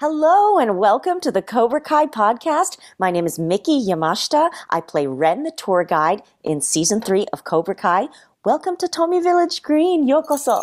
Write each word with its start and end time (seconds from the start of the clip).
Hello 0.00 0.60
and 0.60 0.78
welcome 0.78 1.18
to 1.18 1.32
the 1.32 1.42
Cobra 1.42 1.80
Kai 1.80 2.06
podcast. 2.06 2.78
My 3.00 3.10
name 3.10 3.26
is 3.26 3.36
Miki 3.36 3.84
Yamashita. 3.84 4.48
I 4.70 4.80
play 4.80 5.08
Ren 5.08 5.42
the 5.42 5.50
tour 5.50 5.82
guide 5.82 6.22
in 6.44 6.60
season 6.60 7.00
three 7.00 7.26
of 7.32 7.42
Cobra 7.42 7.74
Kai. 7.74 8.06
Welcome 8.44 8.76
to 8.76 8.86
Tomi 8.86 9.20
Village 9.20 9.60
Green. 9.60 10.06
Yokoso. 10.06 10.62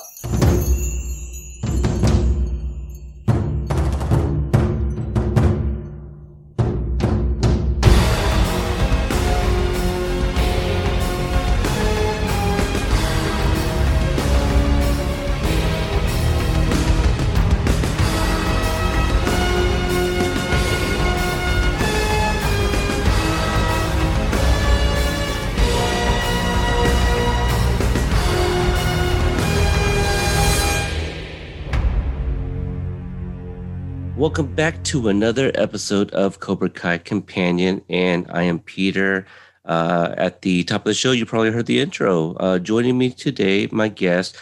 Welcome 34.25 34.55
back 34.55 34.83
to 34.85 35.09
another 35.09 35.51
episode 35.53 36.09
of 36.09 36.39
Cobra 36.39 36.67
Kai 36.67 36.97
Companion, 36.97 37.83
and 37.89 38.25
I 38.31 38.41
am 38.41 38.57
Peter. 38.57 39.27
Uh, 39.65 40.15
at 40.17 40.41
the 40.41 40.63
top 40.63 40.81
of 40.81 40.85
the 40.85 40.95
show, 40.95 41.11
you 41.11 41.27
probably 41.27 41.51
heard 41.51 41.67
the 41.67 41.79
intro. 41.79 42.33
Uh, 42.37 42.57
joining 42.57 42.97
me 42.97 43.11
today, 43.11 43.67
my 43.71 43.87
guest. 43.87 44.35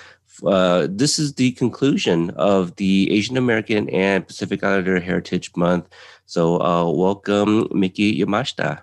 Uh, 0.47 0.87
this 0.89 1.19
is 1.19 1.33
the 1.33 1.51
conclusion 1.51 2.29
of 2.37 2.77
the 2.77 3.11
Asian 3.11 3.35
American 3.35 3.89
and 3.89 4.25
Pacific 4.25 4.63
Islander 4.63 5.01
Heritage 5.01 5.51
Month. 5.57 5.89
So, 6.27 6.61
uh, 6.61 6.89
welcome, 6.89 7.67
Miki 7.73 8.23
Yamashita. 8.23 8.81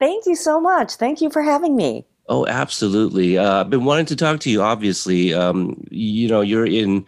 Thank 0.00 0.26
you 0.26 0.34
so 0.34 0.60
much. 0.60 0.94
Thank 0.94 1.20
you 1.20 1.30
for 1.30 1.42
having 1.42 1.76
me. 1.76 2.04
Oh, 2.28 2.48
absolutely. 2.48 3.38
Uh, 3.38 3.60
I've 3.60 3.70
been 3.70 3.84
wanting 3.84 4.06
to 4.06 4.16
talk 4.16 4.40
to 4.40 4.50
you. 4.50 4.60
Obviously, 4.60 5.34
um, 5.34 5.86
you 5.92 6.26
know, 6.26 6.40
you're 6.40 6.66
in 6.66 7.06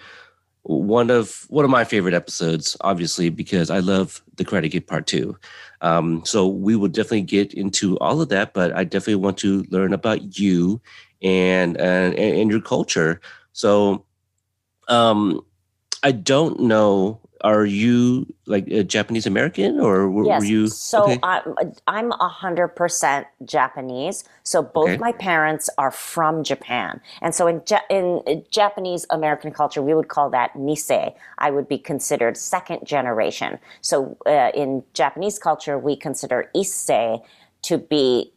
one 0.64 1.10
of 1.10 1.44
one 1.48 1.64
of 1.64 1.70
my 1.70 1.84
favorite 1.84 2.14
episodes, 2.14 2.76
obviously, 2.80 3.28
because 3.28 3.70
I 3.70 3.78
love 3.80 4.22
the 4.36 4.44
Karate 4.44 4.70
Kid 4.70 4.86
Part 4.86 5.06
Two. 5.06 5.36
Um, 5.82 6.24
so 6.24 6.48
we 6.48 6.74
will 6.74 6.88
definitely 6.88 7.22
get 7.22 7.52
into 7.54 7.98
all 7.98 8.20
of 8.20 8.30
that, 8.30 8.54
but 8.54 8.74
I 8.74 8.84
definitely 8.84 9.16
want 9.16 9.38
to 9.38 9.64
learn 9.70 9.92
about 9.92 10.38
you 10.38 10.80
and 11.22 11.76
and, 11.76 12.14
and 12.14 12.50
your 12.50 12.62
culture. 12.62 13.20
So, 13.52 14.04
um, 14.88 15.44
I 16.02 16.12
don't 16.12 16.60
know 16.60 17.20
are 17.44 17.66
you 17.66 18.26
like 18.46 18.66
a 18.68 18.82
Japanese 18.82 19.26
American 19.26 19.78
or 19.78 20.10
were, 20.10 20.24
yes. 20.24 20.40
were 20.40 20.46
you? 20.46 20.66
So 20.68 21.04
okay. 21.04 21.18
I'm 21.22 21.54
I'm 21.86 22.12
a 22.12 22.28
hundred 22.28 22.68
percent 22.68 23.26
Japanese. 23.44 24.24
So 24.42 24.62
both 24.62 24.88
okay. 24.88 24.96
my 24.96 25.12
parents 25.12 25.68
are 25.76 25.90
from 25.90 26.42
Japan, 26.42 27.00
and 27.20 27.34
so 27.34 27.46
in 27.46 27.62
in 27.90 28.44
Japanese 28.50 29.06
American 29.10 29.52
culture, 29.52 29.82
we 29.82 29.94
would 29.94 30.08
call 30.08 30.30
that 30.30 30.54
nisei. 30.54 31.14
I 31.38 31.50
would 31.50 31.68
be 31.68 31.78
considered 31.78 32.36
second 32.38 32.86
generation. 32.86 33.58
So 33.82 34.16
uh, 34.26 34.50
in 34.54 34.82
Japanese 34.94 35.38
culture, 35.38 35.78
we 35.78 35.96
consider 35.96 36.50
issei 36.56 37.22
to 37.64 37.78
be 37.78 38.30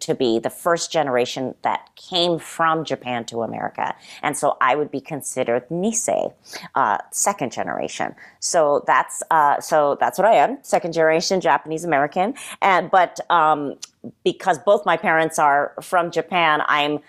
to 0.00 0.14
be 0.14 0.38
the 0.38 0.50
first 0.50 0.90
generation 0.90 1.54
that 1.62 1.90
came 1.96 2.38
from 2.38 2.84
Japan 2.84 3.24
to 3.26 3.42
America, 3.42 3.94
and 4.22 4.36
so 4.36 4.56
I 4.60 4.74
would 4.74 4.90
be 4.90 5.00
considered 5.00 5.68
Nisei, 5.68 6.32
uh, 6.74 6.98
second 7.10 7.52
generation. 7.52 8.14
So 8.40 8.82
that's 8.86 9.22
uh, 9.30 9.60
so 9.60 9.96
that's 10.00 10.18
what 10.18 10.26
I 10.26 10.34
am, 10.34 10.58
second 10.62 10.92
generation 10.92 11.40
Japanese 11.40 11.84
American. 11.84 12.34
And 12.62 12.90
but 12.90 13.20
um, 13.30 13.76
because 14.24 14.58
both 14.58 14.86
my 14.86 14.96
parents 14.96 15.38
are 15.38 15.74
from 15.82 16.10
Japan, 16.10 16.62
I'm 16.66 17.00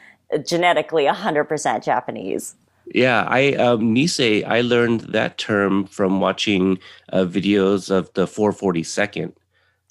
genetically 0.45 1.05
100% 1.05 1.83
Japanese. 1.83 2.55
Yeah, 2.93 3.25
I 3.27 3.53
um, 3.53 3.95
Nisei. 3.95 4.45
I 4.45 4.61
learned 4.61 5.01
that 5.11 5.37
term 5.37 5.85
from 5.85 6.19
watching 6.19 6.79
uh, 7.13 7.23
videos 7.23 7.89
of 7.89 8.11
the 8.13 8.25
442nd 8.25 9.31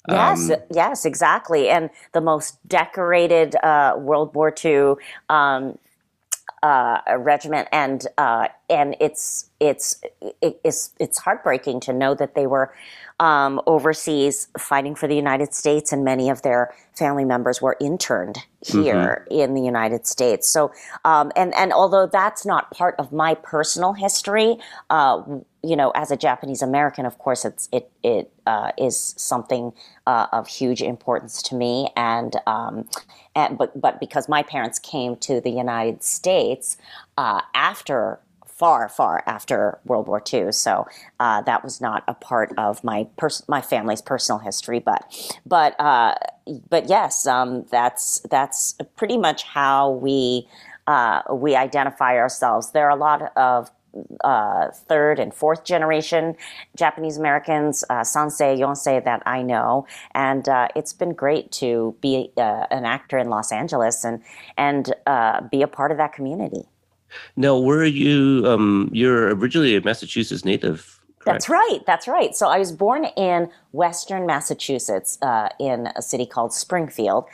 Yes, 0.09 0.49
um, 0.49 0.57
yes, 0.71 1.05
exactly. 1.05 1.69
And 1.69 1.89
the 2.13 2.21
most 2.21 2.57
decorated 2.67 3.55
uh, 3.63 3.95
World 3.97 4.33
War 4.35 4.53
II 4.63 4.95
um, 5.29 5.77
uh, 6.63 6.99
regiment, 7.17 7.67
and 7.71 8.05
uh, 8.17 8.47
and 8.71 8.95
it's 8.99 9.49
it's 9.59 10.01
it's 10.41 10.91
it's 10.97 11.17
heartbreaking 11.19 11.81
to 11.81 11.93
know 11.93 12.15
that 12.15 12.33
they 12.33 12.47
were 12.47 12.73
um, 13.19 13.61
overseas 13.67 14.47
fighting 14.57 14.95
for 14.95 15.07
the 15.07 15.15
United 15.15 15.53
States, 15.53 15.91
and 15.91 16.03
many 16.03 16.29
of 16.29 16.41
their 16.41 16.73
family 16.97 17.25
members 17.25 17.61
were 17.61 17.77
interned 17.79 18.39
here 18.65 19.27
mm-hmm. 19.29 19.39
in 19.39 19.53
the 19.53 19.61
United 19.61 20.07
States. 20.07 20.47
So, 20.47 20.71
um, 21.05 21.31
and 21.35 21.53
and 21.53 21.71
although 21.73 22.07
that's 22.07 22.45
not 22.45 22.71
part 22.71 22.95
of 22.97 23.11
my 23.11 23.35
personal 23.35 23.93
history, 23.93 24.57
uh, 24.89 25.21
you 25.63 25.75
know, 25.75 25.91
as 25.91 26.09
a 26.09 26.17
Japanese 26.17 26.63
American, 26.63 27.05
of 27.05 27.19
course, 27.19 27.45
it's 27.45 27.69
it 27.71 27.91
it 28.01 28.31
uh, 28.47 28.71
is 28.77 29.13
something 29.17 29.73
uh, 30.07 30.27
of 30.31 30.47
huge 30.47 30.81
importance 30.81 31.43
to 31.43 31.55
me, 31.55 31.89
and 31.95 32.37
um, 32.47 32.87
and 33.35 33.57
but 33.57 33.79
but 33.79 33.99
because 33.99 34.27
my 34.27 34.41
parents 34.41 34.79
came 34.79 35.15
to 35.17 35.41
the 35.41 35.51
United 35.51 36.03
States 36.03 36.77
uh, 37.17 37.41
after 37.53 38.19
far, 38.61 38.87
far 38.87 39.23
after 39.25 39.79
World 39.85 40.07
War 40.07 40.21
II. 40.31 40.51
So 40.51 40.87
uh, 41.19 41.41
that 41.41 41.63
was 41.63 41.81
not 41.81 42.03
a 42.07 42.13
part 42.13 42.53
of 42.59 42.83
my 42.83 43.07
pers- 43.17 43.43
my 43.47 43.59
family's 43.59 44.03
personal 44.03 44.37
history. 44.37 44.77
But 44.77 45.01
but 45.47 45.73
uh, 45.79 46.13
but 46.69 46.87
yes, 46.87 47.25
um, 47.25 47.65
that's 47.71 48.19
that's 48.29 48.75
pretty 48.95 49.17
much 49.17 49.41
how 49.41 49.89
we 49.89 50.47
uh, 50.85 51.23
we 51.31 51.55
identify 51.55 52.17
ourselves. 52.17 52.69
There 52.69 52.85
are 52.85 52.91
a 52.91 52.95
lot 52.95 53.35
of 53.35 53.71
uh, 54.23 54.67
third 54.69 55.17
and 55.17 55.33
fourth 55.33 55.63
generation 55.65 56.35
Japanese 56.77 57.17
Americans, 57.17 57.83
uh, 57.89 58.01
sansei, 58.01 58.59
yonsei 58.59 59.03
that 59.03 59.23
I 59.25 59.41
know, 59.41 59.87
and 60.13 60.47
uh, 60.47 60.67
it's 60.75 60.93
been 60.93 61.13
great 61.13 61.51
to 61.53 61.95
be 61.99 62.31
uh, 62.37 62.67
an 62.69 62.85
actor 62.85 63.17
in 63.17 63.27
Los 63.31 63.51
Angeles 63.51 64.05
and 64.05 64.21
and 64.55 64.93
uh, 65.07 65.41
be 65.49 65.63
a 65.63 65.67
part 65.67 65.89
of 65.89 65.97
that 65.97 66.13
community. 66.13 66.67
Now, 67.35 67.59
were 67.59 67.85
you? 67.85 68.43
Um, 68.45 68.89
you're 68.93 69.35
originally 69.35 69.75
a 69.75 69.81
Massachusetts 69.81 70.45
native. 70.45 71.01
Correct? 71.21 71.35
That's 71.35 71.49
right. 71.49 71.79
That's 71.85 72.07
right. 72.07 72.35
So 72.35 72.47
I 72.47 72.57
was 72.57 72.71
born 72.71 73.05
in 73.15 73.51
Western 73.73 74.25
Massachusetts, 74.25 75.19
uh, 75.21 75.49
in 75.59 75.87
a 75.95 76.01
city 76.01 76.25
called 76.25 76.51
Springfield, 76.51 77.25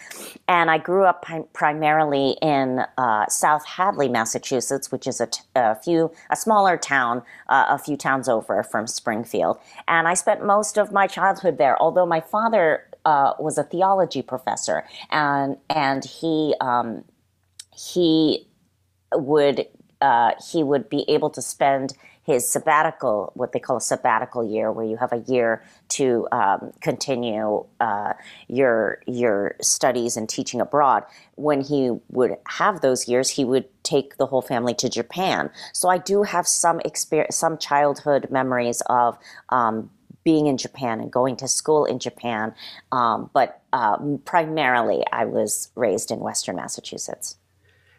and 0.50 0.70
I 0.70 0.78
grew 0.78 1.06
up 1.06 1.26
primarily 1.54 2.38
in 2.42 2.82
uh, 2.98 3.28
South 3.28 3.66
Hadley, 3.66 4.10
Massachusetts, 4.10 4.92
which 4.92 5.08
is 5.08 5.22
a, 5.22 5.28
t- 5.28 5.42
a 5.56 5.76
few 5.76 6.12
a 6.30 6.36
smaller 6.36 6.76
town, 6.76 7.24
uh, 7.48 7.66
a 7.70 7.78
few 7.78 7.96
towns 7.96 8.28
over 8.28 8.62
from 8.62 8.88
Springfield. 8.88 9.58
And 9.88 10.06
I 10.06 10.16
spent 10.16 10.44
most 10.44 10.78
of 10.78 10.92
my 10.92 11.08
childhood 11.08 11.58
there. 11.58 11.82
Although 11.82 12.06
my 12.06 12.20
father 12.20 12.84
uh, 13.06 13.36
was 13.40 13.58
a 13.58 13.64
theology 13.64 14.22
professor, 14.22 14.84
and 15.12 15.56
and 15.70 16.04
he 16.04 16.56
um, 16.60 17.06
he 17.74 18.47
would 19.14 19.68
uh, 20.02 20.32
he 20.52 20.64
would 20.64 20.90
be 20.90 21.06
able 21.10 21.30
to 21.32 21.42
spend 21.42 21.94
his 22.24 22.48
sabbatical, 22.48 23.32
what 23.36 23.54
they 23.54 23.60
call 23.60 23.78
a 23.78 23.82
sabbatical 23.82 24.44
year, 24.44 24.70
where 24.70 24.86
you 24.86 24.98
have 24.98 25.14
a 25.14 25.24
year 25.28 25.64
to 25.88 26.28
um, 26.34 26.74
continue 26.82 27.66
uh, 27.80 28.14
your 28.48 29.02
your 29.08 29.56
studies 29.62 30.18
and 30.18 30.28
teaching 30.28 30.60
abroad. 30.60 31.04
When 31.36 31.62
he 31.62 31.92
would 32.10 32.36
have 32.48 32.82
those 32.82 33.08
years, 33.08 33.30
he 33.30 33.46
would 33.46 33.66
take 33.84 34.18
the 34.18 34.26
whole 34.26 34.42
family 34.42 34.74
to 34.76 34.90
Japan. 34.90 35.50
So 35.74 35.88
I 35.88 35.98
do 35.98 36.24
have 36.24 36.48
some 36.48 36.82
experience, 36.82 37.38
some 37.38 37.58
childhood 37.58 38.28
memories 38.30 38.82
of. 38.88 39.18
Um, 39.50 39.90
being 40.24 40.48
in 40.48 40.58
Japan 40.58 41.00
and 41.00 41.10
going 41.10 41.38
to 41.38 41.48
school 41.48 41.86
in 41.86 42.00
Japan, 42.00 42.54
um, 42.92 43.30
but 43.34 43.62
um, 43.72 44.22
primarily 44.26 45.02
I 45.10 45.24
was 45.24 45.72
raised 45.74 46.12
in 46.12 46.20
Western 46.20 46.58
Massachusetts. 46.58 47.38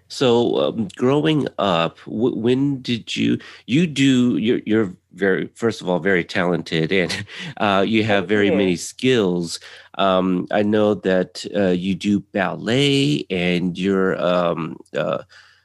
So, 0.08 0.56
um, 0.56 0.88
growing 0.96 1.46
up, 1.58 1.98
w- 2.06 2.36
when 2.36 2.80
did 2.80 3.14
you 3.14 3.38
you 3.66 3.86
do? 3.86 4.38
You're, 4.38 4.60
you're 4.64 4.94
very 5.12 5.48
first 5.54 5.82
of 5.82 5.88
all 5.88 5.98
very 5.98 6.24
talented, 6.24 6.90
and 6.92 7.26
uh, 7.58 7.84
you 7.86 8.04
have 8.04 8.26
very 8.26 8.50
many 8.50 8.76
skills. 8.76 9.60
Um, 9.98 10.46
I 10.50 10.62
know 10.62 10.94
that 10.94 11.44
uh, 11.54 11.68
you 11.68 11.94
do 11.94 12.20
ballet, 12.20 13.26
and 13.28 13.78
you're 13.78 14.20
um, 14.22 14.78
uh, 14.96 15.22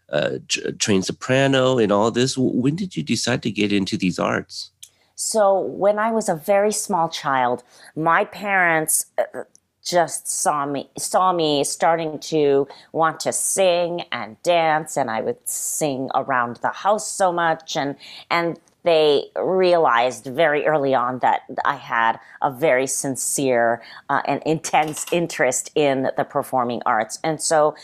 uh 0.10 0.38
trained 0.78 1.06
soprano, 1.06 1.78
and 1.78 1.92
all 1.92 2.12
this. 2.12 2.38
When 2.38 2.75
did 2.75 2.98
you 2.98 3.04
decide 3.04 3.44
to 3.44 3.51
get 3.51 3.72
into 3.72 3.98
these 3.98 4.19
arts? 4.19 4.72
So, 5.16 5.57
when 5.60 6.00
I 6.00 6.12
was 6.12 6.28
a 6.28 6.36
very 6.36 6.74
small 6.74 7.07
child, 7.07 7.63
my 7.96 8.25
parents 8.25 9.06
uh, 9.18 9.44
just 9.84 10.28
saw 10.28 10.66
me 10.66 10.90
saw 10.98 11.34
me 11.34 11.64
starting 11.64 12.18
to 12.20 12.68
want 12.94 13.20
to 13.20 13.34
sing 13.34 14.04
and 14.12 14.42
dance 14.42 14.98
and 14.98 15.12
I 15.12 15.22
would 15.22 15.48
sing 15.48 16.10
around 16.16 16.58
the 16.58 16.70
house 16.70 17.08
so 17.08 17.32
much 17.32 17.76
and 17.76 17.96
and 18.30 18.60
they 18.84 19.26
realized 19.38 20.26
very 20.26 20.66
early 20.66 20.94
on 20.94 21.20
that 21.20 21.42
I 21.66 21.76
had 21.76 22.20
a 22.42 22.52
very 22.52 22.88
sincere 22.88 23.82
uh, 24.10 24.22
and 24.26 24.42
intense 24.46 25.06
interest 25.12 25.72
in 25.74 26.10
the 26.18 26.26
performing 26.26 26.82
arts. 26.86 27.18
And 27.24 27.42
so 27.42 27.76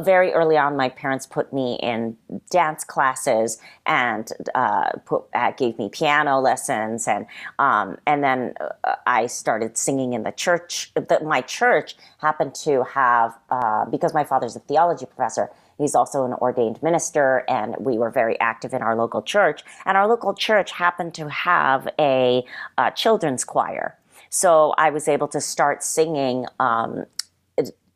very 0.00 0.32
early 0.32 0.56
on, 0.56 0.76
my 0.76 0.88
parents 0.88 1.26
put 1.26 1.52
me 1.52 1.78
in 1.82 2.16
dance 2.50 2.84
classes 2.84 3.58
and 3.86 4.30
uh, 4.54 4.90
put, 5.04 5.24
uh, 5.34 5.52
gave 5.52 5.78
me 5.78 5.88
piano 5.88 6.40
lessons, 6.40 7.08
and 7.08 7.26
um, 7.58 7.98
and 8.06 8.22
then 8.22 8.54
uh, 8.60 8.94
I 9.06 9.26
started 9.26 9.76
singing 9.76 10.12
in 10.12 10.22
the 10.22 10.32
church. 10.32 10.92
The, 10.94 11.20
my 11.24 11.40
church 11.40 11.96
happened 12.18 12.54
to 12.56 12.84
have 12.84 13.36
uh, 13.50 13.84
because 13.86 14.14
my 14.14 14.24
father's 14.24 14.56
a 14.56 14.60
theology 14.60 15.06
professor. 15.06 15.50
He's 15.78 15.94
also 15.94 16.24
an 16.24 16.34
ordained 16.34 16.82
minister, 16.82 17.44
and 17.48 17.74
we 17.80 17.98
were 17.98 18.10
very 18.10 18.38
active 18.40 18.72
in 18.74 18.82
our 18.82 18.94
local 18.94 19.22
church. 19.22 19.62
And 19.84 19.96
our 19.96 20.06
local 20.06 20.34
church 20.34 20.72
happened 20.72 21.14
to 21.14 21.28
have 21.28 21.88
a, 21.98 22.44
a 22.78 22.92
children's 22.92 23.44
choir. 23.44 23.98
So 24.28 24.74
I 24.78 24.90
was 24.90 25.08
able 25.08 25.28
to 25.28 25.40
start 25.40 25.82
singing 25.82 26.46
um, 26.60 27.04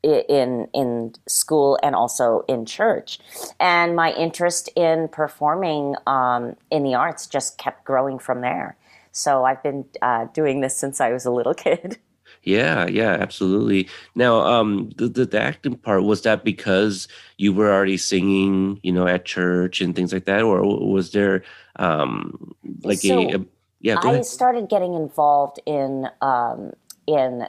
in 0.07 0.69
in 0.73 1.15
school 1.27 1.79
and 1.83 1.95
also 1.95 2.45
in 2.49 2.65
church, 2.67 3.19
and 3.61 3.97
my 3.97 4.13
interest 4.13 4.69
in 4.77 5.09
performing 5.09 5.97
um, 6.07 6.57
in 6.71 6.83
the 6.83 6.95
arts 6.95 7.27
just 7.27 7.59
kept 7.59 7.85
growing 7.85 8.19
from 8.19 8.41
there. 8.41 8.77
So 9.13 9.45
I've 9.45 9.63
been 9.63 9.85
uh, 10.03 10.27
doing 10.35 10.61
this 10.61 10.77
since 10.77 11.01
I 11.01 11.13
was 11.13 11.25
a 11.25 11.31
little 11.31 11.55
kid. 11.67 11.99
Yeah, 12.43 12.87
yeah, 12.87 13.17
absolutely. 13.19 13.89
Now, 14.15 14.41
um, 14.41 14.91
the, 14.97 15.09
the, 15.09 15.27
the 15.27 15.41
acting 15.41 15.77
part 15.77 16.05
was 16.05 16.23
that 16.23 16.45
because 16.45 17.09
you 17.39 17.53
were 17.53 17.73
already 17.73 17.97
singing, 17.97 18.79
you 18.85 18.93
know, 18.93 19.09
at 19.09 19.25
church 19.25 19.81
and 19.81 19.97
things 19.97 20.13
like 20.13 20.27
that, 20.27 20.43
or 20.43 20.63
was 20.63 21.11
there 21.11 21.43
um, 21.77 22.55
like 22.83 22.99
so 22.99 23.19
a, 23.19 23.37
a, 23.39 23.45
yeah? 23.81 23.99
I 24.01 24.13
ahead. 24.13 24.27
started 24.27 24.69
getting 24.69 24.95
involved 24.95 25.59
in 25.67 26.09
um, 26.23 26.73
in 27.09 27.49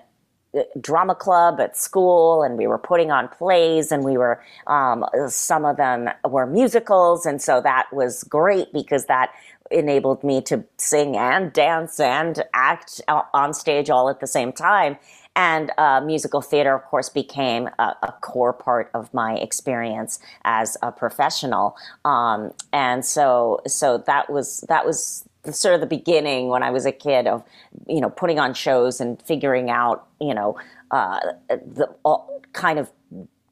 drama 0.79 1.13
club 1.13 1.59
at 1.59 1.77
school 1.77 2.41
and 2.41 2.57
we 2.57 2.67
were 2.67 2.77
putting 2.77 3.11
on 3.11 3.27
plays 3.27 3.91
and 3.91 4.03
we 4.03 4.17
were 4.17 4.41
um, 4.67 5.05
some 5.27 5.65
of 5.65 5.77
them 5.77 6.09
were 6.25 6.45
musicals 6.45 7.25
and 7.25 7.41
so 7.41 7.61
that 7.61 7.85
was 7.91 8.23
great 8.23 8.71
because 8.73 9.05
that 9.05 9.31
enabled 9.71 10.23
me 10.23 10.41
to 10.41 10.63
sing 10.77 11.17
and 11.17 11.53
dance 11.53 11.99
and 11.99 12.43
act 12.53 13.01
on 13.07 13.53
stage 13.53 13.89
all 13.89 14.09
at 14.09 14.19
the 14.19 14.27
same 14.27 14.51
time. 14.51 14.97
And 15.35 15.71
uh, 15.77 16.01
musical 16.01 16.41
theater 16.41 16.73
of 16.73 16.83
course 16.85 17.09
became 17.09 17.69
a, 17.77 17.95
a, 18.01 18.13
core 18.21 18.53
part 18.53 18.89
of 18.95 19.13
my 19.13 19.35
experience 19.35 20.19
as 20.45 20.77
a 20.81 20.91
professional. 20.91 21.75
Um, 22.05 22.53
and 22.73 23.05
so 23.05 23.61
so 23.67 23.99
that 24.07 24.31
was 24.31 24.61
that 24.67 24.83
was 24.83 25.27
sort 25.53 25.75
of 25.75 25.81
the 25.81 25.87
beginning 25.87 26.49
when 26.49 26.63
I 26.63 26.71
was 26.71 26.85
a 26.85 26.91
kid 26.91 27.27
of, 27.27 27.43
you 27.87 28.01
know, 28.01 28.09
putting 28.09 28.39
on 28.39 28.53
shows 28.53 28.99
and 28.99 29.21
figuring 29.21 29.69
out, 29.69 30.07
you 30.19 30.33
know, 30.33 30.57
uh, 30.91 31.19
the 31.49 31.93
all, 32.03 32.41
kind 32.53 32.79
of 32.79 32.91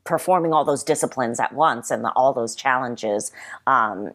performing 0.03 0.53
all 0.53 0.63
those 0.63 0.83
disciplines 0.83 1.39
at 1.39 1.53
once 1.53 1.92
and 1.92 2.03
the, 2.03 2.12
all 2.12 2.33
those 2.33 2.56
challenges. 2.56 3.31
Um, 3.68 4.12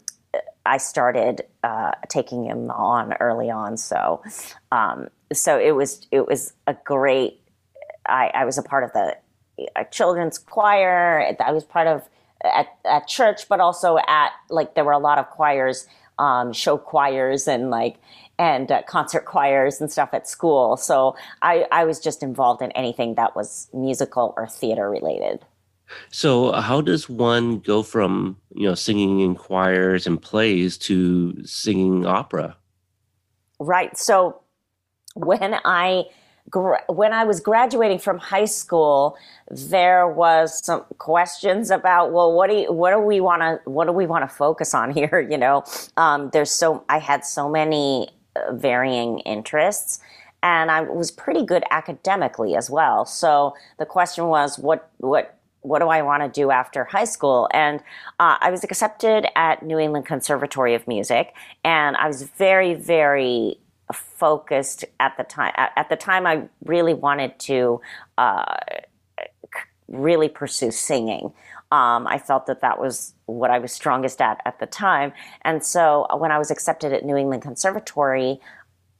I 0.66 0.76
started 0.76 1.42
uh, 1.64 1.92
taking 2.08 2.44
him 2.44 2.70
on 2.70 3.14
early 3.14 3.50
on, 3.50 3.76
so 3.76 4.22
um, 4.70 5.08
so 5.32 5.58
it 5.58 5.72
was 5.72 6.06
it 6.10 6.26
was 6.26 6.52
a 6.66 6.76
great. 6.84 7.40
I, 8.06 8.30
I 8.34 8.44
was 8.44 8.58
a 8.58 8.62
part 8.62 8.84
of 8.84 8.92
the 8.92 9.16
a 9.76 9.84
children's 9.84 10.38
choir. 10.38 11.34
I 11.40 11.52
was 11.52 11.64
part 11.64 11.86
of 11.86 12.08
at, 12.44 12.68
at 12.84 13.06
church, 13.08 13.48
but 13.48 13.60
also 13.60 13.98
at 14.06 14.32
like 14.48 14.74
there 14.74 14.84
were 14.84 14.92
a 14.92 14.98
lot 14.98 15.18
of 15.18 15.28
choirs 15.30 15.86
um, 16.20 16.52
show 16.52 16.78
choirs 16.78 17.48
and 17.48 17.70
like 17.70 17.96
and 18.38 18.70
uh, 18.70 18.82
concert 18.82 19.24
choirs 19.24 19.80
and 19.80 19.90
stuff 19.90 20.10
at 20.12 20.28
school. 20.28 20.76
So 20.76 21.16
I, 21.42 21.66
I 21.72 21.84
was 21.84 21.98
just 21.98 22.22
involved 22.22 22.62
in 22.62 22.70
anything 22.72 23.14
that 23.16 23.36
was 23.36 23.68
musical 23.74 24.32
or 24.36 24.46
theater 24.46 24.88
related. 24.88 25.44
So 26.10 26.52
how 26.52 26.80
does 26.80 27.08
one 27.08 27.58
go 27.58 27.82
from 27.82 28.36
you 28.54 28.68
know 28.68 28.74
singing 28.74 29.20
in 29.20 29.34
choirs 29.34 30.06
and 30.06 30.22
plays 30.22 30.78
to 30.78 31.44
singing 31.44 32.06
opera? 32.06 32.56
Right. 33.58 33.96
So 33.98 34.40
when 35.14 35.56
I 35.64 36.04
when 36.54 37.12
I 37.12 37.24
was 37.24 37.40
graduating 37.40 37.98
from 37.98 38.18
high 38.18 38.44
school, 38.44 39.16
there 39.50 40.08
was 40.08 40.64
some 40.64 40.84
questions 40.98 41.70
about, 41.70 42.12
well, 42.12 42.32
what 42.32 42.50
do 42.50 42.56
you, 42.56 42.72
what 42.72 42.92
do 42.92 42.98
we 42.98 43.20
want 43.20 43.42
to, 43.42 43.60
what 43.70 43.86
do 43.86 43.92
we 43.92 44.06
want 44.06 44.28
to 44.28 44.34
focus 44.34 44.74
on 44.74 44.90
here? 44.98 45.26
You 45.28 45.38
know, 45.38 45.64
um, 45.96 46.30
there's 46.32 46.50
so, 46.50 46.84
I 46.88 46.98
had 46.98 47.24
so 47.24 47.48
many 47.48 48.10
uh, 48.36 48.54
varying 48.54 49.20
interests 49.20 50.00
and 50.42 50.70
I 50.70 50.82
was 50.82 51.10
pretty 51.10 51.44
good 51.44 51.64
academically 51.70 52.56
as 52.56 52.70
well. 52.70 53.04
So 53.04 53.54
the 53.78 53.86
question 53.86 54.26
was, 54.26 54.58
what, 54.58 54.90
what, 54.98 55.36
what 55.62 55.80
do 55.80 55.88
I 55.88 56.00
want 56.02 56.22
to 56.22 56.28
do 56.28 56.50
after 56.50 56.84
high 56.84 57.04
school? 57.04 57.48
And 57.52 57.80
uh, 58.18 58.38
I 58.40 58.50
was 58.50 58.64
accepted 58.64 59.26
at 59.36 59.62
New 59.62 59.78
England 59.78 60.06
Conservatory 60.06 60.74
of 60.74 60.88
Music, 60.88 61.34
and 61.64 61.96
I 61.98 62.06
was 62.06 62.22
very, 62.22 62.72
very 62.72 63.58
focused 63.92 64.84
at 64.98 65.16
the 65.16 65.24
time. 65.24 65.52
At 65.56 65.88
the 65.88 65.96
time, 65.96 66.26
I 66.26 66.48
really 66.64 66.94
wanted 66.94 67.38
to 67.40 67.80
uh, 68.18 68.56
really 69.88 70.28
pursue 70.28 70.70
singing. 70.70 71.32
Um, 71.72 72.06
I 72.06 72.18
felt 72.18 72.46
that 72.46 72.60
that 72.62 72.80
was 72.80 73.14
what 73.26 73.50
I 73.50 73.58
was 73.58 73.72
strongest 73.72 74.20
at 74.20 74.40
at 74.44 74.58
the 74.58 74.66
time. 74.66 75.12
And 75.42 75.64
so 75.64 76.06
when 76.16 76.32
I 76.32 76.38
was 76.38 76.50
accepted 76.50 76.92
at 76.92 77.04
New 77.04 77.16
England 77.16 77.42
Conservatory, 77.42 78.40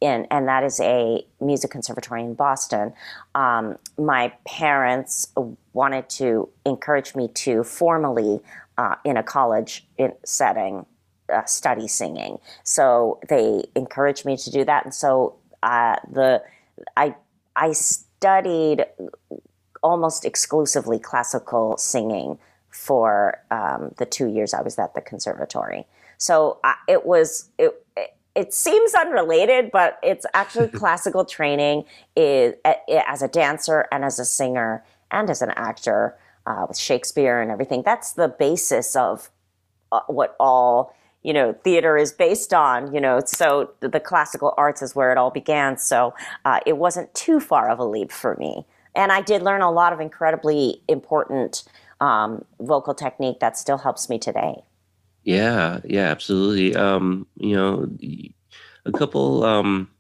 in, 0.01 0.27
and 0.31 0.49
that 0.49 0.65
is 0.65 0.81
a 0.81 1.27
music 1.41 1.71
conservatory 1.71 2.23
in 2.23 2.35
Boston, 2.35 2.93
um, 3.35 3.77
my 3.99 4.33
parents 4.47 5.29
wanted 5.73 6.09
to 6.11 6.49
encourage 6.65 7.15
me 7.15 7.29
to 7.29 7.63
formally, 7.65 8.41
uh, 8.79 8.95
in 9.05 9.17
a 9.19 9.23
college 9.23 9.87
setting, 10.25 10.87
uh, 11.33 11.45
study 11.45 11.89
singing. 11.89 12.39
So 12.65 13.21
they 13.29 13.65
encouraged 13.75 14.25
me 14.25 14.37
to 14.37 14.51
do 14.51 14.65
that, 14.65 14.85
and 14.85 14.95
so 14.95 15.37
uh, 15.63 15.97
the 16.11 16.43
I 16.97 17.15
I 17.57 17.73
studied 17.73 18.87
almost 19.83 20.25
exclusively 20.25 20.99
classical 20.99 21.77
singing 21.79 22.39
for 22.69 23.43
um, 23.51 23.95
the 23.99 24.07
two 24.07 24.29
years 24.29 24.55
I 24.55 24.63
was 24.63 24.79
at 24.79 24.95
the 24.95 25.01
conservatory. 25.01 25.87
So 26.19 26.59
uh, 26.65 26.75
it 26.87 27.07
was 27.07 27.51
it, 27.59 27.85
it 27.97 28.15
it 28.35 28.55
seems 28.55 28.95
unrelated, 28.95 29.71
but 29.73 29.99
it's 30.03 30.25
actually 30.35 30.69
classical 30.83 31.25
training 31.25 31.85
is, 32.17 32.55
as 32.65 33.23
a 33.23 33.29
dancer 33.29 33.87
and 33.91 34.05
as 34.05 34.19
a 34.19 34.25
singer 34.25 34.85
and 35.11 35.29
as 35.29 35.43
an 35.43 35.51
actor 35.51 36.17
uh, 36.47 36.67
with 36.69 36.79
Shakespeare 36.79 37.41
and 37.41 37.51
everything. 37.51 37.83
That's 37.83 38.13
the 38.13 38.29
basis 38.29 38.97
of 38.97 39.31
uh, 39.93 40.01
what 40.07 40.37
all 40.39 40.95
you 41.23 41.33
know 41.33 41.53
theater 41.65 41.97
is 41.97 42.13
based 42.13 42.55
on 42.55 42.93
you 42.95 43.01
know 43.01 43.21
so 43.25 43.71
the 43.81 44.01
classical 44.01 44.55
arts 44.57 44.83
is 44.83 44.95
where 44.95 45.13
it 45.13 45.19
all 45.19 45.31
began. 45.31 45.77
So 45.79 46.15
uh, 46.45 46.61
it 46.67 46.79
wasn't 46.79 47.13
too 47.15 47.41
far 47.41 47.69
of 47.71 47.79
a 47.79 47.85
leap 47.85 48.13
for 48.13 48.37
me. 48.37 48.67
And 48.95 49.13
i 49.13 49.21
did 49.21 49.43
learn 49.43 49.63
a 49.63 49.71
lot 49.71 49.93
of 49.93 50.01
incredibly 50.01 50.83
important 50.89 51.65
um, 52.01 52.45
vocal 52.61 52.95
technique 52.95 53.41
that 53.41 53.59
still 53.59 53.79
helps 53.79 54.09
me 54.09 54.19
today. 54.19 54.63
Yeah 55.25 55.81
yeah 55.85 56.09
absolutely. 56.11 56.75
Um, 56.75 57.27
you 57.37 57.55
know 57.55 57.89
a 58.87 58.93
couple 58.93 59.45
um, 59.45 59.91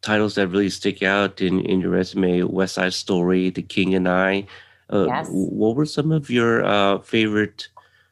titles 0.00 0.34
that 0.36 0.48
really 0.48 0.70
stick 0.70 1.02
out 1.02 1.40
in, 1.40 1.60
in 1.60 1.80
your 1.80 1.90
resume 1.90 2.42
west 2.42 2.74
side 2.74 2.94
story 2.94 3.50
the 3.50 3.62
king 3.62 3.94
and 3.94 4.08
i. 4.08 4.46
Uh, 4.92 5.06
yes. 5.06 5.28
what 5.30 5.74
were 5.74 5.86
some 5.86 6.12
of 6.12 6.28
your 6.28 6.62
uh, 6.64 6.98
favorite 6.98 7.68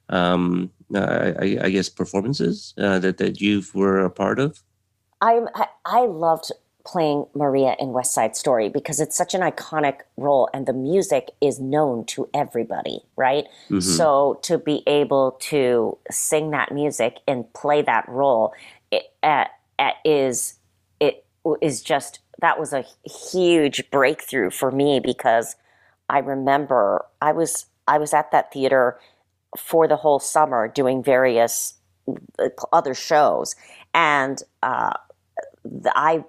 um, 0.09 0.71
I, 0.95 1.59
I, 1.63 1.71
guess 1.71 1.89
performances 1.89 2.75
uh, 2.79 2.99
that 2.99 3.19
that 3.19 3.41
you 3.41 3.63
were 3.75 4.01
a 4.01 4.11
part 4.11 4.39
of? 4.39 4.63
I 5.21 5.41
I 5.85 6.07
loved 6.07 6.53
playing 6.85 7.27
Maria 7.35 7.77
in 7.79 7.93
West 7.93 8.13
Side 8.13 8.37
Story 8.37 8.69
because 8.69 9.01
it's 9.01 9.17
such 9.17 9.35
an 9.35 9.43
iconic 9.43 10.01
role 10.17 10.49
and 10.53 10.67
the 10.67 10.73
music 10.73 11.31
is 11.41 11.61
known 11.61 12.05
to 12.07 12.29
everybody, 12.35 13.01
right? 13.17 13.45
Mm-hmm. 13.67 13.81
So 13.81 14.41
to 14.43 14.59
be 14.59 14.83
able 14.87 15.33
to 15.43 15.99
sing 16.11 16.51
that 16.51 16.73
music 16.73 17.19
and 17.29 17.53
play 17.53 17.83
that 17.83 18.09
role 18.09 18.55
it, 18.91 19.05
uh, 19.23 19.45
uh, 19.79 19.91
is 20.05 20.55
it 21.01 21.25
is 21.61 21.83
just 21.83 22.21
that 22.41 22.59
was 22.59 22.73
a 22.73 22.85
huge 23.31 23.91
breakthrough 23.91 24.51
for 24.51 24.71
me 24.71 25.01
because 25.01 25.57
I 26.09 26.19
remember 26.19 27.05
I 27.21 27.33
was 27.33 27.67
I 27.87 27.99
was 27.99 28.13
at 28.15 28.31
that 28.33 28.53
theater 28.53 28.99
for 29.57 29.89
the 29.89 29.97
whole 29.97 30.19
summer 30.21 30.69
doing 30.69 31.03
various 31.03 31.75
uh, 32.39 32.49
other 32.73 32.95
shows, 32.95 33.55
and 33.95 34.43
uh, 34.63 34.93
I 35.87 36.25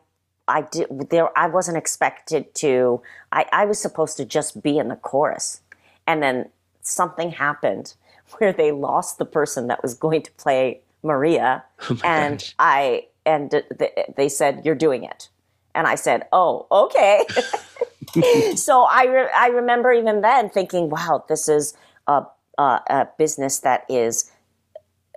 I 0.47 0.61
did 0.61 1.09
there. 1.09 1.37
I 1.37 1.47
wasn't 1.47 1.77
expected 1.77 2.53
to. 2.55 3.01
I, 3.31 3.45
I 3.51 3.65
was 3.65 3.79
supposed 3.81 4.17
to 4.17 4.25
just 4.25 4.61
be 4.61 4.77
in 4.77 4.89
the 4.89 4.95
chorus, 4.95 5.61
and 6.07 6.21
then 6.21 6.49
something 6.81 7.31
happened 7.31 7.95
where 8.37 8.53
they 8.53 8.71
lost 8.71 9.17
the 9.17 9.25
person 9.25 9.67
that 9.67 9.81
was 9.81 9.93
going 9.93 10.23
to 10.23 10.31
play 10.33 10.81
Maria, 11.03 11.63
Oh 11.89 11.99
and 12.03 12.39
gosh. 12.39 12.55
I 12.59 13.07
and 13.25 13.51
th- 13.51 13.65
they 14.17 14.29
said 14.29 14.63
you're 14.65 14.75
doing 14.75 15.03
it, 15.03 15.29
and 15.75 15.87
I 15.87 15.95
said, 15.95 16.27
oh, 16.31 16.67
okay. 16.71 17.23
so 18.55 18.83
I 18.83 19.05
re- 19.05 19.31
I 19.35 19.47
remember 19.47 19.91
even 19.93 20.21
then 20.21 20.49
thinking, 20.49 20.89
wow, 20.89 21.23
this 21.29 21.47
is 21.49 21.75
a, 22.07 22.23
a 22.61 22.81
a 22.89 23.07
business 23.17 23.59
that 23.59 23.85
is 23.89 24.31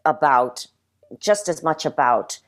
about 0.05 0.67
just 1.19 1.49
as 1.49 1.63
much 1.63 1.87
about 1.87 2.39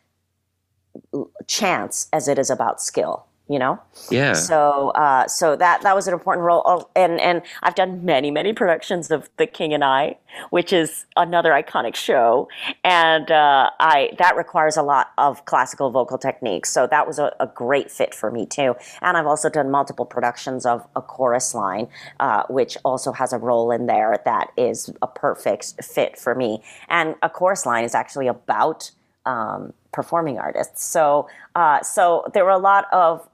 chance 1.46 2.08
as 2.12 2.28
it 2.28 2.38
is 2.38 2.50
about 2.50 2.80
skill. 2.80 3.26
You 3.48 3.60
know. 3.60 3.80
Yeah. 4.10 4.32
So, 4.32 4.90
uh, 4.96 5.28
so 5.28 5.54
that 5.54 5.82
that 5.82 5.94
was 5.94 6.08
an 6.08 6.14
important 6.14 6.44
role, 6.44 6.62
Oh, 6.66 6.88
and 6.96 7.20
and 7.20 7.42
I've 7.62 7.76
done 7.76 8.04
many 8.04 8.32
many 8.32 8.52
productions 8.52 9.10
of 9.12 9.30
The 9.36 9.46
King 9.46 9.72
and 9.72 9.84
I, 9.84 10.18
which 10.50 10.72
is 10.72 11.06
another 11.16 11.52
iconic 11.52 11.94
show, 11.94 12.48
and 12.82 13.30
uh, 13.30 13.70
I 13.78 14.10
that 14.18 14.36
requires 14.36 14.76
a 14.76 14.82
lot 14.82 15.12
of 15.16 15.44
classical 15.44 15.90
vocal 15.90 16.18
techniques. 16.18 16.72
So 16.72 16.88
that 16.88 17.06
was 17.06 17.20
a, 17.20 17.36
a 17.38 17.46
great 17.46 17.88
fit 17.88 18.14
for 18.14 18.32
me 18.32 18.46
too. 18.46 18.74
And 19.00 19.16
I've 19.16 19.26
also 19.26 19.48
done 19.48 19.70
multiple 19.70 20.06
productions 20.06 20.66
of 20.66 20.84
a 20.96 21.02
chorus 21.02 21.54
line, 21.54 21.86
uh, 22.18 22.42
which 22.48 22.76
also 22.84 23.12
has 23.12 23.32
a 23.32 23.38
role 23.38 23.70
in 23.70 23.86
there 23.86 24.20
that 24.24 24.50
is 24.56 24.90
a 25.02 25.06
perfect 25.06 25.84
fit 25.84 26.18
for 26.18 26.34
me. 26.34 26.64
And 26.88 27.14
a 27.22 27.30
chorus 27.30 27.64
line 27.64 27.84
is 27.84 27.94
actually 27.94 28.26
about 28.26 28.90
um, 29.24 29.72
performing 29.92 30.38
artists. 30.38 30.84
So, 30.84 31.28
uh, 31.54 31.82
so 31.82 32.24
there 32.34 32.44
were 32.44 32.50
a 32.50 32.58
lot 32.58 32.86
of 32.92 33.28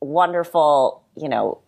wonderful, 0.00 1.02
you 1.16 1.28
know, 1.28 1.58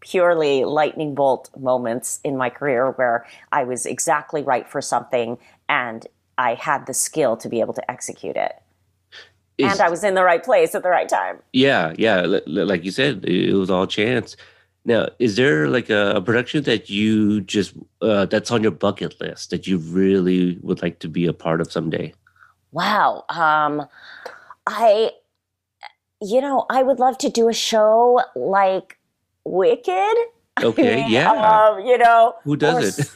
purely 0.00 0.64
lightning 0.64 1.14
bolt 1.14 1.50
moments 1.56 2.20
in 2.24 2.36
my 2.36 2.50
career 2.50 2.90
where 2.92 3.26
I 3.52 3.64
was 3.64 3.86
exactly 3.86 4.42
right 4.42 4.68
for 4.68 4.82
something 4.82 5.38
and 5.68 6.06
I 6.36 6.54
had 6.54 6.86
the 6.86 6.94
skill 6.94 7.36
to 7.38 7.48
be 7.48 7.60
able 7.60 7.74
to 7.74 7.90
execute 7.90 8.36
it. 8.36 8.52
Is- 9.56 9.70
and 9.72 9.80
I 9.80 9.88
was 9.88 10.02
in 10.02 10.14
the 10.14 10.24
right 10.24 10.42
place 10.42 10.74
at 10.74 10.82
the 10.82 10.88
right 10.90 11.08
time. 11.08 11.38
Yeah, 11.52 11.94
yeah. 11.96 12.22
li- 12.22 12.42
li- 12.46 12.64
Like 12.64 12.84
you 12.84 12.90
said, 12.90 13.24
it 13.24 13.50
it 13.50 13.54
was 13.54 13.70
all 13.70 13.86
chance. 13.86 14.36
Now, 14.84 15.08
is 15.18 15.36
there 15.36 15.68
like 15.68 15.88
a, 15.88 16.14
a 16.16 16.20
production 16.20 16.64
that 16.64 16.90
you 16.90 17.40
just 17.40 17.72
uh, 18.02 18.26
that's 18.26 18.50
on 18.50 18.62
your 18.62 18.72
bucket 18.72 19.18
list 19.20 19.50
that 19.50 19.66
you 19.66 19.78
really 19.78 20.58
would 20.60 20.82
like 20.82 20.98
to 20.98 21.08
be 21.08 21.24
a 21.26 21.32
part 21.32 21.60
of 21.60 21.72
someday? 21.72 22.12
Wow. 22.72 23.24
Um, 23.30 23.86
I, 24.66 25.12
you 26.24 26.40
know, 26.40 26.66
I 26.70 26.82
would 26.82 26.98
love 26.98 27.18
to 27.18 27.28
do 27.28 27.48
a 27.48 27.52
show 27.52 28.22
like 28.34 28.98
Wicked. 29.44 30.16
Okay, 30.62 31.04
yeah. 31.08 31.30
Um, 31.30 31.84
you 31.84 31.98
know, 31.98 32.34
Who 32.44 32.54
or 32.54 32.56
does 32.56 32.98
it? 32.98 33.10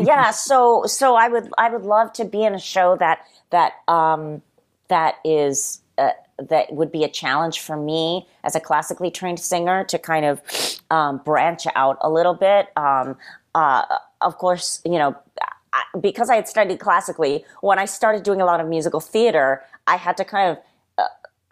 yeah. 0.06 0.30
So, 0.30 0.84
so 0.86 1.16
I 1.16 1.28
would, 1.28 1.50
I 1.58 1.68
would 1.68 1.82
love 1.82 2.12
to 2.14 2.24
be 2.24 2.44
in 2.44 2.54
a 2.54 2.60
show 2.60 2.96
that 2.96 3.26
that 3.50 3.72
um, 3.88 4.42
that 4.88 5.16
is 5.24 5.80
uh, 5.98 6.10
that 6.38 6.72
would 6.72 6.92
be 6.92 7.04
a 7.04 7.08
challenge 7.08 7.60
for 7.60 7.76
me 7.76 8.28
as 8.44 8.54
a 8.54 8.60
classically 8.60 9.10
trained 9.10 9.40
singer 9.40 9.84
to 9.84 9.98
kind 9.98 10.24
of 10.24 10.40
um, 10.90 11.18
branch 11.18 11.66
out 11.74 11.98
a 12.00 12.10
little 12.10 12.34
bit. 12.34 12.68
Um, 12.76 13.16
uh, 13.54 13.82
of 14.20 14.38
course, 14.38 14.80
you 14.84 14.98
know, 14.98 15.16
I, 15.72 15.82
because 16.00 16.30
I 16.30 16.36
had 16.36 16.48
studied 16.48 16.80
classically, 16.80 17.44
when 17.60 17.78
I 17.78 17.84
started 17.84 18.22
doing 18.22 18.40
a 18.40 18.44
lot 18.44 18.60
of 18.60 18.68
musical 18.68 19.00
theater, 19.00 19.62
I 19.86 19.96
had 19.96 20.16
to 20.16 20.24
kind 20.24 20.50
of 20.50 20.58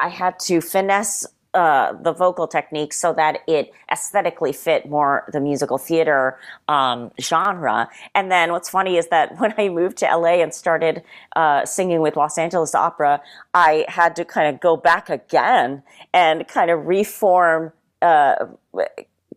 I 0.03 0.09
had 0.09 0.39
to 0.41 0.61
finesse 0.61 1.27
uh, 1.55 1.93
the 1.93 2.13
vocal 2.13 2.49
technique 2.49 2.93
so 2.93 3.13
that 3.13 3.39
it 3.47 3.73
aesthetically 3.91 4.53
fit 4.53 4.89
more 4.89 5.29
the 5.33 5.41
musical 5.41 5.79
theater 5.79 6.39
um, 6.67 7.13
genre. 7.21 7.89
And 8.15 8.31
then 8.31 8.53
what's 8.53 8.69
funny 8.69 8.97
is 8.97 9.09
that 9.09 9.37
when 9.39 9.55
I 9.57 9.69
moved 9.69 9.99
to 9.99 10.07
LA 10.07 10.43
and 10.43 10.53
started 10.53 11.03
uh, 11.37 11.65
singing 11.65 12.01
with 12.01 12.17
Los 12.17 12.37
Angeles 12.37 12.75
Opera, 12.75 13.21
I 13.55 13.85
had 13.89 14.17
to 14.17 14.25
kind 14.25 14.53
of 14.53 14.61
go 14.61 14.77
back 14.77 15.09
again 15.09 15.83
and 16.13 16.49
kind 16.49 16.71
of 16.71 16.87
reform 16.87 17.73
uh, 18.01 18.47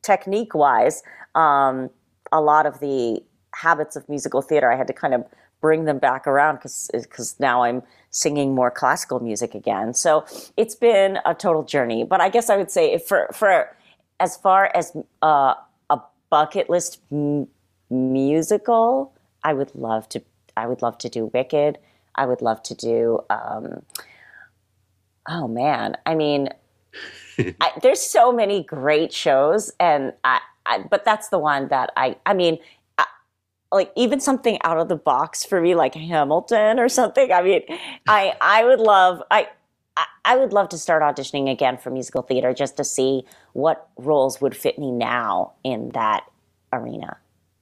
technique 0.01 0.55
wise 0.55 1.03
um, 1.35 1.89
a 2.31 2.41
lot 2.41 2.65
of 2.65 2.79
the 2.79 3.21
habits 3.53 3.95
of 3.95 4.07
musical 4.09 4.41
theater. 4.41 4.71
I 4.71 4.77
had 4.77 4.87
to 4.87 4.93
kind 4.93 5.13
of 5.13 5.25
bring 5.61 5.85
them 5.85 5.99
back 5.99 6.27
around 6.27 6.57
because 6.57 7.35
now 7.39 7.63
I'm 7.63 7.83
singing 8.15 8.55
more 8.55 8.71
classical 8.71 9.19
music 9.19 9.53
again. 9.53 9.93
So 9.93 10.25
it's 10.55 10.73
been 10.73 11.19
a 11.25 11.35
total 11.35 11.63
journey. 11.63 12.05
But 12.05 12.21
I 12.21 12.29
guess 12.29 12.49
I 12.49 12.55
would 12.55 12.71
say 12.71 12.97
for 12.97 13.27
for 13.33 13.75
as 14.19 14.37
far 14.37 14.71
as 14.73 14.95
uh, 15.21 15.55
a 15.89 15.99
bucket 16.29 16.69
list 16.69 17.01
m- 17.11 17.47
musical, 17.89 19.13
I 19.43 19.53
would 19.53 19.75
love 19.75 20.07
to. 20.09 20.21
I 20.57 20.67
would 20.67 20.81
love 20.81 20.97
to 20.99 21.09
do 21.09 21.25
Wicked. 21.33 21.77
I 22.15 22.25
would 22.25 22.41
love 22.41 22.63
to 22.63 22.73
do. 22.73 23.19
Um, 23.29 23.83
oh 25.27 25.49
man, 25.49 25.97
I 26.05 26.15
mean, 26.15 26.49
I, 27.59 27.71
there's 27.81 27.99
so 27.99 28.31
many 28.31 28.63
great 28.63 29.11
shows, 29.11 29.73
and 29.77 30.13
I, 30.23 30.39
I. 30.65 30.85
But 30.89 31.03
that's 31.03 31.27
the 31.27 31.39
one 31.39 31.67
that 31.67 31.91
I. 31.97 32.15
I 32.25 32.33
mean, 32.33 32.59
like 33.71 33.91
even 33.95 34.19
something 34.19 34.57
out 34.63 34.77
of 34.77 34.87
the 34.87 34.95
box 34.95 35.43
for 35.43 35.59
me 35.59 35.75
like 35.75 35.93
hamilton 35.95 36.79
or 36.79 36.87
something 36.87 37.31
i 37.31 37.41
mean 37.41 37.61
i 38.07 38.33
i 38.41 38.63
would 38.63 38.79
love 38.79 39.21
i 39.31 39.47
I- 40.25 40.35
would 40.37 40.53
love 40.53 40.69
to 40.69 40.77
start 40.77 41.03
auditioning 41.03 41.49
again 41.49 41.77
for 41.77 41.89
musical 41.89 42.21
theater 42.21 42.53
just 42.53 42.75
to 42.77 42.83
see 42.83 43.23
what 43.53 43.87
roles 43.97 44.41
would 44.41 44.55
fit 44.55 44.77
me 44.77 44.91
now 44.91 45.53
in 45.63 45.91
that 45.93 46.25
arena. 46.73 47.17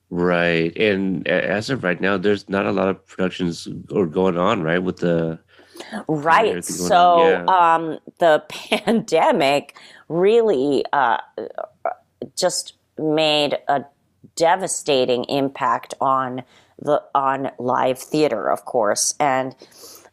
Right. 0.10 0.76
And 0.78 1.28
as 1.28 1.70
of 1.70 1.84
right 1.84 2.00
now, 2.00 2.18
there's 2.18 2.48
not 2.50 2.66
a 2.66 2.72
lot 2.72 2.88
of 2.88 3.06
productions 3.06 3.68
or 3.92 4.06
going 4.06 4.38
on, 4.38 4.64
right? 4.64 4.80
With 4.80 4.98
the 4.98 5.40
Right. 6.08 6.64
So 6.64 7.30
yeah. 7.30 7.46
um, 7.46 8.00
the 8.20 8.44
pandemic 8.50 9.76
really 10.08 10.86
uh, 10.94 11.18
just 12.36 12.74
made 12.98 13.58
a 13.68 13.84
devastating 14.36 15.24
impact 15.26 15.94
on 16.02 16.44
the 16.80 17.02
on 17.14 17.52
live 17.60 18.00
theater, 18.00 18.50
of 18.50 18.66
course, 18.66 19.16
and 19.20 19.56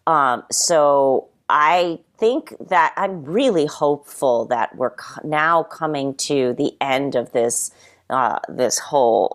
um, 0.06 0.44
so 0.50 1.28
I 1.48 1.98
think 2.18 2.54
that 2.68 2.92
I'm 2.96 3.24
really 3.24 3.66
hopeful 3.66 4.46
that 4.46 4.76
we're 4.76 4.90
co- 4.90 5.26
now 5.26 5.62
coming 5.64 6.14
to 6.14 6.54
the 6.54 6.72
end 6.80 7.14
of 7.14 7.32
this 7.32 7.72
uh, 8.08 8.38
this 8.48 8.78
whole 8.78 9.34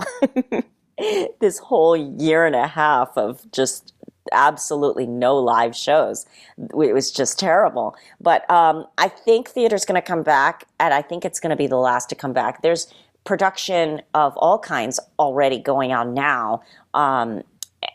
this 1.40 1.60
whole 1.60 1.96
year 1.98 2.46
and 2.46 2.56
a 2.56 2.68
half 2.68 3.18
of 3.18 3.50
just 3.52 3.94
absolutely 4.32 5.06
no 5.06 5.38
live 5.38 5.76
shows. 5.76 6.26
It 6.58 6.94
was 6.94 7.12
just 7.12 7.38
terrible. 7.38 7.96
But 8.20 8.50
um, 8.50 8.86
I 8.98 9.08
think 9.08 9.50
theater's 9.50 9.86
going 9.86 10.02
to 10.02 10.06
come 10.06 10.24
back, 10.24 10.66
and 10.80 10.94
I 10.94 11.02
think 11.02 11.26
it's 11.26 11.40
going 11.40 11.52
to 11.52 11.56
be 11.56 11.68
the 11.68 11.78
last 11.78 12.10
to 12.10 12.16
come 12.16 12.34
back. 12.34 12.62
There's 12.62 12.94
production 13.26 14.02
of 14.14 14.38
all 14.38 14.60
kinds 14.60 15.00
already 15.20 15.60
going 15.60 15.92
on 15.92 16.14
now, 16.14 16.62
um, 16.94 17.44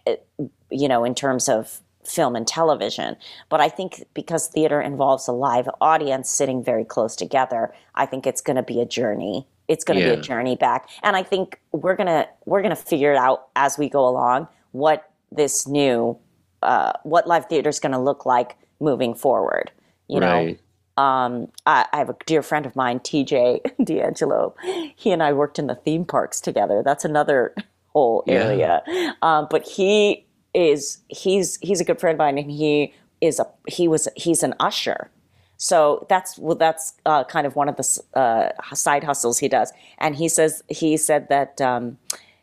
eh, 0.06 0.16
you 0.70 0.88
know, 0.88 1.04
in 1.04 1.14
terms 1.14 1.48
of 1.48 1.80
film 2.04 2.36
and 2.36 2.46
television. 2.46 3.16
But 3.48 3.60
I 3.60 3.68
think 3.68 4.04
because 4.14 4.48
theater 4.48 4.80
involves 4.80 5.28
a 5.28 5.32
live 5.32 5.68
audience 5.80 6.28
sitting 6.28 6.62
very 6.62 6.84
close 6.84 7.16
together, 7.16 7.72
I 7.94 8.06
think 8.06 8.26
it's 8.26 8.40
going 8.40 8.56
to 8.56 8.62
be 8.62 8.80
a 8.80 8.86
journey. 8.86 9.46
It's 9.68 9.84
going 9.84 10.00
to 10.00 10.04
be 10.04 10.18
a 10.18 10.20
journey 10.20 10.56
back, 10.56 10.88
and 11.04 11.14
I 11.14 11.22
think 11.22 11.60
we're 11.70 11.94
gonna 11.94 12.26
we're 12.44 12.60
gonna 12.60 12.74
figure 12.74 13.12
it 13.12 13.16
out 13.16 13.50
as 13.54 13.78
we 13.78 13.88
go 13.88 14.04
along 14.08 14.48
what 14.72 15.12
this 15.30 15.66
new 15.68 16.18
uh, 16.62 16.92
what 17.04 17.26
live 17.26 17.46
theater 17.46 17.70
is 17.70 17.80
going 17.80 17.92
to 17.92 17.98
look 17.98 18.26
like 18.26 18.56
moving 18.80 19.14
forward. 19.14 19.70
You 20.08 20.20
know, 20.20 20.32
right. 20.32 20.60
Um, 20.96 21.48
I, 21.66 21.86
I 21.92 21.98
have 21.98 22.10
a 22.10 22.16
dear 22.26 22.42
friend 22.42 22.66
of 22.66 22.76
mine, 22.76 23.00
TJ 23.00 23.60
D'Angelo. 23.84 24.54
He 24.96 25.10
and 25.12 25.22
I 25.22 25.32
worked 25.32 25.58
in 25.58 25.66
the 25.66 25.74
theme 25.74 26.04
parks 26.04 26.40
together. 26.40 26.82
That's 26.84 27.04
another 27.04 27.54
whole 27.88 28.24
Yeah. 28.26 28.34
area. 28.34 28.82
Um, 29.22 29.48
but 29.50 29.66
he 29.66 30.26
is 30.54 30.98
he's 31.08 31.58
he's 31.62 31.80
a 31.80 31.84
good 31.84 32.00
friend 32.00 32.14
of 32.16 32.18
mine, 32.18 32.38
and 32.38 32.50
he 32.50 32.92
is 33.20 33.40
a 33.40 33.46
he 33.68 33.88
was 33.88 34.08
he's 34.16 34.42
an 34.42 34.54
usher. 34.60 35.10
So 35.56 36.06
that's 36.08 36.38
well, 36.38 36.56
that's 36.56 36.94
uh, 37.06 37.24
kind 37.24 37.46
of 37.46 37.56
one 37.56 37.68
of 37.68 37.76
the 37.76 38.02
uh, 38.14 38.74
side 38.74 39.04
hustles 39.04 39.38
he 39.38 39.48
does. 39.48 39.72
And 39.98 40.16
he 40.16 40.28
says 40.28 40.62
he 40.68 40.96
said 40.96 41.28
that 41.28 41.60
um, 41.60 41.98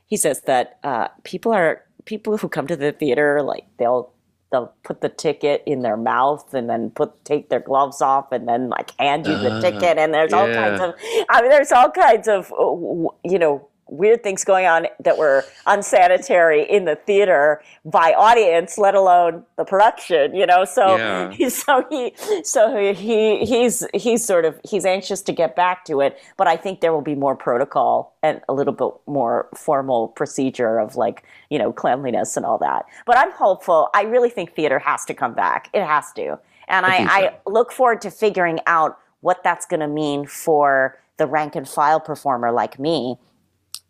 he 0.08 0.18
says 0.18 0.42
that 0.42 0.80
uh, 0.84 1.10
people 1.24 1.52
are 1.52 1.84
people 2.06 2.38
who 2.38 2.48
come 2.50 2.68
to 2.68 2.76
the 2.76 2.92
theater 2.92 3.42
like 3.42 3.66
they'll 3.78 4.12
they'll 4.52 4.74
put 4.84 5.02
the 5.02 5.10
ticket 5.10 5.62
in 5.66 5.82
their 5.82 5.98
mouth 5.98 6.54
and 6.54 6.70
then 6.70 6.90
put 6.90 7.24
take 7.26 7.50
their 7.50 7.60
gloves 7.60 8.02
off 8.02 8.32
and 8.32 8.48
then 8.48 8.70
like 8.70 8.92
hand 9.00 9.28
you 9.28 9.38
the 9.38 9.58
Ah, 9.58 9.60
ticket 9.60 9.98
and 9.98 10.14
there's 10.14 10.34
all 10.34 10.48
kinds 10.48 10.80
of 10.82 10.96
I 11.30 11.42
mean 11.42 11.52
there's 11.52 11.72
all 11.72 11.92
kinds 11.92 12.28
of 12.28 12.52
uh, 12.54 13.10
you 13.24 13.40
know 13.40 13.67
weird 13.90 14.24
things 14.24 14.44
going 14.44 14.66
on 14.66 14.88
that 15.00 15.18
were 15.18 15.44
unsanitary 15.66 16.64
in 16.70 16.86
the 16.86 16.96
theater 16.96 17.62
by 17.86 18.14
audience, 18.14 18.78
let 18.78 18.96
alone 18.96 19.44
the 19.58 19.64
production. 19.64 20.36
You 20.36 20.46
know, 20.46 20.66
so 20.66 20.98
Yeah. 20.98 21.32
so 21.50 21.86
he 21.90 22.14
so 22.44 22.94
he 22.94 23.46
he's 23.46 23.86
he's 23.94 24.24
sort 24.24 24.46
of 24.46 24.60
he's 24.68 24.86
anxious 24.86 25.22
to 25.24 25.32
get 25.32 25.56
back 25.56 25.86
to 25.86 26.02
it, 26.02 26.18
but 26.38 26.48
I 26.48 26.58
think 26.58 26.82
there 26.82 26.94
will 26.94 27.02
be 27.02 27.16
more 27.16 27.36
protocol 27.36 28.16
and 28.24 28.42
a 28.50 28.54
little 28.54 28.74
bit 28.74 28.92
more 29.06 29.48
formal 29.56 30.10
procedure 30.10 30.80
of 30.80 30.96
like 30.96 31.24
you 31.50 31.60
know 31.60 31.72
cleanliness 31.72 32.38
and 32.38 32.46
all 32.46 32.58
that. 32.60 32.86
But 33.06 33.18
I'm 33.18 33.32
hopeful. 33.32 33.90
I 33.94 34.04
really 34.04 34.30
think 34.30 34.54
theater 34.54 34.80
has 34.80 35.06
to 35.06 35.14
come 35.14 35.34
back. 35.34 35.70
It 35.74 35.84
has 35.84 36.12
to, 36.14 36.40
and 36.68 36.86
I, 36.86 36.98
I, 36.98 37.22
so. 37.22 37.52
look 37.52 37.72
forward 37.72 38.02
to 38.02 38.12
figuring 38.12 38.60
out 38.68 39.00
what 39.22 39.44
that's 39.44 39.66
going 39.66 39.80
to 39.80 39.88
mean 39.88 40.26
for 40.26 41.00
the 41.18 41.28
rank 41.28 41.56
and 41.56 41.68
file 41.68 42.00
performer 42.00 42.52
like 42.52 42.80
me. 42.80 43.18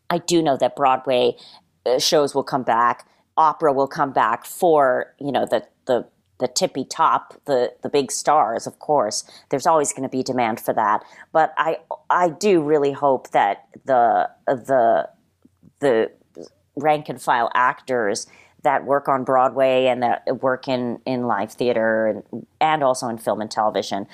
I 0.10 0.20
do 0.20 0.42
know 0.42 0.58
that 0.58 0.76
Broadway 0.76 1.36
uh, 1.86 2.00
shows 2.00 2.34
will 2.34 2.44
come 2.44 2.64
back, 2.64 3.08
opera 3.36 3.72
will 3.72 3.88
come 3.88 4.12
back 4.12 4.46
for 4.46 5.14
you 5.20 5.32
know 5.32 5.46
the 5.46 5.66
the 5.86 6.08
the 6.40 6.48
tippy 6.48 6.86
top, 6.86 7.34
the 7.46 7.74
the 7.82 7.90
big 7.90 8.12
stars. 8.12 8.68
Of 8.68 8.80
course, 8.80 9.24
there's 9.50 9.66
always 9.66 9.92
going 9.92 10.04
to 10.04 10.10
be 10.10 10.24
demand 10.24 10.60
for 10.60 10.74
that. 10.74 11.04
But 11.32 11.54
I 11.58 11.78
I 12.10 12.30
do 12.30 12.62
really 12.62 12.92
hope 12.92 13.32
that 13.32 13.68
the 13.86 14.30
the 14.46 15.10
the 15.80 16.12
rank 16.76 17.10
and 17.10 17.22
file 17.22 17.50
actors 17.54 18.28
that 18.64 18.86
work 18.86 19.08
on 19.08 19.24
Broadway 19.24 19.86
and 19.86 20.02
that 20.04 20.42
work 20.42 20.68
in, 20.68 21.00
in 21.06 21.28
live 21.28 21.52
theater 21.54 22.08
and, 22.08 22.46
and 22.60 22.84
also 22.84 23.08
in 23.08 23.18
film 23.18 23.42
and 23.42 23.50
television 23.50 24.08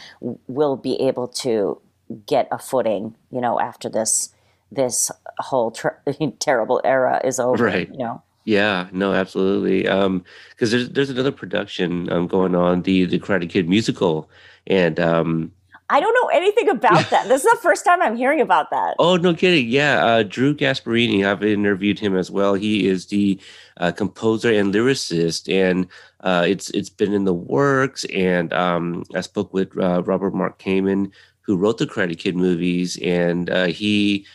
will 0.48 0.76
be 0.76 1.00
able 1.02 1.28
to 1.28 1.82
get 2.28 2.48
a 2.52 2.60
footing, 2.60 3.16
you 3.32 3.42
know, 3.42 3.60
after 3.60 3.90
this 3.90 4.33
this 4.75 5.12
whole 5.39 5.72
ter- 5.72 6.00
terrible 6.39 6.82
era 6.84 7.22
is 7.24 7.39
over. 7.39 7.65
Right. 7.65 7.89
You 7.89 7.98
know. 7.98 8.22
Yeah, 8.46 8.89
no, 8.92 9.13
absolutely. 9.13 9.88
Um, 9.88 10.24
because 10.50 10.72
there's 10.72 10.89
there's 10.89 11.10
another 11.10 11.32
production 11.32 12.12
um 12.12 12.27
going 12.27 12.56
on, 12.56 12.82
the 12.82 13.06
the 13.06 13.20
Karate 13.20 13.50
Kid 13.50 13.70
musical, 13.70 14.30
and 14.68 15.00
um, 15.00 15.51
I 15.89 16.00
don't 16.00 16.13
know 16.13 16.27
anything 16.30 16.70
about 16.70 17.10
that. 17.10 17.27
This 17.27 17.46
is 17.46 17.51
the 17.51 17.60
first 17.62 17.86
time 17.86 18.01
I'm 18.01 18.18
hearing 18.18 18.42
about 18.42 18.70
that. 18.72 18.96
oh 19.00 19.15
no, 19.15 19.34
kidding, 19.34 19.70
yeah, 19.70 20.03
uh, 20.03 20.24
Drew 20.24 20.56
Gasparini, 20.56 21.25
I've 21.25 21.44
interviewed 21.44 22.00
him 22.00 22.18
as 22.18 22.32
well. 22.32 22.53
He 22.53 22.88
is 22.88 23.06
the 23.08 23.39
uh, 23.77 23.92
composer 23.92 24.51
and 24.51 24.74
lyricist, 24.74 25.51
and 25.53 25.88
uh, 26.22 26.46
it's 26.48 26.70
it's 26.72 26.89
been 26.89 27.13
in 27.13 27.25
the 27.25 27.34
works. 27.34 28.06
And 28.06 28.51
um, 28.53 29.03
I 29.15 29.22
spoke 29.22 29.53
with 29.53 29.77
uh, 29.77 30.03
Robert 30.03 30.34
Mark 30.34 30.60
Kamen, 30.60 31.12
who 31.42 31.56
wrote 31.56 31.77
the 31.77 31.86
Karate 31.86 32.18
Kid 32.18 32.36
movies, 32.36 32.98
and 33.03 33.50
uh, 33.50 33.68
he 33.68 34.25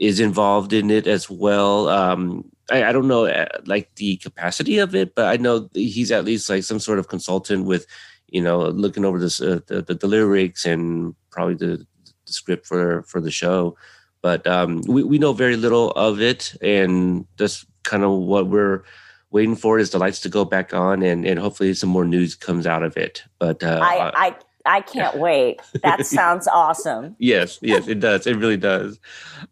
is 0.00 0.18
involved 0.18 0.72
in 0.72 0.90
it 0.90 1.06
as 1.06 1.30
well. 1.30 1.88
Um, 1.88 2.50
I, 2.70 2.84
I 2.84 2.92
don't 2.92 3.06
know 3.06 3.26
uh, 3.26 3.46
like 3.66 3.94
the 3.96 4.16
capacity 4.16 4.78
of 4.78 4.94
it, 4.94 5.14
but 5.14 5.26
I 5.26 5.36
know 5.36 5.68
he's 5.74 6.10
at 6.10 6.24
least 6.24 6.48
like 6.48 6.64
some 6.64 6.80
sort 6.80 6.98
of 6.98 7.08
consultant 7.08 7.66
with, 7.66 7.86
you 8.28 8.40
know, 8.40 8.60
looking 8.68 9.04
over 9.04 9.18
this 9.18 9.40
uh, 9.40 9.60
the, 9.66 9.82
the 9.82 9.94
the 9.94 10.08
lyrics 10.08 10.64
and 10.64 11.14
probably 11.30 11.54
the, 11.54 11.86
the 12.26 12.32
script 12.32 12.66
for 12.66 13.02
for 13.02 13.20
the 13.20 13.30
show. 13.30 13.76
But 14.22 14.46
um, 14.46 14.82
we 14.88 15.02
we 15.02 15.18
know 15.18 15.34
very 15.34 15.56
little 15.56 15.90
of 15.92 16.20
it, 16.20 16.54
and 16.62 17.26
that's 17.36 17.66
kind 17.82 18.02
of 18.02 18.10
what 18.10 18.48
we're 18.48 18.82
waiting 19.30 19.56
for 19.56 19.78
is 19.78 19.90
the 19.90 19.98
lights 19.98 20.20
to 20.20 20.28
go 20.28 20.44
back 20.46 20.72
on, 20.72 21.02
and 21.02 21.26
and 21.26 21.38
hopefully 21.38 21.74
some 21.74 21.90
more 21.90 22.06
news 22.06 22.34
comes 22.34 22.66
out 22.66 22.82
of 22.82 22.96
it. 22.96 23.22
But 23.38 23.62
uh, 23.62 23.80
I, 23.82 24.12
I 24.28 24.36
I 24.66 24.80
can't 24.80 25.18
wait. 25.18 25.60
That 25.82 26.06
sounds 26.06 26.46
awesome. 26.48 27.16
Yes, 27.18 27.58
yes, 27.62 27.88
it 27.88 28.00
does. 28.00 28.26
It 28.26 28.36
really 28.36 28.56
does. 28.56 28.98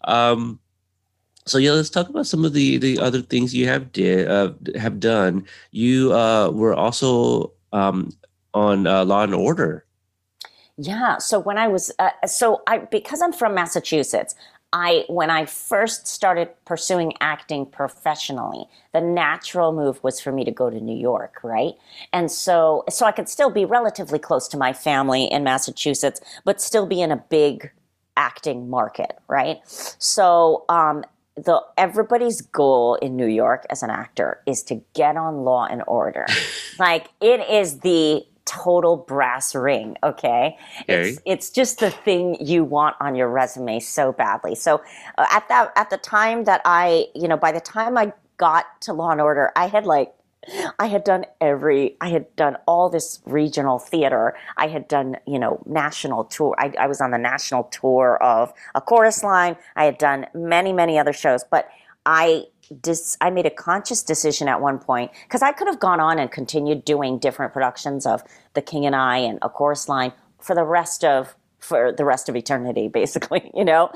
Um, 0.04 0.58
so 1.46 1.58
yeah, 1.58 1.72
let's 1.72 1.90
talk 1.90 2.08
about 2.08 2.26
some 2.26 2.44
of 2.44 2.52
the 2.52 2.78
the 2.78 2.98
other 2.98 3.22
things 3.22 3.54
you 3.54 3.66
have 3.68 3.92
did 3.92 4.28
uh, 4.28 4.52
have 4.76 5.00
done. 5.00 5.46
You 5.70 6.12
uh, 6.12 6.50
were 6.50 6.74
also 6.74 7.52
um, 7.72 8.12
on 8.54 8.86
uh, 8.86 9.04
Law 9.04 9.22
and 9.22 9.34
Order. 9.34 9.84
Yeah. 10.76 11.18
So 11.18 11.40
when 11.40 11.58
I 11.58 11.66
was, 11.66 11.90
uh, 11.98 12.10
so 12.26 12.62
I 12.66 12.78
because 12.78 13.20
I'm 13.20 13.32
from 13.32 13.54
Massachusetts, 13.54 14.34
I 14.72 15.04
when 15.08 15.30
I 15.30 15.46
first 15.46 16.06
started 16.06 16.50
pursuing 16.66 17.14
acting 17.20 17.64
professionally, 17.66 18.66
the 18.92 19.00
natural 19.00 19.72
move 19.72 20.02
was 20.02 20.20
for 20.20 20.30
me 20.30 20.44
to 20.44 20.50
go 20.50 20.68
to 20.68 20.80
New 20.80 20.96
York, 20.96 21.40
right? 21.42 21.74
And 22.12 22.30
so 22.30 22.84
so 22.90 23.06
I 23.06 23.12
could 23.12 23.28
still 23.28 23.50
be 23.50 23.64
relatively 23.64 24.18
close 24.18 24.46
to 24.48 24.56
my 24.56 24.72
family 24.72 25.24
in 25.24 25.42
Massachusetts, 25.42 26.20
but 26.44 26.60
still 26.60 26.86
be 26.86 27.00
in 27.00 27.10
a 27.10 27.16
big 27.16 27.70
acting 28.16 28.68
market, 28.68 29.18
right? 29.28 29.60
So 29.66 30.64
um, 30.68 31.04
the 31.36 31.62
everybody's 31.78 32.42
goal 32.42 32.96
in 32.96 33.16
New 33.16 33.26
York 33.26 33.64
as 33.70 33.82
an 33.82 33.90
actor 33.90 34.42
is 34.44 34.62
to 34.64 34.82
get 34.94 35.16
on 35.16 35.44
Law 35.44 35.66
and 35.66 35.82
Order. 35.86 36.26
like 36.78 37.08
it 37.20 37.48
is 37.48 37.80
the 37.80 38.26
total 38.48 38.96
brass 38.96 39.54
ring, 39.54 39.96
okay? 40.02 40.56
Okay. 40.82 41.10
It's 41.10 41.20
it's 41.26 41.50
just 41.50 41.80
the 41.80 41.90
thing 41.90 42.36
you 42.40 42.64
want 42.64 42.96
on 43.00 43.14
your 43.14 43.28
resume 43.28 43.78
so 43.80 44.12
badly. 44.12 44.54
So 44.54 44.82
uh, 45.18 45.26
at 45.30 45.48
that 45.48 45.72
at 45.76 45.90
the 45.90 45.98
time 45.98 46.44
that 46.44 46.62
I, 46.64 47.06
you 47.14 47.28
know, 47.28 47.36
by 47.36 47.52
the 47.52 47.60
time 47.60 47.98
I 47.98 48.12
got 48.38 48.80
to 48.82 48.92
Law 48.92 49.10
and 49.10 49.20
Order, 49.20 49.52
I 49.54 49.66
had 49.66 49.84
like 49.86 50.14
I 50.78 50.86
had 50.86 51.04
done 51.04 51.26
every, 51.40 51.96
I 52.00 52.08
had 52.08 52.34
done 52.36 52.56
all 52.66 52.88
this 52.88 53.20
regional 53.26 53.78
theater. 53.78 54.34
I 54.56 54.68
had 54.68 54.88
done, 54.88 55.16
you 55.26 55.38
know, 55.38 55.62
national 55.66 56.24
tour. 56.24 56.54
I, 56.58 56.72
I 56.78 56.86
was 56.86 57.00
on 57.00 57.10
the 57.10 57.18
national 57.18 57.64
tour 57.64 58.16
of 58.22 58.52
A 58.74 58.80
Chorus 58.80 59.22
Line. 59.22 59.56
I 59.76 59.84
had 59.84 59.98
done 59.98 60.26
many, 60.34 60.72
many 60.72 60.98
other 60.98 61.12
shows, 61.12 61.44
but 61.44 61.68
I 62.06 62.44
dis, 62.80 63.16
I 63.20 63.30
made 63.30 63.46
a 63.46 63.50
conscious 63.50 64.02
decision 64.02 64.48
at 64.48 64.60
one 64.60 64.78
point 64.78 65.10
because 65.24 65.42
I 65.42 65.52
could 65.52 65.68
have 65.68 65.80
gone 65.80 66.00
on 66.00 66.18
and 66.18 66.30
continued 66.30 66.84
doing 66.84 67.18
different 67.18 67.52
productions 67.52 68.06
of 68.06 68.22
The 68.54 68.62
King 68.62 68.86
and 68.86 68.96
I 68.96 69.18
and 69.18 69.38
A 69.42 69.48
Chorus 69.48 69.88
Line 69.88 70.12
for 70.40 70.54
the 70.54 70.64
rest 70.64 71.04
of 71.04 71.34
for 71.60 71.92
the 71.92 72.04
rest 72.04 72.28
of 72.28 72.36
eternity, 72.36 72.88
basically, 72.92 73.50
you 73.54 73.64
know. 73.64 73.90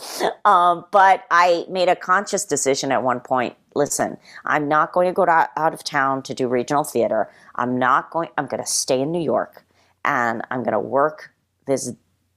Um, 0.44 0.84
but 0.90 1.24
I 1.30 1.64
made 1.68 1.88
a 1.88 1.96
conscious 1.96 2.44
decision 2.44 2.92
at 2.92 3.02
one 3.02 3.20
point. 3.20 3.56
Listen, 3.74 4.18
I'm 4.44 4.68
not 4.68 4.92
going 4.92 5.06
to 5.06 5.12
go 5.12 5.24
to, 5.24 5.48
out 5.56 5.72
of 5.72 5.82
town 5.82 6.22
to 6.24 6.34
do 6.34 6.48
regional 6.48 6.84
theater. 6.84 7.30
I'm 7.54 7.78
not 7.78 8.10
going. 8.10 8.28
I'm 8.36 8.46
going 8.46 8.62
to 8.62 8.68
stay 8.68 9.00
in 9.00 9.12
New 9.12 9.22
York, 9.22 9.64
and 10.04 10.42
I'm 10.50 10.62
going 10.62 10.72
to 10.72 10.80
work 10.80 11.32
this. 11.66 11.92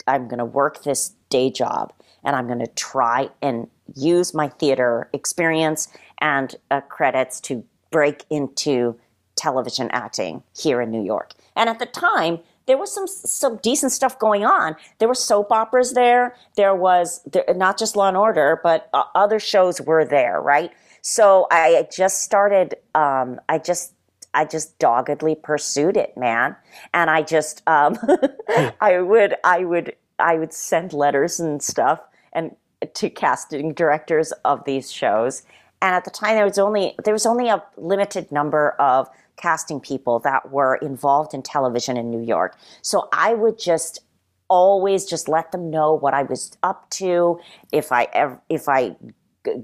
I'm 0.07 0.27
going 0.27 0.39
to 0.39 0.45
work 0.45 0.83
this 0.83 1.13
day 1.35 1.49
job, 1.49 1.91
and 2.23 2.35
I'm 2.35 2.47
going 2.47 2.59
to 2.59 2.73
try 2.75 3.29
and 3.41 3.67
use 3.93 4.33
my 4.33 4.47
theater 4.47 5.09
experience 5.11 5.89
and 6.19 6.55
uh, 6.71 6.79
credits 6.81 7.41
to 7.41 7.63
break 7.91 8.23
into 8.29 8.97
television 9.35 9.89
acting 9.91 10.43
here 10.57 10.79
in 10.81 10.91
New 10.91 11.03
York. 11.03 11.33
And 11.57 11.69
at 11.69 11.79
the 11.79 11.85
time, 11.85 12.39
there 12.67 12.77
was 12.77 12.91
some 12.91 13.07
some 13.07 13.57
decent 13.57 13.91
stuff 13.91 14.17
going 14.17 14.43
on. 14.45 14.75
There 14.99 15.07
were 15.07 15.21
soap 15.29 15.51
operas 15.51 15.93
there. 15.93 16.35
There 16.55 16.75
was 16.75 17.21
there, 17.31 17.45
not 17.55 17.77
just 17.77 17.95
Law 17.95 18.07
and 18.07 18.17
Order, 18.17 18.59
but 18.63 18.89
uh, 18.93 19.03
other 19.13 19.39
shows 19.39 19.81
were 19.81 20.05
there, 20.05 20.41
right? 20.41 20.71
So 21.01 21.47
I 21.51 21.87
just 21.95 22.23
started. 22.23 22.75
Um, 22.95 23.39
I 23.49 23.59
just 23.59 23.93
I 24.33 24.45
just 24.45 24.79
doggedly 24.79 25.35
pursued 25.35 25.97
it, 25.97 26.17
man. 26.17 26.55
And 26.93 27.09
I 27.09 27.21
just 27.21 27.61
um, 27.67 27.97
I 28.81 28.99
would 28.99 29.35
I 29.43 29.63
would 29.65 29.95
I 30.19 30.35
would 30.35 30.53
send 30.53 30.93
letters 30.93 31.39
and 31.39 31.61
stuff 31.61 31.99
and 32.33 32.55
to 32.93 33.09
casting 33.09 33.73
directors 33.73 34.31
of 34.43 34.63
these 34.65 34.91
shows. 34.91 35.43
And 35.81 35.95
at 35.95 36.05
the 36.05 36.11
time, 36.11 36.35
there 36.35 36.45
was 36.45 36.57
only 36.57 36.95
there 37.03 37.13
was 37.13 37.25
only 37.25 37.49
a 37.49 37.63
limited 37.77 38.31
number 38.31 38.71
of 38.79 39.09
casting 39.37 39.79
people 39.79 40.19
that 40.19 40.51
were 40.51 40.75
involved 40.75 41.33
in 41.33 41.41
television 41.41 41.97
in 41.97 42.09
New 42.09 42.21
York. 42.21 42.57
So 42.81 43.09
I 43.11 43.33
would 43.33 43.59
just 43.59 43.99
always 44.47 45.05
just 45.05 45.27
let 45.27 45.51
them 45.51 45.69
know 45.69 45.93
what 45.93 46.13
I 46.13 46.23
was 46.23 46.55
up 46.63 46.89
to. 46.91 47.39
If 47.71 47.91
I 47.91 48.07
ever, 48.13 48.41
if 48.49 48.69
I 48.69 48.95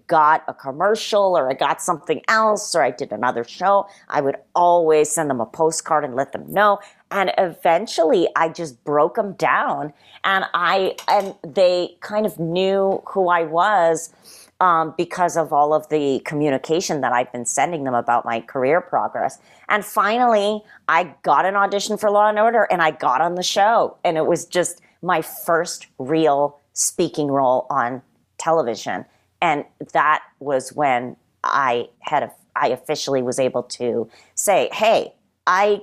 got 0.08 0.44
a 0.48 0.54
commercial 0.54 1.38
or 1.38 1.50
I 1.50 1.54
got 1.54 1.82
something 1.82 2.22
else 2.28 2.76
or 2.76 2.84
I 2.84 2.91
did 2.91 3.12
another 3.12 3.44
show, 3.44 3.88
I 4.10 4.22
would 4.22 4.36
always 4.56 5.12
send 5.12 5.30
them 5.30 5.41
a 5.41 5.46
postcard 5.46 6.04
and 6.04 6.15
let 6.15 6.32
them 6.32 6.52
know. 6.52 6.80
And 7.10 7.32
eventually 7.38 8.28
I 8.36 8.50
just 8.50 8.84
broke 8.84 9.15
them 9.15 9.34
down 9.34 9.94
and 10.24 10.46
I, 10.54 10.96
and 11.08 11.36
they 11.46 11.96
kind 12.00 12.26
of 12.26 12.39
knew 12.39 13.02
who 13.08 13.30
I 13.30 13.44
was 13.44 14.13
um, 14.62 14.94
because 14.96 15.36
of 15.38 15.52
all 15.52 15.74
of 15.74 15.89
the 15.89 16.22
communication 16.24 17.02
that 17.02 17.12
I've 17.12 17.32
been 17.32 17.46
sending 17.46 17.84
them 17.84 17.96
about 17.96 18.26
my 18.26 18.41
career 18.41 18.80
progress. 18.80 19.39
And 19.70 19.84
finally, 19.84 20.62
I 20.88 21.15
got 21.24 21.46
an 21.46 21.56
audition 21.56 21.98
for 21.98 22.12
Law 22.12 22.30
and 22.30 22.38
Order 22.38 22.67
and 22.70 22.82
I 22.82 22.91
got 22.91 23.22
on 23.22 23.36
the 23.36 23.44
show. 23.44 23.98
And 24.04 24.17
it 24.17 24.28
was 24.28 24.46
just 24.46 24.82
my 25.02 25.22
first 25.22 25.88
real 25.98 26.60
speaking 26.74 27.28
role 27.28 27.65
on 27.70 28.02
television. 28.38 29.06
And 29.42 29.66
that 29.94 30.24
was 30.40 30.72
when 30.74 31.18
I 31.44 31.90
had 32.02 32.24
a, 32.24 32.32
I 32.56 32.68
officially 32.68 33.22
was 33.22 33.40
able 33.40 33.64
to 33.64 34.10
say, 34.36 34.70
"Hey, 34.72 35.16
I 35.48 35.82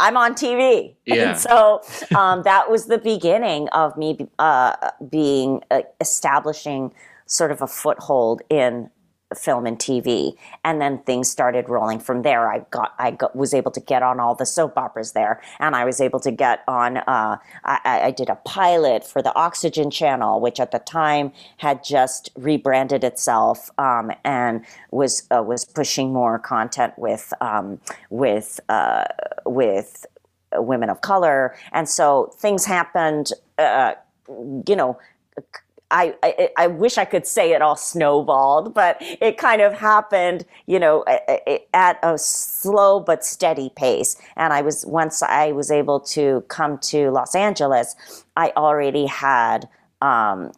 I'm 0.00 0.16
on 0.16 0.34
TV." 0.34 0.94
Yeah. 1.06 1.30
And 1.30 1.38
so 1.38 1.82
um, 2.16 2.42
that 2.42 2.70
was 2.70 2.86
the 2.86 2.98
beginning 2.98 3.68
of 3.68 3.96
me 3.96 4.28
uh, 4.38 4.90
being 5.08 5.62
uh, 5.70 5.82
establishing 6.00 6.92
sort 7.26 7.52
of 7.52 7.62
a 7.62 7.66
foothold 7.66 8.42
in 8.48 8.90
film 9.36 9.66
and 9.66 9.78
TV, 9.78 10.36
and 10.64 10.80
then 10.80 10.98
things 11.00 11.30
started 11.30 11.68
rolling 11.68 12.00
from 12.00 12.22
there. 12.22 12.50
I 12.50 12.60
got, 12.70 12.94
I 12.98 13.10
got, 13.10 13.36
was 13.36 13.52
able 13.52 13.70
to 13.72 13.80
get 13.80 14.02
on 14.02 14.20
all 14.20 14.34
the 14.34 14.46
soap 14.46 14.78
operas 14.78 15.12
there, 15.12 15.42
and 15.58 15.76
I 15.76 15.84
was 15.84 16.00
able 16.00 16.20
to 16.20 16.30
get 16.30 16.62
on. 16.66 16.98
Uh, 16.98 17.38
I, 17.64 18.00
I, 18.04 18.10
did 18.10 18.30
a 18.30 18.36
pilot 18.36 19.06
for 19.06 19.20
the 19.20 19.34
Oxygen 19.34 19.90
Channel, 19.90 20.40
which 20.40 20.58
at 20.58 20.70
the 20.70 20.78
time 20.78 21.32
had 21.58 21.84
just 21.84 22.30
rebranded 22.36 23.04
itself 23.04 23.70
um, 23.78 24.10
and 24.24 24.64
was 24.90 25.28
uh, 25.30 25.42
was 25.42 25.64
pushing 25.64 26.12
more 26.12 26.38
content 26.38 26.94
with 26.96 27.32
um, 27.40 27.80
with 28.08 28.60
uh, 28.68 29.04
with 29.44 30.06
women 30.54 30.88
of 30.88 31.02
color, 31.02 31.54
and 31.72 31.88
so 31.88 32.32
things 32.38 32.64
happened. 32.64 33.32
Uh, 33.58 33.94
you 34.66 34.76
know 34.76 34.98
I, 35.90 36.14
I, 36.22 36.50
I 36.56 36.66
wish 36.66 36.98
I 36.98 37.04
could 37.04 37.26
say 37.26 37.52
it 37.52 37.62
all 37.62 37.76
snowballed, 37.76 38.74
but 38.74 38.98
it 39.00 39.38
kind 39.38 39.62
of 39.62 39.72
happened, 39.72 40.44
you 40.66 40.78
know, 40.78 41.04
at 41.72 41.98
a 42.02 42.18
slow 42.18 43.00
but 43.00 43.24
steady 43.24 43.70
pace. 43.74 44.20
And 44.36 44.52
I 44.52 44.60
was 44.60 44.84
once 44.84 45.22
I 45.22 45.52
was 45.52 45.70
able 45.70 46.00
to 46.00 46.44
come 46.48 46.78
to 46.78 47.10
Los 47.10 47.34
Angeles, 47.34 47.96
I 48.36 48.52
already 48.56 49.06
had 49.06 49.68
um, 50.02 50.52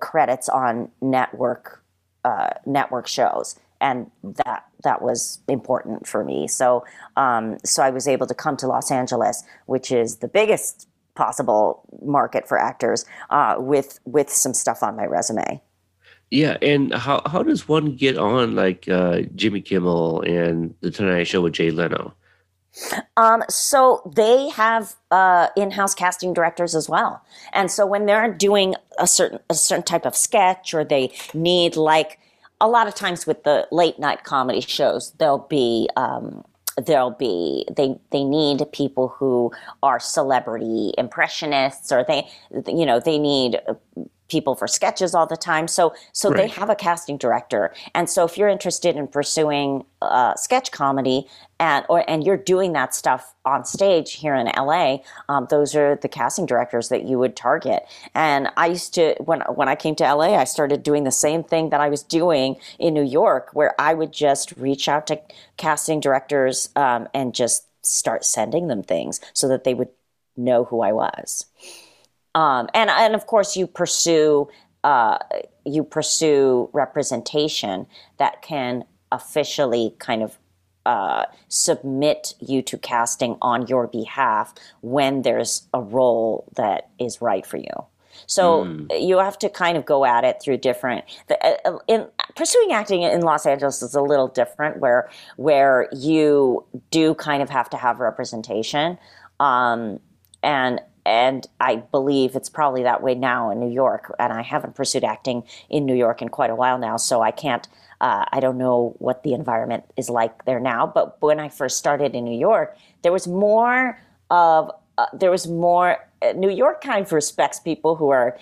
credits 0.00 0.48
on 0.48 0.90
network 1.00 1.82
uh, 2.24 2.50
network 2.66 3.06
shows, 3.06 3.58
and 3.80 4.10
that 4.22 4.64
that 4.84 5.00
was 5.00 5.38
important 5.48 6.06
for 6.06 6.22
me. 6.24 6.48
So 6.48 6.84
um, 7.16 7.58
so 7.64 7.82
I 7.82 7.90
was 7.90 8.06
able 8.06 8.26
to 8.26 8.34
come 8.34 8.56
to 8.58 8.66
Los 8.66 8.90
Angeles, 8.90 9.42
which 9.66 9.90
is 9.90 10.16
the 10.16 10.28
biggest 10.28 10.88
possible 11.16 11.82
market 12.02 12.46
for 12.46 12.58
actors 12.58 13.04
uh, 13.30 13.56
with 13.58 13.98
with 14.04 14.30
some 14.30 14.54
stuff 14.54 14.82
on 14.82 14.96
my 14.96 15.04
resume. 15.04 15.60
Yeah, 16.30 16.56
and 16.60 16.92
how 16.92 17.22
how 17.26 17.42
does 17.42 17.68
one 17.68 17.96
get 17.96 18.18
on 18.18 18.54
like 18.54 18.88
uh, 18.88 19.22
Jimmy 19.34 19.60
Kimmel 19.60 20.22
and 20.22 20.74
the 20.80 20.90
Tonight 20.90 21.24
Show 21.24 21.40
with 21.42 21.52
Jay 21.52 21.70
Leno? 21.70 22.14
Um, 23.16 23.42
so 23.48 24.02
they 24.14 24.50
have 24.50 24.96
uh, 25.10 25.48
in-house 25.56 25.94
casting 25.94 26.34
directors 26.34 26.74
as 26.74 26.88
well, 26.88 27.24
and 27.52 27.70
so 27.70 27.86
when 27.86 28.06
they're 28.06 28.32
doing 28.32 28.74
a 28.98 29.06
certain 29.06 29.38
a 29.48 29.54
certain 29.54 29.84
type 29.84 30.04
of 30.04 30.16
sketch, 30.16 30.74
or 30.74 30.84
they 30.84 31.12
need 31.32 31.76
like 31.76 32.18
a 32.60 32.68
lot 32.68 32.88
of 32.88 32.94
times 32.94 33.26
with 33.26 33.44
the 33.44 33.68
late 33.70 33.98
night 33.98 34.24
comedy 34.24 34.60
shows, 34.60 35.12
there'll 35.18 35.38
be 35.38 35.88
um, 35.96 36.44
there'll 36.84 37.10
be 37.10 37.66
they 37.74 37.96
they 38.10 38.22
need 38.22 38.62
people 38.72 39.08
who 39.08 39.50
are 39.82 39.98
celebrity 39.98 40.92
impressionists 40.98 41.90
or 41.90 42.04
they 42.04 42.28
you 42.66 42.84
know 42.84 43.00
they 43.00 43.18
need 43.18 43.58
people 44.28 44.54
for 44.54 44.66
sketches 44.66 45.14
all 45.14 45.26
the 45.26 45.36
time. 45.36 45.68
So 45.68 45.94
so 46.12 46.30
right. 46.30 46.36
they 46.36 46.48
have 46.48 46.70
a 46.70 46.74
casting 46.74 47.16
director, 47.16 47.74
and 47.94 48.08
so 48.08 48.24
if 48.24 48.36
you're 48.36 48.48
interested 48.48 48.96
in 48.96 49.06
pursuing 49.08 49.84
uh, 50.02 50.34
sketch 50.34 50.70
comedy 50.70 51.26
and 51.58 51.84
or 51.88 52.04
and 52.08 52.24
you're 52.24 52.36
doing 52.36 52.72
that 52.74 52.94
stuff 52.94 53.34
on 53.44 53.64
stage 53.64 54.14
here 54.14 54.34
in 54.34 54.46
LA, 54.46 54.98
um, 55.28 55.46
those 55.50 55.74
are 55.74 55.96
the 55.96 56.08
casting 56.08 56.46
directors 56.46 56.88
that 56.88 57.04
you 57.04 57.18
would 57.18 57.36
target. 57.36 57.84
And 58.14 58.50
I 58.56 58.66
used 58.66 58.94
to 58.94 59.14
when 59.24 59.40
when 59.54 59.68
I 59.68 59.74
came 59.74 59.94
to 59.96 60.14
LA, 60.14 60.36
I 60.36 60.44
started 60.44 60.82
doing 60.82 61.04
the 61.04 61.10
same 61.10 61.42
thing 61.42 61.70
that 61.70 61.80
I 61.80 61.88
was 61.88 62.02
doing 62.02 62.56
in 62.78 62.94
New 62.94 63.04
York, 63.04 63.50
where 63.52 63.74
I 63.80 63.94
would 63.94 64.12
just 64.12 64.52
reach 64.52 64.88
out 64.88 65.06
to 65.08 65.20
casting 65.56 66.00
directors 66.00 66.68
um, 66.76 67.08
and 67.14 67.34
just 67.34 67.66
start 67.82 68.24
sending 68.24 68.66
them 68.66 68.82
things 68.82 69.20
so 69.32 69.48
that 69.48 69.64
they 69.64 69.74
would 69.74 69.88
know 70.36 70.64
who 70.64 70.82
I 70.82 70.92
was. 70.92 71.46
Um, 72.36 72.68
and 72.74 72.90
and 72.90 73.14
of 73.14 73.26
course 73.26 73.56
you 73.56 73.66
pursue 73.66 74.48
uh, 74.84 75.18
you 75.64 75.82
pursue 75.82 76.68
representation 76.72 77.86
that 78.18 78.42
can 78.42 78.84
officially 79.10 79.94
kind 79.98 80.22
of 80.22 80.38
uh, 80.84 81.24
submit 81.48 82.34
you 82.38 82.62
to 82.62 82.78
casting 82.78 83.36
on 83.42 83.66
your 83.66 83.88
behalf 83.88 84.54
when 84.82 85.22
there's 85.22 85.66
a 85.74 85.80
role 85.80 86.46
that 86.54 86.90
is 87.00 87.20
right 87.20 87.44
for 87.44 87.56
you. 87.56 87.86
So 88.26 88.64
mm. 88.64 88.86
you 89.00 89.18
have 89.18 89.38
to 89.40 89.48
kind 89.48 89.76
of 89.76 89.84
go 89.84 90.04
at 90.04 90.22
it 90.24 90.40
through 90.40 90.58
different. 90.58 91.04
The, 91.28 91.44
uh, 91.44 91.56
uh, 91.64 91.78
in 91.88 92.06
pursuing 92.34 92.72
acting 92.72 93.02
in 93.02 93.22
Los 93.22 93.46
Angeles 93.46 93.82
is 93.82 93.94
a 93.94 94.02
little 94.02 94.28
different, 94.28 94.78
where 94.78 95.08
where 95.36 95.88
you 95.92 96.64
do 96.90 97.14
kind 97.14 97.42
of 97.42 97.50
have 97.50 97.70
to 97.70 97.76
have 97.76 97.98
representation, 97.98 98.98
um, 99.40 100.00
and 100.42 100.80
and 101.06 101.46
I 101.60 101.76
believe 101.76 102.34
it's 102.34 102.48
probably 102.48 102.82
that 102.82 103.00
way 103.00 103.14
now 103.14 103.50
in 103.50 103.60
New 103.60 103.70
York. 103.70 104.12
And 104.18 104.32
I 104.32 104.42
haven't 104.42 104.74
pursued 104.74 105.04
acting 105.04 105.44
in 105.70 105.86
New 105.86 105.94
York 105.94 106.20
in 106.20 106.28
quite 106.28 106.50
a 106.50 106.54
while 106.56 106.78
now, 106.78 106.96
so 106.96 107.22
I 107.22 107.30
can't. 107.30 107.66
Uh, 108.00 108.24
I 108.30 108.40
don't 108.40 108.58
know 108.58 108.94
what 108.98 109.22
the 109.22 109.32
environment 109.32 109.84
is 109.96 110.10
like 110.10 110.44
there 110.46 110.58
now. 110.58 110.84
But 110.84 111.22
when 111.22 111.38
I 111.38 111.48
first 111.48 111.78
started 111.78 112.16
in 112.16 112.24
New 112.24 112.36
York, 112.36 112.76
there 113.02 113.12
was 113.12 113.28
more 113.28 113.98
of 114.30 114.72
uh, 114.98 115.06
there 115.12 115.30
was 115.30 115.46
more. 115.46 115.96
Uh, 116.22 116.32
New 116.32 116.50
York 116.50 116.82
kind 116.82 117.06
of 117.06 117.12
respects 117.12 117.60
people 117.60 117.94
who 117.94 118.08
are 118.08 118.36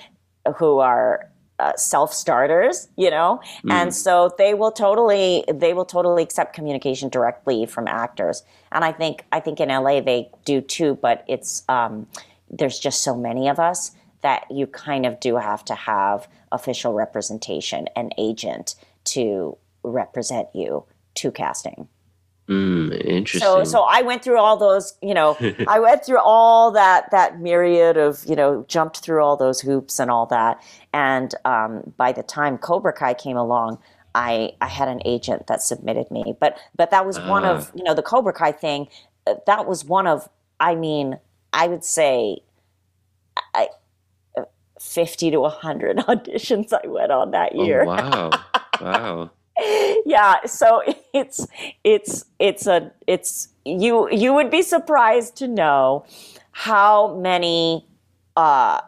who 0.57 0.79
are 0.79 1.29
uh, 1.59 1.77
self 1.77 2.15
starters, 2.15 2.89
you 2.97 3.11
know, 3.11 3.43
mm. 3.63 3.73
and 3.73 3.95
so 3.95 4.35
they 4.39 4.55
will 4.55 4.73
totally 4.73 5.45
they 5.53 5.75
will 5.75 5.85
totally 5.85 6.23
accept 6.23 6.55
communication 6.55 7.11
directly 7.11 7.67
from 7.67 7.87
actors. 7.89 8.43
And 8.73 8.85
I 8.87 8.93
think 8.93 9.27
I 9.33 9.41
think 9.41 9.61
in 9.61 9.69
LA 9.69 10.01
they 10.01 10.31
do 10.47 10.63
too, 10.63 10.95
but 11.03 11.27
it's. 11.29 11.63
Um, 11.69 12.07
there's 12.59 12.79
just 12.79 13.03
so 13.03 13.17
many 13.17 13.49
of 13.49 13.59
us 13.59 13.93
that 14.23 14.47
you 14.51 14.67
kind 14.67 15.05
of 15.05 15.21
do 15.21 15.37
have 15.37 15.65
to 15.67 15.75
have 15.75 16.29
official 16.51 16.95
representation 16.95 17.87
and 17.95 18.15
agent 18.17 18.75
to 19.05 19.57
represent 19.83 20.49
you 20.55 20.85
to 21.15 21.31
casting. 21.31 21.89
Mm, 22.49 23.05
interesting. 23.07 23.41
So, 23.41 23.65
so 23.65 23.83
I 23.83 24.03
went 24.03 24.23
through 24.23 24.39
all 24.39 24.57
those, 24.57 24.95
you 25.03 25.15
know, 25.15 25.37
I 25.69 25.79
went 25.79 26.05
through 26.05 26.21
all 26.21 26.71
that 26.73 27.11
that 27.11 27.41
myriad 27.41 27.97
of, 27.97 28.25
you 28.27 28.37
know, 28.37 28.65
jumped 28.69 28.99
through 28.99 29.23
all 29.23 29.37
those 29.37 29.61
hoops 29.61 29.99
and 29.99 30.11
all 30.11 30.27
that. 30.27 30.63
And 30.93 31.35
um, 31.45 31.93
by 31.97 32.13
the 32.13 32.23
time 32.23 32.59
Cobra 32.59 32.93
Kai 32.93 33.15
came 33.15 33.37
along, 33.37 33.79
I 34.15 34.53
I 34.61 34.69
had 34.69 34.89
an 34.89 35.01
agent 35.05 35.47
that 35.47 35.63
submitted 35.63 36.11
me. 36.11 36.35
But 36.39 36.59
but 36.77 36.91
that 36.91 37.07
was 37.07 37.19
uh. 37.19 37.27
one 37.27 37.45
of, 37.45 37.71
ah. 37.71 37.77
you 37.77 37.85
know, 37.85 37.95
the 37.95 38.03
Cobra 38.03 38.33
Kai 38.33 38.53
thing. 38.53 38.89
Uh, 39.27 39.35
that 39.47 39.67
was 39.67 39.87
one 39.87 40.07
of, 40.07 40.29
I 40.61 40.75
mean, 40.75 41.19
I 41.55 41.69
would 41.69 41.85
say 41.85 42.39
I, 43.55 43.69
50 44.79 45.31
to 45.31 45.41
100 45.41 45.97
auditions 46.09 46.73
I 46.73 46.87
went 46.87 47.13
on 47.13 47.31
that 47.31 47.53
oh, 47.55 47.65
year. 47.65 47.83
Oh, 47.83 47.87
wow. 47.87 48.31
wow. 48.81 49.31
yeah, 50.05 50.45
so 50.47 50.83
it's 51.13 51.47
it's 51.85 52.25
it's 52.41 52.67
a 52.67 52.91
it's 53.07 53.49
you 53.65 54.11
you 54.11 54.35
would 54.35 54.51
be 54.51 54.63
surprised 54.63 55.37
to 55.37 55.47
know 55.47 56.05
how 56.51 57.17
many 57.17 57.87
uh, 58.37 58.81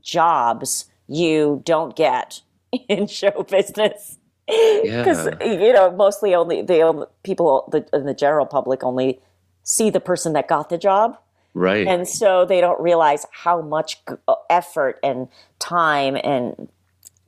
jobs 0.00 0.86
you 1.06 1.60
don't 1.66 1.94
get 1.96 2.40
in 2.88 3.06
show 3.06 3.44
business 3.48 4.18
because 4.46 5.26
yeah. 5.26 5.52
you 5.52 5.72
know 5.72 5.90
mostly 5.90 6.34
only 6.34 6.62
the 6.62 6.80
only 6.80 7.06
people 7.22 7.68
the, 7.72 7.86
in 7.92 8.06
the 8.06 8.14
general 8.14 8.46
public 8.46 8.82
only 8.82 9.20
see 9.64 9.90
the 9.90 10.00
person 10.00 10.32
that 10.32 10.48
got 10.48 10.70
the 10.70 10.78
job 10.78 11.18
Right. 11.56 11.86
And 11.86 12.06
so 12.06 12.44
they 12.44 12.60
don't 12.60 12.78
realize 12.78 13.24
how 13.32 13.62
much 13.62 13.98
uh, 14.06 14.34
effort 14.50 15.00
and 15.02 15.26
time 15.58 16.18
and 16.22 16.68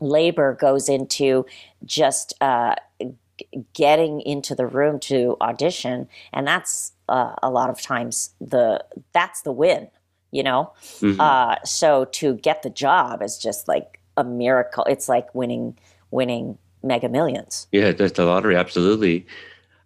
labor 0.01 0.53
goes 0.61 0.91
into 0.91 1.47
just 1.87 2.35
uh, 2.43 2.75
getting 3.73 4.21
into 4.21 4.55
the 4.55 4.67
room 4.67 5.01
to 5.01 5.39
audition, 5.41 6.09
and 6.35 6.47
that's 6.47 6.93
uh, 7.09 7.37
a 7.43 7.49
lot 7.49 7.71
of 7.71 7.81
times 7.81 8.35
the 8.39 8.85
that's 9.15 9.41
the 9.43 9.53
win, 9.53 9.89
you 10.31 10.43
know. 10.43 10.75
Mm-hmm. 11.01 11.19
Uh, 11.19 11.57
so 11.65 12.05
to 12.13 12.35
get 12.35 12.63
the 12.63 12.71
job 12.71 13.23
is 13.23 13.39
just 13.39 13.67
like 13.67 13.99
a 14.19 14.25
miracle. 14.25 14.85
It's 14.85 15.09
like 15.09 15.35
winning 15.35 15.79
winning 16.11 16.59
mega 16.83 17.09
millions. 17.09 17.67
Yeah, 17.73 17.93
that's 17.93 18.13
the 18.13 18.27
lottery. 18.27 18.57
Absolutely. 18.57 19.27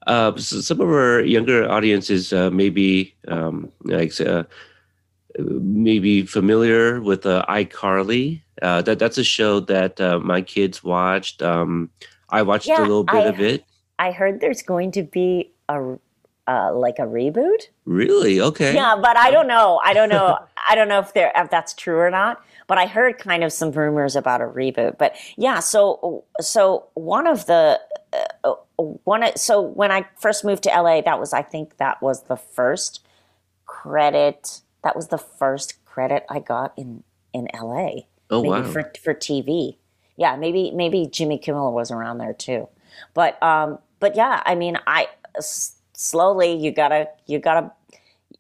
Uh, 0.07 0.37
so 0.37 0.61
some 0.61 0.81
of 0.81 0.88
our 0.88 1.21
younger 1.21 1.69
audiences 1.71 2.33
uh, 2.33 2.51
maybe 2.51 3.15
um, 3.29 3.71
like 3.85 4.21
uh, 4.21 4.45
maybe 5.38 6.23
familiar 6.23 7.01
with 7.01 7.27
uh, 7.27 7.45
iCarly. 7.49 8.43
Uh, 8.61 8.83
that 8.83 8.99
that's 8.99 9.19
a 9.19 9.25
show 9.25 9.61
that 9.61 10.01
uh, 10.01 10.19
my 10.19 10.41
kids 10.41 10.85
watched. 10.85 11.43
Um, 11.43 11.91
I 12.29 12.43
watched 12.43 12.69
yeah, 12.69 12.81
a 12.81 12.83
little 12.83 13.05
bit 13.05 13.15
I, 13.15 13.29
of 13.29 13.41
it. 13.41 13.65
I 13.99 14.12
heard 14.12 14.41
there's 14.41 14.62
going 14.62 14.93
to 14.93 15.03
be 15.03 15.53
a 15.69 15.97
uh, 16.49 16.73
like 16.75 16.99
a 16.99 17.03
reboot. 17.03 17.69
Really? 17.85 18.41
Okay. 18.41 18.75
Yeah, 18.75 18.97
but 19.01 19.17
I 19.17 19.31
don't 19.31 19.47
know. 19.47 19.81
I 19.85 19.95
don't 19.95 20.09
know. 20.09 20.38
I 20.69 20.75
don't 20.75 20.88
know 20.88 20.99
if 20.99 21.15
there 21.15 21.33
if 21.35 21.51
that's 21.51 21.75
true 21.75 21.99
or 21.99 22.11
not. 22.11 22.43
But 22.69 22.79
I 22.79 22.87
heard 22.87 23.19
kind 23.19 23.45
of 23.45 23.53
some 23.53 23.73
rumors 23.73 24.17
about 24.17 24.41
a 24.41 24.47
reboot. 24.47 24.97
But 24.99 25.17
yeah, 25.37 25.61
so 25.61 26.25
so 26.41 26.87
one 26.95 27.27
of 27.27 27.47
the 27.47 27.81
uh, 28.44 28.55
one 28.79 29.37
so 29.37 29.61
when 29.61 29.90
I 29.90 30.07
first 30.18 30.44
moved 30.44 30.64
to 30.64 30.70
LA, 30.70 31.01
that 31.03 31.18
was 31.18 31.33
I 31.33 31.42
think 31.42 31.77
that 31.79 32.03
was 32.03 32.25
the 32.25 32.37
first 32.37 33.05
credit. 33.66 34.61
That 34.85 34.96
was 34.96 35.09
the 35.09 35.18
first 35.18 35.85
credit 35.85 36.25
I 36.29 36.40
got 36.40 36.72
in 36.77 37.05
in 37.33 37.48
LA. 37.55 38.03
Oh 38.31 38.42
maybe 38.42 38.48
wow! 38.48 38.62
For 38.64 38.92
for 39.03 39.14
TV, 39.14 39.77
yeah, 40.16 40.37
maybe 40.37 40.70
maybe 40.70 41.07
Jimmy 41.07 41.38
Kimmel 41.38 41.72
was 41.72 41.90
around 41.90 42.18
there 42.18 42.35
too. 42.35 42.68
But 43.14 43.42
um, 43.42 43.79
but 44.01 44.16
yeah, 44.16 44.42
I 44.44 44.55
mean, 44.55 44.79
I 44.87 45.09
s- 45.37 45.77
slowly 45.92 46.55
you 46.55 46.72
gotta 46.72 47.09
you 47.27 47.38
gotta 47.38 47.72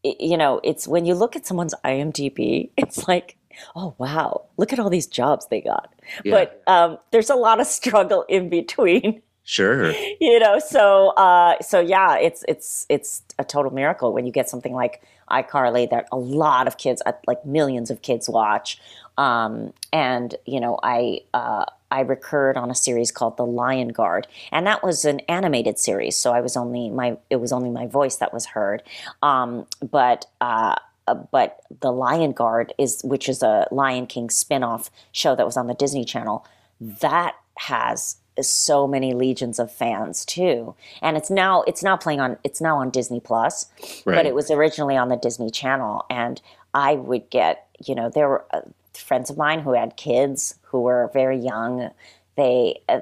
you 0.02 0.36
know, 0.36 0.60
it's 0.64 0.88
when 0.88 1.06
you 1.06 1.14
look 1.14 1.36
at 1.36 1.46
someone's 1.46 1.74
IMDb, 1.84 2.70
it's 2.76 3.06
like, 3.08 3.36
oh 3.76 3.94
wow, 3.98 4.46
look 4.56 4.72
at 4.72 4.78
all 4.78 4.90
these 4.90 5.06
jobs 5.06 5.46
they 5.50 5.60
got. 5.60 5.92
Yeah. 6.24 6.32
But 6.32 6.62
um, 6.66 6.98
there's 7.10 7.30
a 7.30 7.36
lot 7.36 7.60
of 7.60 7.66
struggle 7.66 8.24
in 8.28 8.48
between. 8.48 9.22
Sure. 9.44 9.92
you 10.20 10.38
know 10.38 10.58
so 10.58 11.08
uh 11.10 11.60
so 11.60 11.80
yeah 11.80 12.16
it's 12.16 12.44
it's 12.46 12.86
it's 12.88 13.22
a 13.38 13.44
total 13.44 13.72
miracle 13.72 14.12
when 14.12 14.26
you 14.26 14.32
get 14.32 14.48
something 14.48 14.72
like 14.72 15.02
iCarly 15.30 15.88
that 15.90 16.06
a 16.12 16.16
lot 16.16 16.66
of 16.66 16.76
kids 16.76 17.02
uh, 17.06 17.12
like 17.26 17.44
millions 17.44 17.90
of 17.90 18.02
kids 18.02 18.28
watch 18.28 18.78
um 19.18 19.72
and 19.92 20.36
you 20.46 20.60
know 20.60 20.78
i 20.82 21.20
uh 21.34 21.64
I 21.92 22.00
recurred 22.00 22.56
on 22.56 22.70
a 22.70 22.74
series 22.74 23.12
called 23.12 23.36
The 23.36 23.44
Lion 23.44 23.88
Guard, 23.88 24.26
and 24.50 24.66
that 24.66 24.82
was 24.82 25.04
an 25.04 25.20
animated 25.28 25.78
series. 25.78 26.16
So 26.16 26.32
I 26.32 26.40
was 26.40 26.56
only 26.56 26.88
my 26.88 27.18
it 27.28 27.36
was 27.36 27.52
only 27.52 27.68
my 27.68 27.86
voice 27.86 28.16
that 28.16 28.32
was 28.32 28.46
heard. 28.46 28.82
Um, 29.20 29.66
but 29.90 30.24
uh, 30.40 30.76
uh, 31.06 31.14
but 31.14 31.60
The 31.80 31.92
Lion 31.92 32.32
Guard 32.32 32.72
is 32.78 33.02
which 33.04 33.28
is 33.28 33.42
a 33.42 33.68
Lion 33.70 34.06
King 34.06 34.30
spin-off 34.30 34.90
show 35.12 35.36
that 35.36 35.44
was 35.44 35.58
on 35.58 35.66
the 35.66 35.74
Disney 35.74 36.06
Channel. 36.06 36.46
That 36.80 37.36
has 37.58 38.16
so 38.40 38.86
many 38.86 39.12
legions 39.12 39.58
of 39.58 39.70
fans 39.70 40.24
too. 40.24 40.74
And 41.02 41.16
it's 41.16 41.30
now 41.30 41.62
it's 41.62 41.82
now 41.82 41.96
playing 41.96 42.20
on 42.20 42.38
it's 42.44 42.60
now 42.60 42.78
on 42.78 42.90
disney 42.90 43.20
plus 43.20 43.66
Right. 44.06 44.16
but 44.16 44.26
it 44.26 44.34
was 44.34 44.50
originally 44.50 44.96
on 44.96 45.08
the 45.08 45.16
disney 45.16 45.50
channel. 45.50 46.04
And 46.08 46.40
i 46.74 46.94
would 46.94 47.28
get 47.30 47.66
you 47.84 47.94
know 47.94 48.08
there 48.08 48.28
were 48.28 48.44
uh, 48.52 48.60
friends 48.94 49.28
of 49.30 49.36
mine 49.36 49.60
who 49.60 49.72
had 49.74 49.96
kids 49.96 50.54
who 50.62 50.80
were 50.80 51.10
very 51.12 51.36
young. 51.38 51.90
They 52.36 52.80
uh, 52.88 53.00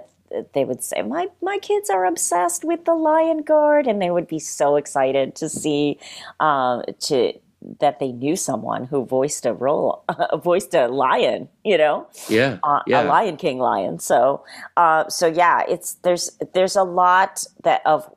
they 0.54 0.64
would 0.64 0.82
say 0.82 1.02
my 1.02 1.28
my 1.42 1.58
kids 1.58 1.90
are 1.90 2.04
obsessed 2.06 2.64
with 2.64 2.84
the 2.84 2.94
lion 2.94 3.42
guard 3.42 3.86
and 3.86 4.00
they 4.00 4.10
would 4.10 4.28
be 4.28 4.38
so 4.38 4.76
excited 4.76 5.34
to 5.36 5.48
see 5.48 5.98
um, 6.40 6.82
to 7.00 7.32
that 7.80 7.98
they 7.98 8.12
knew 8.12 8.36
someone 8.36 8.84
who 8.84 9.04
voiced 9.04 9.44
a 9.44 9.52
role 9.52 10.02
voiced 10.42 10.74
a 10.74 10.88
lion 10.88 11.48
you 11.62 11.76
know 11.76 12.06
yeah. 12.28 12.58
uh, 12.62 12.80
yeah. 12.86 13.02
a 13.02 13.04
Lion 13.04 13.36
King 13.36 13.58
lion. 13.58 13.98
So, 13.98 14.44
uh, 14.76 15.08
so 15.08 15.26
yeah, 15.26 15.62
it's 15.68 15.94
there's 16.02 16.38
there's 16.54 16.76
a 16.76 16.82
lot 16.82 17.44
that 17.64 17.82
of 17.84 18.10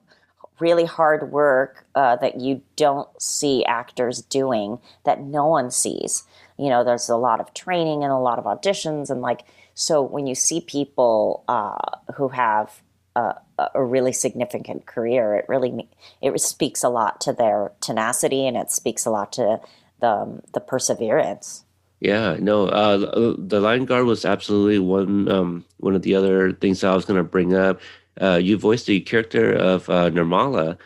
really 0.60 0.86
hard 0.86 1.32
work 1.32 1.86
uh, 1.96 2.16
that 2.18 2.40
you 2.40 2.62
don't 2.76 3.10
see 3.22 3.66
actors 3.66 4.22
doing 4.22 4.80
that 5.06 5.22
no 5.22 5.48
one 5.48 5.72
sees. 5.72 6.24
You 6.58 6.70
know, 6.70 6.84
there's 6.84 7.10
a 7.10 7.18
lot 7.18 7.40
of 7.40 7.54
training 7.54 8.04
and 8.04 8.12
a 8.12 8.18
lot 8.18 8.40
of 8.40 8.46
auditions 8.46 9.10
and 9.10 9.22
like 9.22 9.44
so 9.76 10.04
when 10.04 10.28
you 10.28 10.36
see 10.36 10.62
people 10.62 11.44
uh, 11.48 12.14
who 12.16 12.28
have 12.30 12.83
a, 13.16 13.36
really 13.76 14.14
significant 14.14 14.86
career, 14.86 15.36
it 15.36 15.46
really 15.48 15.88
it 16.22 16.40
speaks 16.42 16.84
a 16.84 16.90
lot 16.90 17.22
to 17.22 17.34
their 17.34 17.72
tenacity 17.82 18.48
and 18.48 18.58
it 18.58 18.72
speaks 18.72 19.06
a 19.06 19.12
lot 19.12 19.32
to 19.34 19.60
the 20.00 20.42
the 20.54 20.60
perseverance. 20.60 21.64
Yeah, 22.00 22.36
no, 22.40 22.68
uh, 22.68 23.36
the 23.38 23.62
Lion 23.62 23.86
Guard 23.86 24.06
was 24.06 24.26
absolutely 24.26 24.80
one 24.80 25.30
um, 25.30 25.66
one 25.78 25.96
of 25.96 26.02
the 26.02 26.16
other 26.16 26.52
things 26.52 26.84
I 26.84 26.94
was 26.96 27.06
going 27.06 27.18
to 27.18 27.24
bring 27.24 27.54
up. 27.54 27.80
Uh, 28.22 28.36
you 28.36 28.58
voiced 28.58 28.88
the 28.88 29.00
character 29.00 29.54
of 29.54 29.90
uh, 29.90 30.10
Nirmala, 30.10 30.78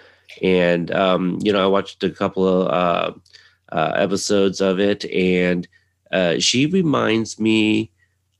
and 0.44 0.92
um, 0.92 1.40
you 1.42 1.52
know 1.52 1.64
I 1.64 1.68
watched 1.68 2.04
a 2.04 2.12
couple 2.12 2.48
of 2.48 2.68
uh, 2.68 3.76
uh, 3.76 3.94
episodes 3.96 4.62
of 4.62 4.80
it, 4.80 5.06
and 5.06 5.68
uh, 6.12 6.40
she 6.40 6.68
reminds 6.68 7.40
me 7.40 7.92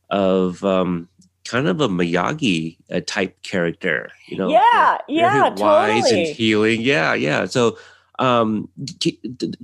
of 0.10 0.64
um, 0.64 1.10
kind 1.48 1.68
of 1.68 1.82
a 1.82 1.88
Miyagi 1.88 2.78
uh, 2.92 3.02
type 3.08 3.42
character. 3.44 4.12
You 4.28 4.38
know, 4.38 4.50
Yeah, 4.50 4.98
very 5.08 5.20
yeah, 5.20 5.50
wise 5.56 6.04
totally. 6.04 6.28
and 6.28 6.36
healing. 6.36 6.82
Yeah, 6.82 7.14
yeah. 7.14 7.46
So, 7.46 7.78
um, 8.20 8.70
can, 9.00 9.14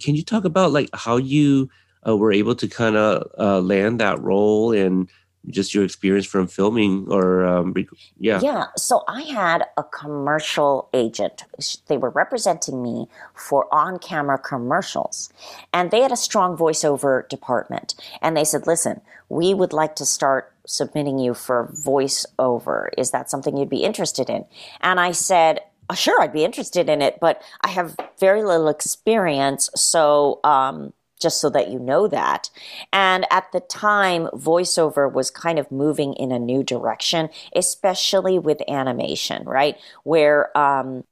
can 0.02 0.16
you 0.16 0.24
talk 0.24 0.46
about 0.46 0.72
like 0.72 0.90
how 0.94 1.18
you 1.18 1.70
uh, 2.08 2.16
were 2.18 2.32
able 2.32 2.56
to 2.56 2.68
kind 2.68 2.96
of 2.96 3.28
uh, 3.40 3.60
land 3.62 4.00
that 4.00 4.22
role 4.22 4.72
and 4.72 5.10
just 5.48 5.74
your 5.74 5.84
experience 5.84 6.26
from 6.26 6.48
filming 6.48 7.06
or 7.10 7.46
um, 7.46 7.74
yeah 8.18 8.40
Yeah, 8.42 8.68
so 8.78 9.04
I 9.08 9.24
had 9.24 9.66
a 9.78 9.84
commercial 9.84 10.90
agent. 10.94 11.44
They 11.88 11.98
were 11.98 12.10
representing 12.10 12.82
me 12.82 13.08
for 13.36 13.68
on 13.74 14.00
camera 14.00 14.38
commercials. 14.38 15.32
And 15.74 15.92
they 15.92 16.02
had 16.02 16.12
a 16.12 16.18
strong 16.18 16.58
voiceover 16.58 17.28
department. 17.28 17.96
And 18.22 18.38
they 18.38 18.46
said, 18.46 18.68
listen, 18.68 19.02
we 19.30 19.54
would 19.54 19.74
like 19.74 19.96
to 19.98 20.06
start 20.06 20.54
submitting 20.66 21.20
you 21.20 21.34
for 21.34 21.68
voiceover. 21.74 22.90
Is 22.98 23.12
that 23.12 23.30
something 23.30 23.58
you'd 23.58 23.70
be 23.70 23.84
interested 23.84 24.30
in? 24.30 24.46
And 24.82 25.00
I 25.00 25.12
said, 25.12 25.60
"Uh, 25.90 25.96
sure, 25.96 26.22
I'd 26.22 26.34
be 26.34 26.46
interested 26.46 26.90
in 26.90 27.02
it, 27.02 27.20
but 27.20 27.42
I 27.62 27.70
have 27.70 27.98
very 28.20 28.44
little 28.44 28.70
experience. 28.70 29.70
So, 29.76 30.40
um, 30.44 30.94
just 31.24 31.42
so 31.42 31.50
that 31.50 31.70
you 31.70 31.80
know 31.80 32.08
that. 32.08 32.52
And 32.92 33.26
at 33.32 33.52
the 33.52 33.62
time, 33.62 34.28
voiceover 34.28 35.12
was 35.12 35.32
kind 35.32 35.58
of 35.58 35.72
moving 35.72 36.14
in 36.14 36.32
a 36.32 36.38
new 36.38 36.64
direction, 36.64 37.30
especially 37.56 38.38
with 38.38 38.62
animation, 38.70 39.44
right? 39.46 39.78
Where 40.04 40.56
um, 40.56 41.04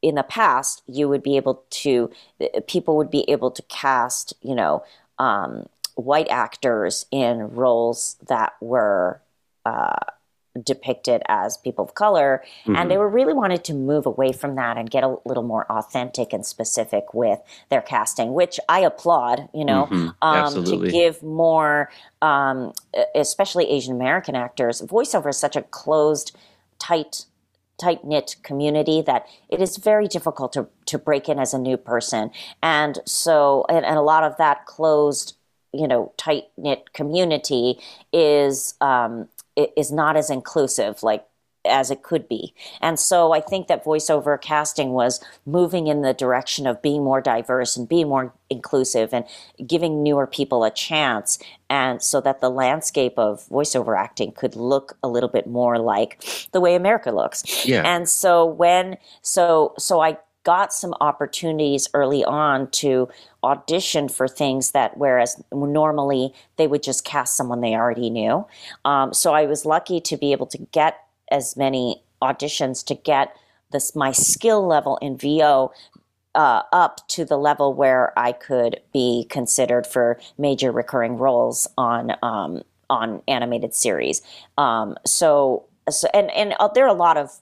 in 0.00 0.14
the 0.14 0.22
past, 0.22 0.82
you 0.86 1.08
would 1.10 1.22
be 1.22 1.36
able 1.36 1.62
to, 1.70 2.10
people 2.66 2.96
would 2.96 3.10
be 3.10 3.28
able 3.28 3.50
to 3.50 3.62
cast, 3.62 4.32
you 4.40 4.54
know, 4.54 4.82
um, 5.18 5.68
white 5.96 6.28
actors 6.30 7.04
in 7.10 7.50
roles 7.54 8.16
that 8.28 8.54
were. 8.62 9.20
Uh, 9.66 9.98
depicted 10.64 11.22
as 11.28 11.56
people 11.58 11.84
of 11.84 11.94
color 11.94 12.42
and 12.66 12.90
they 12.90 12.96
were 12.96 13.08
really 13.08 13.32
wanted 13.32 13.62
to 13.64 13.74
move 13.74 14.06
away 14.06 14.32
from 14.32 14.56
that 14.56 14.76
and 14.76 14.90
get 14.90 15.04
a 15.04 15.16
little 15.24 15.42
more 15.44 15.70
authentic 15.70 16.32
and 16.32 16.44
specific 16.44 17.14
with 17.14 17.38
their 17.70 17.80
casting 17.82 18.32
which 18.34 18.58
i 18.68 18.80
applaud 18.80 19.48
you 19.54 19.64
know 19.64 19.86
Mhm, 19.90 20.14
um, 20.22 20.64
to 20.64 20.76
give 20.90 21.22
more 21.22 21.90
um, 22.22 22.72
especially 23.14 23.70
asian 23.70 23.94
american 23.94 24.34
actors 24.34 24.82
voiceover 24.82 25.30
is 25.30 25.36
such 25.36 25.54
a 25.56 25.62
closed 25.62 26.36
tight 26.78 27.26
tight 27.80 28.04
knit 28.04 28.36
community 28.42 29.00
that 29.02 29.26
it 29.48 29.60
is 29.60 29.76
very 29.76 30.08
difficult 30.08 30.52
to, 30.52 30.66
to 30.86 30.98
break 30.98 31.28
in 31.28 31.38
as 31.38 31.54
a 31.54 31.58
new 31.58 31.76
person. 31.76 32.30
And 32.60 32.98
so 33.04 33.64
and, 33.68 33.84
and 33.86 33.96
a 33.96 34.02
lot 34.02 34.24
of 34.24 34.36
that 34.38 34.66
closed 34.66 35.36
you 35.72 35.86
know 35.86 36.12
tight 36.16 36.44
knit 36.56 36.92
community 36.92 37.78
is 38.12 38.74
um, 38.80 39.28
is 39.76 39.90
not 39.92 40.16
as 40.16 40.30
inclusive 40.30 41.02
like 41.02 41.24
as 41.64 41.90
it 41.90 42.02
could 42.02 42.28
be 42.28 42.54
and 42.80 42.98
so 42.98 43.32
i 43.32 43.40
think 43.40 43.66
that 43.66 43.84
voiceover 43.84 44.40
casting 44.40 44.90
was 44.92 45.20
moving 45.44 45.86
in 45.88 46.02
the 46.02 46.14
direction 46.14 46.66
of 46.66 46.80
being 46.80 47.02
more 47.04 47.20
diverse 47.20 47.76
and 47.76 47.88
being 47.88 48.08
more 48.08 48.32
inclusive 48.48 49.12
and 49.12 49.24
giving 49.66 50.02
newer 50.02 50.26
people 50.26 50.64
a 50.64 50.70
chance 50.70 51.38
and 51.68 52.02
so 52.02 52.20
that 52.20 52.40
the 52.40 52.48
landscape 52.48 53.14
of 53.18 53.44
voiceover 53.50 53.98
acting 53.98 54.32
could 54.32 54.56
look 54.56 54.96
a 55.02 55.08
little 55.08 55.28
bit 55.28 55.46
more 55.46 55.78
like 55.78 56.22
the 56.52 56.60
way 56.60 56.74
america 56.74 57.10
looks 57.10 57.44
Yeah. 57.66 57.82
and 57.84 58.08
so 58.08 58.46
when 58.46 58.96
so 59.22 59.74
so 59.78 60.00
i 60.00 60.16
got 60.48 60.72
some 60.72 60.94
opportunities 61.02 61.88
early 61.92 62.24
on 62.24 62.70
to 62.70 63.06
audition 63.44 64.08
for 64.08 64.26
things 64.26 64.70
that 64.70 64.96
whereas 64.96 65.36
normally 65.52 66.32
they 66.56 66.66
would 66.66 66.82
just 66.82 67.04
cast 67.04 67.36
someone 67.36 67.60
they 67.60 67.74
already 67.74 68.08
knew 68.08 68.46
um, 68.86 69.12
so 69.12 69.34
i 69.34 69.44
was 69.44 69.66
lucky 69.66 70.00
to 70.00 70.16
be 70.16 70.32
able 70.32 70.46
to 70.46 70.56
get 70.72 71.04
as 71.30 71.54
many 71.54 72.02
auditions 72.22 72.82
to 72.82 72.94
get 72.94 73.36
this 73.72 73.94
my 73.94 74.10
skill 74.10 74.66
level 74.66 74.96
in 75.02 75.18
vo 75.18 75.70
uh, 76.34 76.62
up 76.72 77.06
to 77.08 77.24
the 77.24 77.36
level 77.36 77.74
where 77.74 78.16
I 78.16 78.32
could 78.32 78.80
be 78.92 79.26
considered 79.28 79.86
for 79.86 80.20
major 80.36 80.70
recurring 80.70 81.16
roles 81.16 81.66
on 81.76 82.14
um, 82.22 82.62
on 82.88 83.22
animated 83.26 83.74
series. 83.74 84.22
Um, 84.56 84.96
so, 85.04 85.64
so 85.90 86.06
and 86.14 86.30
and 86.30 86.54
uh, 86.60 86.68
there 86.68 86.84
are 86.84 86.94
a 86.94 87.00
lot 87.08 87.16
of 87.16 87.40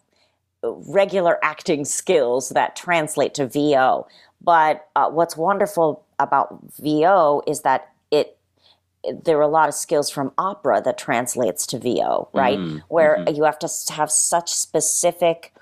regular 0.63 1.39
acting 1.43 1.85
skills 1.85 2.51
that 2.51 2.77
translate 2.77 3.35
to 3.35 3.47
VO. 3.47 4.07
But 4.41 4.87
uh, 4.97 5.11
what's 5.11 5.37
wonderful 5.37 6.05
about 6.19 6.59
VO 6.79 7.43
is 7.47 7.63
that 7.63 7.91
it 8.11 8.37
there 9.23 9.39
are 9.39 9.43
a 9.43 9.49
lot 9.49 9.69
of 9.69 9.75
skills 9.75 10.11
from 10.11 10.33
opera 10.37 10.83
that 10.85 10.99
translates 10.99 11.65
to 11.69 11.79
VO, 11.79 12.29
right? 12.33 12.59
Mhm, 12.59 12.83
Where 12.89 13.23
you 13.31 13.45
have 13.45 13.59
to 13.61 13.69
have 13.93 14.11
such 14.11 14.53
specific, 14.53 15.55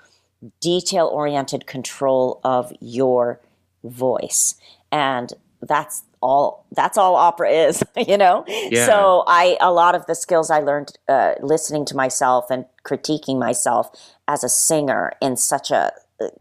detail 0.61 1.07
oriented 1.07 1.67
control 1.67 2.39
of 2.43 2.73
your 2.79 3.39
voice. 3.83 4.55
And 4.91 5.31
that's 5.61 6.03
all 6.21 6.65
that's 6.71 6.97
all 6.97 7.15
opera 7.15 7.49
is, 7.51 7.83
you 8.07 8.17
know? 8.17 8.43
Yeah. 8.47 8.87
So 8.87 9.23
I 9.27 9.57
a 9.61 9.71
lot 9.71 9.93
of 9.93 10.05
the 10.07 10.15
skills 10.15 10.49
I 10.49 10.59
learned 10.59 10.93
uh, 11.07 11.35
listening 11.41 11.85
to 11.85 11.95
myself 11.95 12.49
and 12.49 12.65
critiquing 12.83 13.37
myself 13.37 13.91
as 14.27 14.43
a 14.43 14.49
singer 14.49 15.11
in 15.21 15.37
such 15.37 15.71
a 15.71 15.91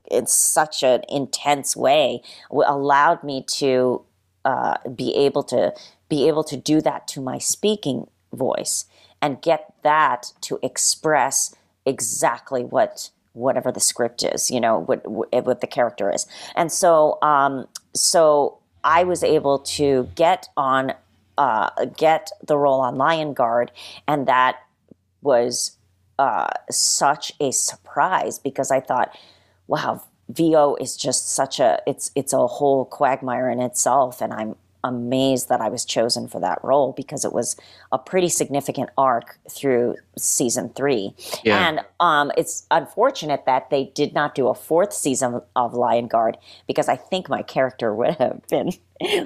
in 0.09 0.27
such 0.27 0.83
an 0.85 1.03
intense 1.09 1.77
way 1.77 2.23
allowed 2.51 3.25
me 3.25 3.43
to 3.43 4.03
uh, 4.45 4.77
be 4.95 5.15
able 5.17 5.43
to 5.43 5.73
be 6.09 6.29
able 6.29 6.45
to 6.45 6.57
do 6.57 6.81
that 6.81 7.09
to 7.09 7.21
my 7.21 7.39
speaking 7.39 8.07
voice 8.33 8.85
and 9.21 9.43
get 9.43 9.73
that 9.83 10.33
to 10.43 10.59
express 10.63 11.55
exactly 11.87 12.63
what 12.63 13.11
whatever 13.33 13.73
the 13.73 13.81
script 13.81 14.23
is, 14.23 14.51
you 14.51 14.61
know, 14.61 14.79
what 14.79 15.07
what 15.07 15.61
the 15.61 15.67
character 15.67 16.11
is. 16.13 16.27
And 16.55 16.71
so 16.71 17.19
um, 17.23 17.67
so 17.95 18.59
I 18.85 19.05
was 19.05 19.25
able 19.25 19.59
to 19.59 20.09
get 20.15 20.49
on 20.57 20.93
uh, 21.37 21.71
get 21.97 22.31
the 22.47 22.57
role 22.57 22.81
on 22.81 22.97
Lion 22.97 23.35
Guard, 23.35 23.73
and 24.07 24.29
that 24.29 24.59
was 25.23 25.77
uh, 26.19 26.49
such 26.71 27.33
a 27.41 27.51
surprise 27.51 28.39
because 28.39 28.71
I 28.71 28.81
thought, 28.81 29.17
wow, 29.67 30.03
VO 30.29 30.77
is 30.77 30.97
just 30.97 31.31
such 31.31 31.61
a 31.61 31.81
it's 31.87 32.11
it's 32.15 32.33
a 32.33 32.47
whole 32.47 32.85
quagmire 32.87 33.51
in 33.51 33.61
itself, 33.61 34.21
and 34.21 34.33
I'm 34.33 34.57
amazed 34.85 35.49
that 35.49 35.61
I 35.63 35.69
was 35.69 35.85
chosen 35.85 36.29
for 36.29 36.39
that 36.41 36.63
role 36.63 36.93
because 36.93 37.25
it 37.25 37.33
was 37.33 37.57
a 37.91 37.99
pretty 37.99 38.29
significant 38.29 38.91
arc 38.97 39.39
through 39.51 39.97
season 40.17 40.69
three. 40.69 41.15
Yeah. 41.43 41.67
And 41.67 41.81
um, 42.01 42.31
it's 42.37 42.67
unfortunate 42.71 43.47
that 43.47 43.71
they 43.71 43.87
did 43.95 44.13
not 44.13 44.35
do 44.35 44.49
a 44.49 44.55
fourth 44.55 44.93
season 44.93 45.41
of 45.57 45.75
Lion 45.75 46.07
Guard 46.07 46.37
because 46.69 46.89
I 46.89 46.97
think 46.97 47.29
my 47.29 47.43
character 47.43 47.95
would 47.95 48.17
have 48.17 48.43
been. 48.49 48.73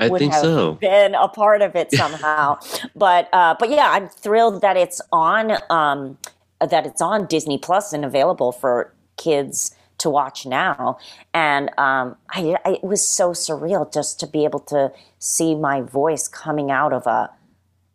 I 0.00 0.08
would 0.08 0.20
think 0.20 0.32
have 0.32 0.42
so. 0.42 0.72
Been 0.74 1.14
a 1.14 1.28
part 1.28 1.60
of 1.60 1.76
it 1.76 1.92
somehow, 1.92 2.58
but 2.96 3.28
uh, 3.32 3.54
but 3.58 3.68
yeah, 3.68 3.90
I'm 3.90 4.08
thrilled 4.08 4.62
that 4.62 4.76
it's 4.76 5.00
on 5.12 5.58
um, 5.70 6.16
that 6.60 6.86
it's 6.86 7.00
on 7.00 7.26
Disney 7.26 7.58
Plus 7.58 7.92
and 7.92 8.04
available 8.04 8.52
for 8.52 8.92
kids 9.16 9.74
to 9.98 10.10
watch 10.10 10.46
now. 10.46 10.98
And 11.34 11.70
um, 11.78 12.16
I, 12.30 12.56
I, 12.64 12.70
it 12.74 12.84
was 12.84 13.06
so 13.06 13.30
surreal 13.30 13.92
just 13.92 14.20
to 14.20 14.26
be 14.26 14.44
able 14.44 14.60
to 14.60 14.92
see 15.18 15.54
my 15.54 15.80
voice 15.82 16.28
coming 16.28 16.70
out 16.70 16.92
of 16.92 17.06
a 17.06 17.30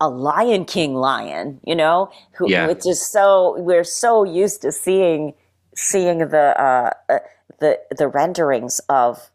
a 0.01 0.09
Lion 0.09 0.65
King 0.65 0.95
lion, 0.95 1.61
you 1.63 1.75
know, 1.75 2.11
who 2.33 2.49
yeah. 2.49 2.67
which 2.67 2.85
is 2.85 3.05
so 3.05 3.55
we're 3.59 3.85
so 3.85 4.25
used 4.25 4.61
to 4.63 4.71
seeing 4.71 5.33
seeing 5.75 6.17
the 6.17 6.61
uh, 6.61 6.91
uh, 7.07 7.19
the 7.59 7.79
the 7.97 8.09
renderings 8.09 8.81
of 8.89 9.29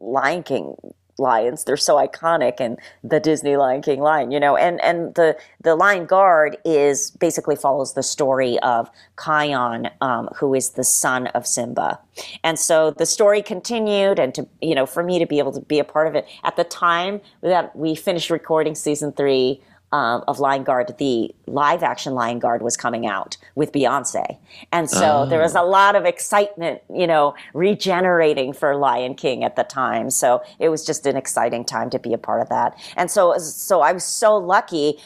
Lion 0.00 0.42
King 0.42 0.74
lions. 1.18 1.64
They're 1.64 1.76
so 1.76 1.96
iconic 1.96 2.54
and 2.60 2.78
the 3.02 3.20
Disney 3.20 3.56
Lion 3.56 3.82
King 3.82 4.00
lion, 4.00 4.30
you 4.30 4.40
know, 4.40 4.56
and, 4.56 4.80
and 4.82 5.14
the, 5.14 5.36
the 5.62 5.74
Lion 5.74 6.06
Guard 6.06 6.56
is 6.64 7.10
basically 7.12 7.56
follows 7.56 7.94
the 7.94 8.02
story 8.02 8.58
of 8.60 8.90
Kion, 9.16 9.90
um, 10.00 10.28
who 10.36 10.54
is 10.54 10.70
the 10.70 10.84
son 10.84 11.28
of 11.28 11.46
Simba. 11.46 11.98
And 12.44 12.58
so 12.58 12.90
the 12.90 13.06
story 13.06 13.42
continued 13.42 14.18
and 14.18 14.34
to, 14.34 14.46
you 14.60 14.74
know, 14.74 14.86
for 14.86 15.02
me 15.02 15.18
to 15.18 15.26
be 15.26 15.38
able 15.38 15.52
to 15.52 15.60
be 15.60 15.78
a 15.78 15.84
part 15.84 16.06
of 16.06 16.14
it 16.14 16.26
at 16.44 16.56
the 16.56 16.64
time 16.64 17.20
that 17.40 17.74
we 17.74 17.94
finished 17.94 18.30
recording 18.30 18.74
season 18.74 19.12
three, 19.12 19.62
um, 19.92 20.24
of 20.26 20.40
Lion 20.40 20.64
Guard, 20.64 20.94
the 20.98 21.34
live 21.46 21.82
action 21.82 22.14
Lion 22.14 22.38
Guard 22.38 22.60
was 22.60 22.76
coming 22.76 23.06
out 23.06 23.36
with 23.54 23.72
Beyonce. 23.72 24.36
And 24.72 24.90
so 24.90 25.22
oh. 25.22 25.26
there 25.26 25.40
was 25.40 25.54
a 25.54 25.62
lot 25.62 25.94
of 25.94 26.04
excitement, 26.04 26.82
you 26.92 27.06
know, 27.06 27.34
regenerating 27.54 28.52
for 28.52 28.76
Lion 28.76 29.14
King 29.14 29.44
at 29.44 29.56
the 29.56 29.62
time. 29.62 30.10
So 30.10 30.42
it 30.58 30.68
was 30.68 30.84
just 30.84 31.06
an 31.06 31.16
exciting 31.16 31.64
time 31.64 31.88
to 31.90 31.98
be 31.98 32.12
a 32.12 32.18
part 32.18 32.42
of 32.42 32.48
that. 32.48 32.76
And 32.96 33.10
so, 33.10 33.38
so 33.38 33.80
I 33.80 33.92
was 33.92 34.04
so 34.04 34.36
lucky 34.36 34.98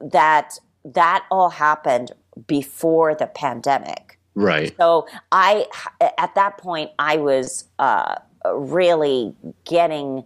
that 0.00 0.58
that 0.84 1.24
all 1.30 1.50
happened 1.50 2.12
before 2.46 3.14
the 3.14 3.26
pandemic. 3.26 4.18
Right. 4.34 4.72
So 4.78 5.08
I, 5.32 5.66
at 6.00 6.34
that 6.36 6.58
point, 6.58 6.92
I 7.00 7.16
was 7.16 7.64
uh, 7.80 8.14
really 8.54 9.34
getting, 9.64 10.24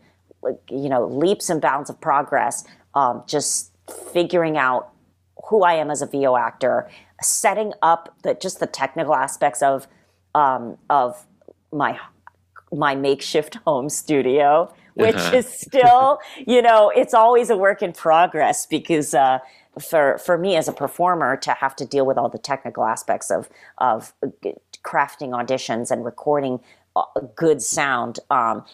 you 0.68 0.88
know, 0.90 1.07
leaps 1.07 1.48
and 1.48 1.62
bounds 1.62 1.88
of 1.88 1.98
progress. 1.98 2.64
Um, 2.94 3.22
just 3.27 3.71
figuring 4.12 4.57
out 4.57 4.90
who 5.48 5.62
I 5.62 5.74
am 5.74 5.90
as 5.90 6.02
a 6.02 6.07
VO 6.07 6.37
actor, 6.37 6.88
setting 7.20 7.72
up 7.83 8.14
the 8.22 8.35
just 8.35 8.61
the 8.61 8.66
technical 8.66 9.14
aspects 9.14 9.62
of 9.62 9.87
um, 10.35 10.78
of 10.90 11.26
my 11.72 11.98
my 12.72 12.94
makeshift 12.94 13.57
home 13.66 13.88
studio, 13.88 14.72
which 14.94 15.14
uh-huh. 15.14 15.37
is 15.37 15.46
still, 15.46 16.18
you 16.46 16.62
know, 16.62 16.90
it's 16.94 17.14
always 17.14 17.50
a 17.50 17.57
work 17.57 17.83
in 17.83 17.92
progress 17.92 18.66
because 18.66 19.14
uh, 19.14 19.38
for 19.81 20.18
for 20.18 20.38
me 20.38 20.57
as 20.57 20.68
a 20.68 20.72
performer 20.72 21.37
to 21.37 21.52
have 21.52 21.74
to 21.76 21.87
deal 21.87 22.07
with 22.07 22.18
all 22.18 22.28
the 22.28 22.38
technical 22.38 22.85
aspects 22.85 23.31
of 23.31 23.48
of 23.78 24.12
crafting 24.85 25.31
auditions 25.31 25.90
and 25.90 26.05
recording 26.05 26.61
uh, 26.96 27.05
good 27.35 27.62
sound 27.62 28.18
um, 28.31 28.64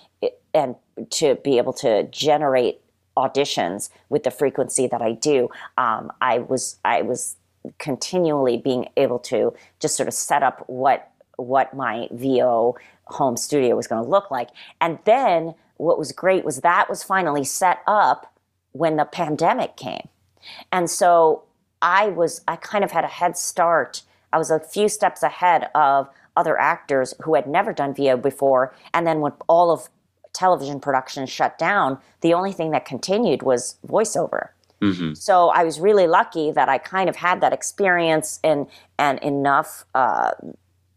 and 0.55 0.75
to 1.11 1.37
be 1.37 1.59
able 1.59 1.73
to 1.73 2.05
generate 2.05 2.81
auditions 3.19 3.91
with 4.09 4.23
the 4.23 4.31
frequency 4.31 4.87
that 4.87 5.03
I 5.03 5.13
do, 5.13 5.49
um, 5.77 6.13
I 6.21 6.39
was 6.39 6.79
I 6.85 7.03
was 7.03 7.37
continually 7.79 8.57
being 8.57 8.89
able 8.97 9.19
to 9.19 9.55
just 9.81 9.97
sort 9.97 10.09
of 10.09 10.15
set 10.15 10.43
up 10.43 10.65
what 10.69 11.11
what 11.37 11.75
my 11.75 12.09
VO 12.13 12.77
home 13.07 13.37
studio 13.37 13.77
was 13.77 13.87
going 13.87 14.03
to 14.03 14.09
look 14.09 14.31
like. 14.31 14.49
And 14.81 14.99
then 15.05 15.55
what 15.77 15.99
was 15.99 16.13
great 16.13 16.45
was 16.45 16.61
that 16.61 16.89
was 16.89 17.03
finally 17.03 17.45
set 17.45 17.81
up 17.87 18.35
when 18.73 18.97
the 18.97 19.05
pandemic 19.05 19.77
came. 19.77 20.09
And 20.73 20.91
so 20.91 21.45
I 21.81 22.09
was 22.09 22.43
I 22.49 22.57
kind 22.57 22.85
of 22.85 22.91
had 22.91 23.05
a 23.05 23.09
head 23.09 23.37
start. 23.37 24.03
I 24.33 24.39
was 24.39 24.51
a 24.51 24.61
few 24.61 24.89
steps 24.89 25.23
ahead 25.23 25.71
of 25.75 26.09
other 26.37 26.59
actors 26.59 27.15
who 27.23 27.35
had 27.35 27.47
never 27.47 27.73
done 27.73 27.95
VO 27.95 28.17
before. 28.17 28.75
And 28.95 29.07
then 29.07 29.21
when 29.21 29.33
all 29.49 29.71
of 29.71 29.89
television 30.39 30.79
production 30.81 31.27
shut 31.27 31.59
down, 31.59 31.99
the 32.21 32.33
only 32.33 32.53
thing 32.53 32.71
that 32.71 32.85
continued 32.85 33.43
was 33.43 33.77
voiceover. 33.87 34.49
Mm-hmm. 34.81 35.15
So 35.15 35.49
I 35.49 35.65
was 35.65 35.81
really 35.81 36.07
lucky 36.07 36.53
that 36.53 36.69
I 36.69 36.79
kind 36.79 37.09
of 37.09 37.17
had 37.17 37.41
that 37.41 37.53
experience 37.53 38.39
and 38.45 38.67
and 38.97 39.19
enough 39.19 39.85
uh, 39.95 40.33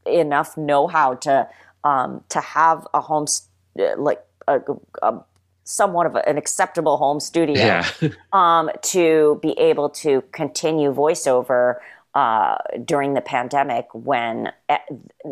enough 0.05 0.55
know 0.55 0.87
how 0.87 1.15
to 1.15 1.47
um, 1.83 2.23
to 2.29 2.39
have 2.39 2.87
a 2.93 3.01
home 3.01 3.25
st- 3.25 3.99
like 3.99 4.21
a, 4.47 4.61
a, 5.01 5.19
somewhat 5.63 6.05
of 6.05 6.15
an 6.15 6.37
acceptable 6.37 6.97
home 6.97 7.19
studio 7.19 7.55
yeah. 7.55 7.89
um, 8.33 8.69
to 8.83 9.39
be 9.41 9.57
able 9.57 9.89
to 9.89 10.21
continue 10.31 10.93
voiceover 10.93 11.77
uh, 12.13 12.57
during 12.83 13.13
the 13.13 13.21
pandemic 13.21 13.87
when 13.93 14.51
eh, 14.69 14.77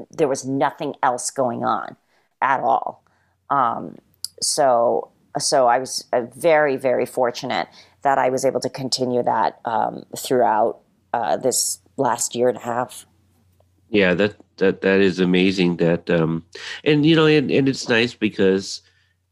there 0.09 0.27
was 0.27 0.45
nothing 0.45 0.95
else 1.03 1.29
going 1.29 1.63
on 1.63 1.95
at 2.41 2.61
all. 2.61 3.03
Um, 3.49 3.97
so 4.41 5.11
so 5.37 5.67
I 5.67 5.79
was 5.79 6.05
uh, 6.13 6.21
very 6.35 6.77
very 6.77 7.05
fortunate 7.05 7.67
that 8.01 8.17
I 8.17 8.29
was 8.29 8.45
able 8.45 8.59
to 8.61 8.69
continue 8.69 9.23
that 9.23 9.59
um, 9.65 10.03
throughout 10.17 10.79
uh, 11.13 11.37
this 11.37 11.79
last 11.97 12.35
year 12.35 12.47
and 12.49 12.57
a 12.57 12.61
half. 12.61 13.05
Yeah, 13.89 14.13
that 14.13 14.35
that 14.57 14.81
that 14.81 14.99
is 14.99 15.19
amazing. 15.19 15.77
That 15.77 16.09
um, 16.09 16.45
and 16.83 17.05
you 17.05 17.15
know, 17.15 17.25
and, 17.25 17.51
and 17.51 17.67
it's 17.67 17.89
nice 17.89 18.13
because 18.13 18.81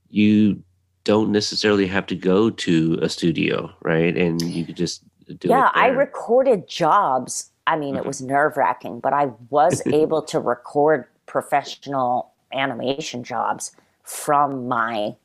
you 0.09 0.61
don't 1.03 1.31
necessarily 1.31 1.87
have 1.87 2.05
to 2.07 2.15
go 2.15 2.49
to 2.49 2.99
a 3.01 3.09
studio, 3.09 3.71
right? 3.81 4.17
And 4.17 4.41
you 4.41 4.65
could 4.65 4.75
just 4.75 5.03
do 5.27 5.47
yeah, 5.47 5.69
I 5.73 5.87
recorded 5.87 6.67
jobs. 6.67 7.51
I 7.67 7.77
mean, 7.77 7.95
mm-hmm. 7.95 8.03
it 8.03 8.05
was 8.05 8.21
nerve 8.21 8.57
wracking, 8.57 8.99
but 8.99 9.13
I 9.13 9.29
was 9.49 9.85
able 9.93 10.21
to 10.23 10.39
record 10.39 11.05
professional 11.25 12.31
animation 12.53 13.23
jobs 13.23 13.75
from 14.07 14.67
my 14.67 15.15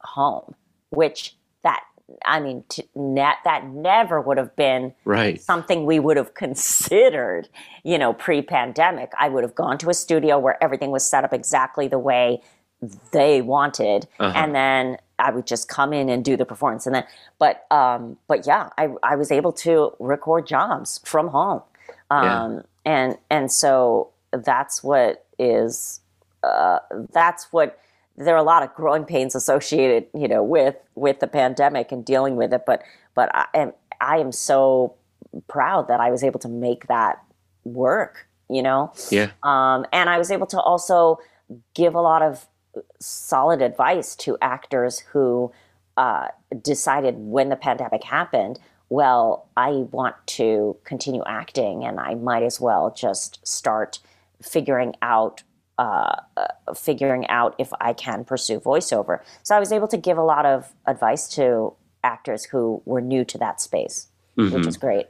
home, 0.00 0.54
which 0.90 1.36
that 1.64 1.82
I 2.24 2.40
mean, 2.40 2.64
to 2.70 2.84
net, 2.94 3.36
that 3.44 3.66
never 3.66 4.20
would 4.20 4.38
have 4.38 4.56
been 4.56 4.94
right. 5.04 5.40
something 5.40 5.84
we 5.84 5.98
would 5.98 6.16
have 6.16 6.34
considered, 6.44 7.48
you 7.84 7.98
know, 7.98 8.14
pre-pandemic. 8.14 9.12
I 9.18 9.28
would 9.28 9.44
have 9.44 9.54
gone 9.54 9.76
to 9.78 9.90
a 9.90 9.94
studio 9.94 10.38
where 10.38 10.62
everything 10.62 10.90
was 10.90 11.06
set 11.06 11.24
up 11.24 11.34
exactly 11.34 11.88
the 11.88 11.98
way 11.98 12.40
they 13.12 13.42
wanted, 13.42 14.06
uh-huh. 14.20 14.32
and 14.36 14.54
then 14.54 14.98
I 15.18 15.32
would 15.32 15.48
just 15.48 15.68
come 15.68 15.92
in 15.92 16.08
and 16.08 16.24
do 16.24 16.36
the 16.36 16.46
performance. 16.46 16.86
And 16.86 16.94
then, 16.94 17.04
but, 17.40 17.66
um, 17.72 18.16
but 18.28 18.46
yeah, 18.46 18.68
I, 18.78 18.90
I 19.02 19.16
was 19.16 19.32
able 19.32 19.52
to 19.54 19.92
record 19.98 20.46
jobs 20.46 21.00
from 21.04 21.28
home, 21.28 21.62
um, 22.10 22.24
yeah. 22.24 22.62
and 22.84 23.18
and 23.30 23.52
so 23.52 24.10
that's 24.30 24.84
what 24.84 25.26
is, 25.40 26.00
uh, 26.44 26.78
that's 27.12 27.52
what 27.52 27.80
there 28.18 28.34
are 28.34 28.38
a 28.38 28.42
lot 28.42 28.62
of 28.62 28.74
growing 28.74 29.04
pains 29.04 29.34
associated, 29.34 30.06
you 30.12 30.28
know, 30.28 30.42
with 30.42 30.76
with 30.94 31.20
the 31.20 31.26
pandemic 31.26 31.92
and 31.92 32.04
dealing 32.04 32.36
with 32.36 32.52
it. 32.52 32.64
But 32.66 32.82
but 33.14 33.30
I 33.34 33.46
am 33.54 33.72
I 34.00 34.18
am 34.18 34.32
so 34.32 34.94
proud 35.46 35.88
that 35.88 36.00
I 36.00 36.10
was 36.10 36.24
able 36.24 36.40
to 36.40 36.48
make 36.48 36.88
that 36.88 37.22
work. 37.64 38.26
You 38.50 38.62
know, 38.62 38.92
yeah. 39.10 39.30
Um, 39.42 39.84
and 39.92 40.08
I 40.08 40.18
was 40.18 40.30
able 40.30 40.46
to 40.48 40.60
also 40.60 41.18
give 41.74 41.94
a 41.94 42.00
lot 42.00 42.22
of 42.22 42.46
solid 42.98 43.62
advice 43.62 44.16
to 44.16 44.38
actors 44.40 45.00
who 45.00 45.52
uh, 45.96 46.28
decided 46.62 47.14
when 47.18 47.50
the 47.50 47.56
pandemic 47.56 48.04
happened. 48.04 48.58
Well, 48.88 49.48
I 49.56 49.70
want 49.90 50.16
to 50.38 50.78
continue 50.84 51.22
acting, 51.26 51.84
and 51.84 52.00
I 52.00 52.14
might 52.14 52.42
as 52.42 52.58
well 52.58 52.90
just 52.90 53.46
start 53.46 53.98
figuring 54.42 54.94
out 55.02 55.42
uh, 55.78 56.16
figuring 56.74 57.26
out 57.28 57.54
if 57.58 57.70
I 57.80 57.92
can 57.92 58.24
pursue 58.24 58.60
voiceover. 58.60 59.20
So 59.42 59.56
I 59.56 59.60
was 59.60 59.72
able 59.72 59.88
to 59.88 59.96
give 59.96 60.18
a 60.18 60.22
lot 60.22 60.44
of 60.44 60.72
advice 60.86 61.28
to 61.36 61.74
actors 62.02 62.44
who 62.44 62.82
were 62.84 63.00
new 63.00 63.24
to 63.24 63.38
that 63.38 63.60
space, 63.60 64.08
mm-hmm. 64.36 64.54
which 64.54 64.66
is 64.66 64.76
great. 64.76 65.06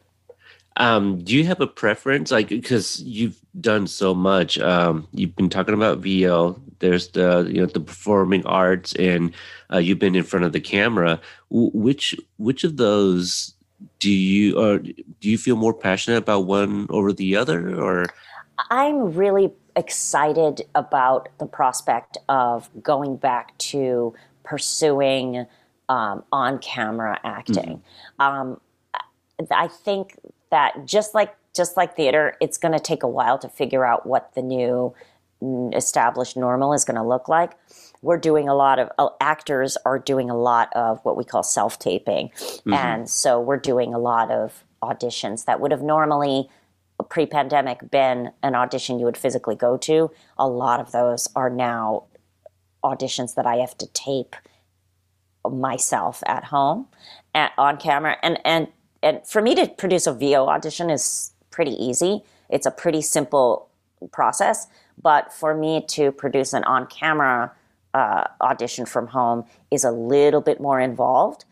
Um, 0.77 1.25
do 1.25 1.37
you 1.37 1.45
have 1.45 1.61
a 1.61 1.67
preference? 1.67 2.31
Like, 2.31 2.49
because 2.49 3.03
you've 3.03 3.41
done 3.61 3.87
so 3.89 4.15
much. 4.15 4.59
Um, 4.61 5.09
you've 5.13 5.35
been 5.35 5.51
talking 5.51 5.75
about 5.75 5.99
VO. 5.99 6.61
There's 6.79 7.09
the 7.09 7.49
you 7.51 7.61
know 7.61 7.67
the 7.67 7.81
performing 7.81 8.47
arts, 8.47 8.95
and 8.95 9.35
uh, 9.73 9.79
you've 9.79 9.99
been 9.99 10.15
in 10.15 10.23
front 10.23 10.45
of 10.45 10.53
the 10.53 10.61
camera. 10.61 11.21
W- 11.51 11.73
which 11.75 12.15
which 12.37 12.63
of 12.63 12.77
those 12.77 13.55
do 13.99 14.11
you 14.11 14.59
or 14.59 14.79
do 14.79 14.95
you 15.21 15.39
feel 15.39 15.57
more 15.57 15.75
passionate 15.75 16.19
about 16.19 16.47
one 16.47 16.87
over 16.91 17.13
the 17.13 17.35
other, 17.35 17.75
or? 17.75 18.07
I'm 18.71 19.13
really 19.13 19.51
excited 19.77 20.63
about 20.75 21.29
the 21.39 21.47
prospect 21.47 22.19
of 22.29 22.69
going 22.83 23.17
back 23.17 23.57
to 23.59 24.15
pursuing 24.45 25.47
um, 25.89 26.25
on 26.33 26.59
camera 26.59 27.19
acting. 27.25 27.83
Mm-hmm. 28.21 28.23
Um, 28.23 28.61
I 29.51 29.69
think 29.69 30.19
that 30.51 30.85
just 30.85 31.15
like 31.15 31.35
just 31.55 31.77
like 31.77 31.97
theater, 31.97 32.37
it's 32.41 32.59
going 32.59 32.73
to 32.73 32.81
take 32.81 33.03
a 33.03 33.09
while 33.09 33.39
to 33.39 33.49
figure 33.49 33.85
out 33.85 34.07
what 34.07 34.35
the 34.35 34.43
new 34.43 34.95
established 35.75 36.37
normal 36.37 36.73
is 36.73 36.85
going 36.85 36.97
to 36.97 37.03
look 37.03 37.29
like. 37.29 37.53
We're 38.03 38.19
doing 38.19 38.49
a 38.49 38.55
lot 38.55 38.79
of 38.79 38.91
uh, 38.99 39.09
actors 39.21 39.77
are 39.85 39.99
doing 39.99 40.31
a 40.31 40.37
lot 40.37 40.73
of 40.75 41.01
what 41.05 41.17
we 41.17 41.25
call 41.25 41.43
self 41.43 41.79
taping, 41.79 42.29
mm-hmm. 42.29 42.73
and 42.73 43.09
so 43.09 43.41
we're 43.41 43.59
doing 43.59 43.95
a 43.95 43.99
lot 43.99 44.31
of 44.31 44.65
auditions 44.83 45.45
that 45.47 45.61
would 45.61 45.73
have 45.73 45.83
normally 45.83 46.49
pre-pandemic 47.05 47.91
been 47.91 48.33
an 48.43 48.55
audition 48.55 48.99
you 48.99 49.05
would 49.05 49.17
physically 49.17 49.55
go 49.55 49.77
to. 49.79 50.11
A 50.37 50.49
lot 50.49 50.81
of 50.81 50.93
those 50.93 51.29
are 51.37 51.51
now 51.51 52.05
auditions 52.85 53.35
that 53.35 53.47
I 53.47 53.57
have 53.57 53.77
to 53.79 53.87
tape 53.89 54.37
myself 55.49 56.23
at 56.27 56.45
home 56.45 56.87
at, 57.35 57.53
on 57.57 57.77
camera 57.77 58.17
and 58.23 58.39
and 58.45 58.69
and 59.03 59.27
for 59.27 59.41
me 59.41 59.55
to 59.55 59.67
produce 59.67 60.07
a 60.07 60.13
VO 60.13 60.47
audition 60.47 60.91
is 60.91 61.33
pretty 61.51 61.73
easy. 61.73 62.23
It's 62.51 62.67
a 62.67 62.71
pretty 62.71 63.01
simple 63.01 63.69
process, 64.13 64.67
but 65.01 65.33
for 65.33 65.55
me 65.55 65.85
to 65.89 66.13
produce 66.13 66.53
an 66.53 66.65
on 66.65 66.87
camera 66.87 67.53
uh, 67.95 68.25
audition 68.41 68.87
from 68.87 69.09
home 69.09 69.45
is 69.71 69.85
a 69.85 69.91
little 69.91 70.41
bit 70.41 70.61
more 70.61 70.81
involved. 70.81 71.45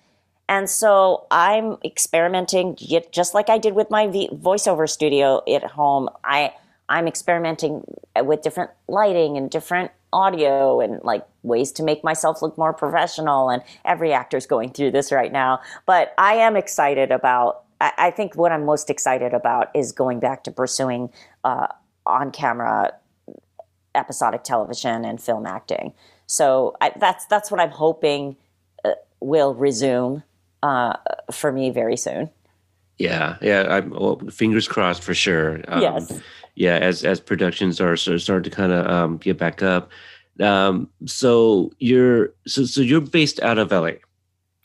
And 0.48 0.70
so 0.70 1.26
I'm 1.30 1.76
experimenting 1.84 2.76
just 3.10 3.34
like 3.34 3.50
I 3.50 3.58
did 3.58 3.74
with 3.74 3.90
my 3.90 4.06
voiceover 4.06 4.88
studio 4.88 5.42
at 5.48 5.64
home. 5.64 6.08
I 6.22 6.54
I'm 6.88 7.08
experimenting 7.08 7.84
with 8.16 8.42
different 8.42 8.70
lighting 8.88 9.36
and 9.36 9.50
different 9.50 9.90
audio 10.12 10.80
and 10.80 11.02
like 11.02 11.26
ways 11.42 11.72
to 11.72 11.82
make 11.82 12.04
myself 12.04 12.42
look 12.42 12.56
more 12.56 12.72
professional. 12.72 13.50
And 13.50 13.62
every 13.84 14.12
actor's 14.12 14.46
going 14.46 14.70
through 14.70 14.92
this 14.92 15.10
right 15.10 15.32
now. 15.32 15.60
But 15.84 16.14
I 16.16 16.34
am 16.34 16.56
excited 16.56 17.10
about, 17.10 17.64
I, 17.80 18.10
think 18.10 18.36
what 18.36 18.52
I'm 18.52 18.64
most 18.64 18.88
excited 18.88 19.34
about 19.34 19.70
is 19.74 19.92
going 19.92 20.20
back 20.20 20.44
to 20.44 20.50
pursuing 20.50 21.10
uh, 21.44 21.66
on 22.06 22.30
camera 22.30 22.94
episodic 23.94 24.44
television 24.44 25.04
and 25.04 25.20
film 25.20 25.44
acting. 25.44 25.92
So 26.26 26.76
I, 26.80 26.92
that's, 26.98 27.26
that's 27.26 27.50
what 27.50 27.60
I'm 27.60 27.70
hoping 27.70 28.36
uh, 28.84 28.92
will 29.20 29.54
resume 29.54 30.22
uh, 30.66 30.96
for 31.30 31.52
me 31.52 31.70
very 31.70 31.96
soon. 31.96 32.30
Yeah, 32.98 33.36
yeah. 33.42 33.66
I'm 33.68 33.90
well, 33.90 34.18
fingers 34.30 34.66
crossed 34.66 35.02
for 35.02 35.14
sure. 35.14 35.60
Um, 35.68 35.82
yes 35.82 36.20
yeah, 36.56 36.78
as 36.78 37.04
as 37.04 37.20
productions 37.20 37.80
are 37.80 37.96
sort 37.96 38.16
of 38.16 38.22
starting 38.22 38.50
to 38.50 38.56
kind 38.56 38.72
of 38.72 38.86
um, 38.86 39.18
get 39.18 39.38
back 39.38 39.62
up. 39.62 39.90
Um, 40.40 40.88
so 41.04 41.70
you're 41.78 42.32
so 42.46 42.64
so 42.64 42.80
you're 42.80 43.00
based 43.00 43.40
out 43.40 43.58
of 43.58 43.70
LA. 43.70 43.92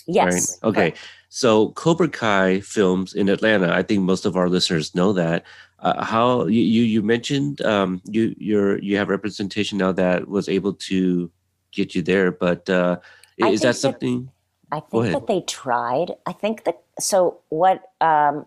Yes. 0.07 0.59
Right? 0.63 0.69
Okay. 0.69 0.93
So 1.29 1.69
Cobra 1.71 2.09
Kai 2.09 2.61
films 2.61 3.13
in 3.13 3.29
Atlanta. 3.29 3.73
I 3.73 3.83
think 3.83 4.01
most 4.01 4.25
of 4.25 4.35
our 4.35 4.49
listeners 4.49 4.95
know 4.95 5.13
that. 5.13 5.45
Uh, 5.79 6.03
how 6.03 6.45
you 6.45 6.61
you 6.61 7.01
mentioned 7.01 7.61
um, 7.61 8.01
you 8.05 8.35
you're 8.37 8.79
you 8.79 8.97
have 8.97 9.09
representation 9.09 9.77
now 9.77 9.91
that 9.91 10.27
was 10.27 10.47
able 10.47 10.73
to 10.73 11.29
get 11.71 11.93
you 11.93 12.01
there, 12.01 12.31
but 12.31 12.69
uh, 12.69 12.97
is 13.37 13.61
that 13.61 13.75
something? 13.75 14.25
That, 14.25 14.31
I 14.71 14.79
think 14.79 15.11
that 15.11 15.27
they 15.27 15.41
tried. 15.41 16.15
I 16.25 16.31
think 16.31 16.63
that 16.63 16.81
so. 16.99 17.39
What 17.49 17.91
um, 17.99 18.45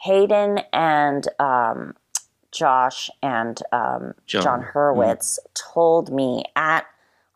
Hayden 0.00 0.60
and 0.72 1.26
um, 1.38 1.94
Josh 2.50 3.10
and 3.22 3.60
um, 3.72 4.14
Jon. 4.26 4.60
Mm-hmm. 4.60 4.76
Hurwitz 4.78 5.38
mm. 5.38 5.46
told 5.54 6.12
me 6.12 6.44
at 6.56 6.86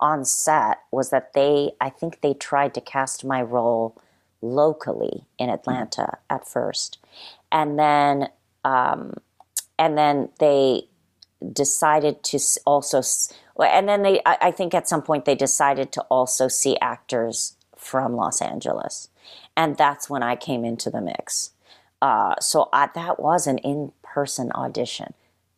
on 0.01 0.25
set 0.25 0.79
was 0.91 1.11
that 1.11 1.33
they 1.35 1.73
I 1.81 1.91
think 1.91 2.21
they 2.21 2.35
tried 2.35 2.75
to 2.75 2.81
cast 2.81 3.25
my 3.25 3.43
role 3.43 4.01
locally 4.41 5.27
in 5.39 5.51
Atlanta 5.51 6.03
mm. 6.03 6.19
at 6.37 6.47
first, 6.47 6.99
and 7.53 7.79
then 7.79 8.29
um, 8.65 9.15
and 9.79 9.97
then 9.97 10.31
they 10.41 10.89
decided 11.53 12.23
to 12.25 12.39
also 12.67 13.03
and 13.61 13.89
then 13.89 14.03
they 14.03 14.21
I, 14.27 14.39
I 14.41 14.51
think 14.51 14.75
at 14.75 14.89
some 14.89 15.03
point 15.03 15.25
they 15.25 15.35
decided 15.35 15.93
to 15.93 16.03
also 16.03 16.49
see 16.49 16.77
actors 16.81 17.57
from 17.89 18.15
Los 18.15 18.43
Angeles, 18.43 19.09
and 19.57 19.77
that's 19.77 20.09
when 20.11 20.23
I 20.23 20.37
came 20.37 20.65
into 20.65 20.91
the 20.91 21.01
mix. 21.01 21.53
Uh, 22.01 22.35
so 22.41 22.69
I, 22.73 22.89
that 22.95 23.19
was 23.19 23.47
an 23.47 23.59
in 23.59 23.93
person 24.03 24.53
audition. 24.55 25.15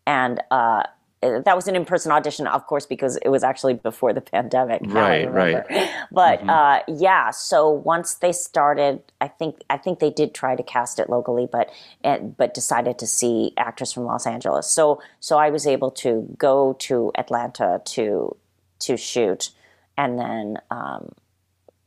And 0.06 0.40
uh, 0.50 0.84
that 1.22 1.54
was 1.54 1.68
an 1.68 1.76
in 1.76 1.84
person 1.84 2.10
audition, 2.12 2.46
of 2.46 2.66
course, 2.66 2.86
because 2.86 3.16
it 3.18 3.28
was 3.28 3.44
actually 3.44 3.74
before 3.74 4.12
the 4.12 4.20
pandemic. 4.34 4.80
Right, 4.86 5.30
right. 5.30 5.64
But 6.12 6.40
mm-hmm. 6.40 6.50
uh, 6.50 6.80
yeah, 6.88 7.30
so 7.30 7.68
once 7.70 8.14
they 8.14 8.32
started, 8.32 9.02
I 9.20 9.28
think 9.28 9.62
I 9.70 9.76
think 9.76 10.00
they 10.00 10.10
did 10.10 10.34
try 10.34 10.56
to 10.56 10.62
cast 10.62 10.98
it 10.98 11.08
locally, 11.08 11.46
but 11.50 11.70
and, 12.02 12.36
but 12.36 12.54
decided 12.54 12.98
to 12.98 13.06
see 13.06 13.52
actors 13.56 13.92
from 13.92 14.04
Los 14.04 14.26
Angeles. 14.26 14.66
So 14.68 15.00
so 15.20 15.38
I 15.38 15.50
was 15.50 15.66
able 15.66 15.92
to 16.02 16.26
go 16.36 16.74
to 16.80 17.12
Atlanta 17.16 17.80
to 17.84 18.36
to 18.80 18.96
shoot, 18.96 19.50
and 19.96 20.18
then 20.18 20.58
um, 20.70 21.12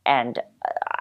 and 0.06 0.40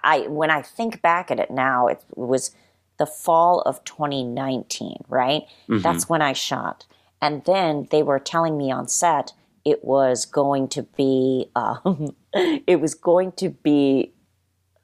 I 0.03 0.27
when 0.27 0.51
I 0.51 0.61
think 0.61 1.01
back 1.01 1.31
at 1.31 1.39
it 1.39 1.51
now, 1.51 1.87
it 1.87 2.03
was 2.15 2.51
the 2.97 3.05
fall 3.05 3.61
of 3.61 3.83
2019, 3.83 5.03
right? 5.07 5.43
Mm-hmm. 5.67 5.79
That's 5.79 6.07
when 6.07 6.21
I 6.21 6.33
shot. 6.33 6.85
And 7.21 7.43
then 7.45 7.87
they 7.89 8.03
were 8.03 8.19
telling 8.19 8.57
me 8.57 8.71
on 8.71 8.87
set 8.87 9.33
it 9.65 9.83
was 9.83 10.25
going 10.25 10.67
to 10.69 10.83
be, 10.83 11.49
um, 11.55 12.15
it 12.33 12.79
was 12.81 12.93
going 12.93 13.31
to 13.33 13.49
be 13.49 14.11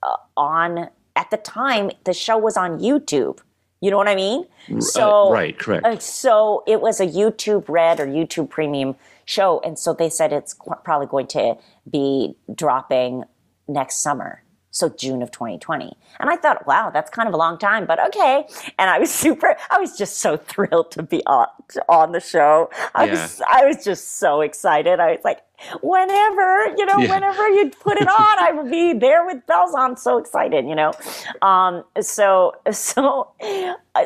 uh, 0.01 0.15
on, 0.37 0.89
at 1.15 1.29
the 1.31 1.37
time, 1.37 1.91
the 2.05 2.13
show 2.13 2.37
was 2.37 2.55
on 2.55 2.79
YouTube. 2.79 3.39
You 3.81 3.91
know 3.91 3.97
what 3.97 4.09
I 4.09 4.15
mean? 4.15 4.45
So, 4.81 5.31
right, 5.31 5.57
correct. 5.57 5.85
Uh, 5.85 5.97
so 5.99 6.63
it 6.67 6.81
was 6.81 6.99
a 6.99 7.07
YouTube 7.07 7.69
Red 7.69 8.01
or 8.01 8.07
YouTube 8.07 8.49
Premium 8.49 8.95
show. 9.23 9.61
And 9.63 9.79
so 9.79 9.93
they 9.93 10.09
said 10.09 10.33
it's 10.33 10.53
probably 10.83 11.07
going 11.07 11.27
to 11.27 11.55
be 11.89 12.35
dropping 12.53 13.23
next 13.69 13.97
summer 13.97 14.43
so 14.71 14.89
June 14.89 15.21
of 15.21 15.31
2020. 15.31 15.97
And 16.19 16.29
I 16.29 16.35
thought, 16.35 16.65
wow, 16.67 16.89
that's 16.89 17.09
kind 17.09 17.27
of 17.27 17.33
a 17.33 17.37
long 17.37 17.57
time, 17.57 17.85
but 17.85 18.03
okay. 18.07 18.45
And 18.77 18.89
I 18.89 18.99
was 18.99 19.13
super, 19.13 19.55
I 19.69 19.79
was 19.79 19.97
just 19.97 20.19
so 20.19 20.37
thrilled 20.37 20.91
to 20.91 21.03
be 21.03 21.25
on, 21.25 21.47
on 21.87 22.11
the 22.11 22.19
show. 22.19 22.69
I 22.95 23.05
yeah. 23.05 23.11
was, 23.11 23.41
I 23.49 23.65
was 23.65 23.83
just 23.83 24.19
so 24.19 24.41
excited. 24.41 24.99
I 24.99 25.11
was 25.11 25.21
like, 25.23 25.41
whenever, 25.81 26.75
you 26.77 26.85
know, 26.85 26.99
yeah. 26.99 27.13
whenever 27.13 27.49
you 27.49 27.69
put 27.69 27.97
it 27.97 28.07
on, 28.07 28.39
I 28.39 28.51
would 28.51 28.71
be 28.71 28.93
there 28.93 29.25
with 29.25 29.45
bells 29.45 29.73
on. 29.73 29.97
So 29.97 30.17
excited, 30.17 30.65
you 30.65 30.75
know? 30.75 30.93
Um, 31.41 31.83
so, 31.99 32.55
so, 32.71 33.31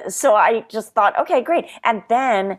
so 0.08 0.36
I 0.36 0.66
just 0.70 0.94
thought, 0.94 1.18
okay, 1.20 1.42
great. 1.42 1.66
And 1.84 2.04
then, 2.10 2.58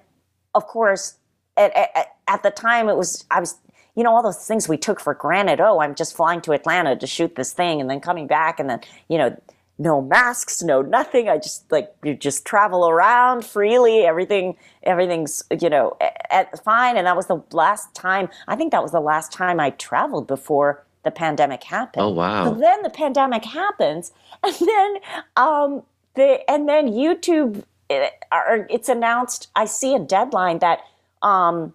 of 0.55 0.67
course, 0.67 1.17
at, 1.57 1.75
at, 1.75 2.17
at 2.29 2.43
the 2.43 2.51
time 2.51 2.89
it 2.89 2.97
was, 2.97 3.25
I 3.31 3.41
was 3.41 3.57
you 3.95 4.03
know, 4.03 4.15
all 4.15 4.23
those 4.23 4.45
things 4.47 4.69
we 4.69 4.77
took 4.77 5.01
for 5.01 5.15
granted. 5.15 5.61
Oh, 5.61 5.81
I'm 5.81 5.95
just 5.95 6.17
flying 6.17 6.41
to 6.43 6.53
Atlanta 6.53 6.97
to 6.97 7.07
shoot 7.07 7.37
this 7.37 7.53
thing 7.53 7.81
and 7.81 7.89
then 7.89 8.01
coming 8.01 8.27
back 8.27 8.59
and 8.59 8.69
then, 8.69 8.81
you 9.09 9.19
know, 9.19 9.37
no 9.79 10.01
masks, 10.01 10.63
no 10.63 10.83
nothing. 10.83 11.29
I 11.29 11.37
just 11.37 11.71
like 11.73 11.93
you 12.05 12.15
just 12.15 12.45
travel 12.45 12.89
around 12.89 13.45
freely. 13.45 14.03
Everything, 14.03 14.57
everything's 14.85 15.43
you 15.61 15.69
know 15.69 15.97
at, 16.31 16.63
fine. 16.63 16.97
And 16.97 17.07
that 17.07 17.17
was 17.17 17.27
the 17.27 17.43
last 17.51 17.93
time. 17.95 18.29
I 18.47 18.57
think 18.57 18.71
that 18.71 18.83
was 18.83 18.93
the 18.93 19.01
last 19.01 19.33
time 19.33 19.59
I 19.59 19.71
traveled 19.71 20.27
before 20.27 20.85
the 21.03 21.11
pandemic 21.11 21.65
happened. 21.65 22.05
Oh 22.05 22.11
wow! 22.11 22.53
Then 22.53 22.83
the 22.83 22.91
pandemic 22.91 23.45
happens, 23.45 24.13
and 24.45 24.55
then 24.55 24.97
um, 25.37 25.83
the 26.15 26.49
and 26.49 26.69
then 26.69 26.89
YouTube, 26.89 27.65
it, 27.91 28.13
it's 28.33 28.89
announced. 28.89 29.49
I 29.57 29.65
see 29.65 29.95
a 29.95 29.99
deadline 29.99 30.61
that 30.61 30.81
um, 31.23 31.75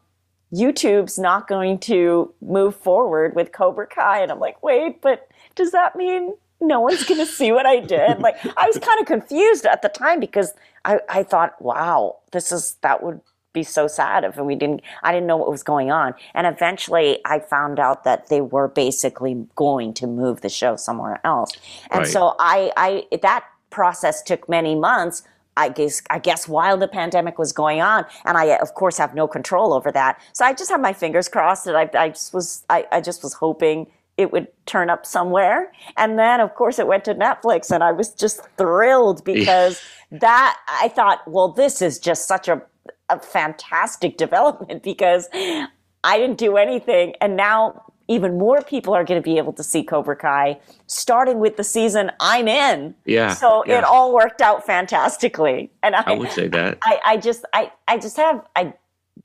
YouTube's 0.54 1.20
not 1.20 1.48
going 1.48 1.80
to 1.80 2.34
move 2.42 2.76
forward 2.76 3.36
with 3.36 3.52
Cobra 3.52 3.88
Kai. 3.88 4.22
And 4.22 4.32
I'm 4.32 4.40
like, 4.40 4.62
wait, 4.64 5.02
but 5.02 5.28
does 5.56 5.72
that 5.72 5.96
mean 5.96 6.34
no 6.60 6.80
one's 6.80 7.04
going 7.04 7.20
to 7.26 7.26
see 7.26 7.52
what 7.52 7.66
I 7.66 7.80
did? 7.80 8.20
Like, 8.20 8.36
I 8.58 8.68
was 8.68 8.78
kind 8.80 9.00
of 9.00 9.06
confused 9.06 9.66
at 9.66 9.82
the 9.82 9.90
time 9.90 10.20
because 10.20 10.54
I, 10.86 11.00
I 11.10 11.24
thought, 11.24 11.62
wow, 11.62 12.18
this 12.32 12.52
is, 12.52 12.78
that 12.82 13.04
would 13.04 13.22
be 13.54 13.64
so 13.64 13.88
sad 13.88 14.24
if 14.24 14.38
we 14.38 14.56
didn't, 14.56 14.82
I 15.04 15.12
didn't 15.12 15.28
know 15.28 15.38
what 15.38 15.50
was 15.50 15.64
going 15.64 15.92
on. 15.92 16.14
And 16.34 16.46
eventually 16.46 17.20
I 17.26 17.40
found 17.40 17.80
out 17.80 18.04
that 18.04 18.28
they 18.28 18.42
were 18.42 18.68
basically 18.68 19.48
going 19.56 19.94
to 19.96 20.08
move 20.08 20.42
the 20.42 20.50
show 20.50 20.76
somewhere 20.76 21.20
else. 21.24 21.52
And 21.92 22.02
right. 22.02 22.08
so 22.08 22.36
I, 22.40 22.72
I, 22.78 23.18
that 23.22 23.46
process 23.70 24.22
took 24.22 24.50
many 24.50 24.76
months 24.76 25.24
I 25.60 25.70
guess 25.70 26.02
I 26.10 26.20
guess 26.20 26.48
while 26.48 26.78
the 26.78 26.88
pandemic 26.88 27.38
was 27.38 27.52
going 27.52 27.82
on, 27.82 28.06
and 28.24 28.38
I 28.38 28.56
of 28.58 28.74
course 28.76 28.98
have 28.98 29.14
no 29.14 29.28
control 29.28 29.74
over 29.74 29.92
that. 29.92 30.22
So 30.34 30.46
I 30.46 30.54
just 30.54 30.72
have 30.72 30.80
my 30.80 30.94
fingers 30.94 31.28
crossed 31.28 31.66
that 31.66 31.76
I, 31.76 31.90
I 32.06 32.10
just 32.10 32.34
was 32.34 32.64
I, 32.70 32.88
I 32.92 33.02
just 33.02 33.22
was 33.22 33.34
hoping 33.34 33.88
it 34.18 34.32
would 34.32 34.48
turn 34.66 34.90
up 34.90 35.06
somewhere. 35.06 35.72
And 35.98 36.18
then 36.18 36.40
of 36.40 36.56
course 36.56 36.80
it 36.80 36.88
went 36.88 37.04
to 37.06 37.14
Netflix, 37.14 37.72
and 37.72 37.84
I 37.84 37.92
was 37.92 38.14
just 38.14 38.42
thrilled 38.58 39.24
because 39.26 39.82
that 40.12 40.58
I 40.68 40.88
thought, 40.88 41.20
well, 41.28 41.50
this 41.50 41.82
is 41.82 42.00
just 42.00 42.28
such 42.28 42.48
a 42.48 42.62
a 43.10 43.20
fantastic 43.20 44.18
development 44.18 44.82
because 44.92 45.28
I 45.34 46.18
didn't 46.18 46.38
do 46.38 46.56
anything, 46.56 47.16
and 47.20 47.36
now 47.36 47.84
even 48.10 48.38
more 48.38 48.62
people 48.62 48.94
are 48.94 49.06
going 49.06 49.22
to 49.22 49.24
be 49.24 49.38
able 49.38 49.54
to 49.54 49.64
see 49.64 49.84
Cobra 49.84 50.16
Kai, 50.16 50.60
starting 50.88 51.40
with 51.40 51.56
the 51.56 51.64
season 51.64 52.12
I'm 52.20 52.48
in. 52.48 52.96
Yeah. 53.06 53.36
So 53.36 53.64
yeah. 53.66 53.78
it 53.78 53.84
all 53.86 54.14
worked 54.14 54.42
out 54.42 54.66
fantastically, 54.66 55.72
and 55.84 55.96
I, 55.96 56.04
I 56.06 56.14
would 56.18 56.32
say 56.32 56.50
that. 56.50 56.80
I, 56.84 57.00
I 57.06 57.18
just, 57.18 57.46
I, 57.54 57.72
I 57.88 57.98
just 57.98 58.18
have, 58.18 58.46
I 58.56 58.74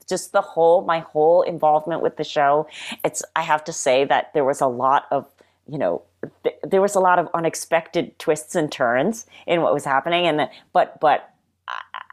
just 0.07 0.31
the 0.31 0.41
whole, 0.41 0.85
my 0.85 0.99
whole 0.99 1.41
involvement 1.41 2.01
with 2.01 2.15
the 2.15 2.23
show. 2.23 2.67
It's, 3.03 3.23
I 3.35 3.41
have 3.41 3.63
to 3.65 3.73
say 3.73 4.05
that 4.05 4.33
there 4.33 4.45
was 4.45 4.61
a 4.61 4.67
lot 4.67 5.07
of, 5.11 5.27
you 5.67 5.79
know, 5.79 6.03
th- 6.43 6.55
there 6.63 6.81
was 6.81 6.95
a 6.95 6.99
lot 6.99 7.17
of 7.17 7.27
unexpected 7.33 8.17
twists 8.19 8.53
and 8.55 8.71
turns 8.71 9.25
in 9.47 9.61
what 9.61 9.73
was 9.73 9.83
happening, 9.83 10.27
and 10.27 10.47
but, 10.71 10.99
but. 11.01 11.31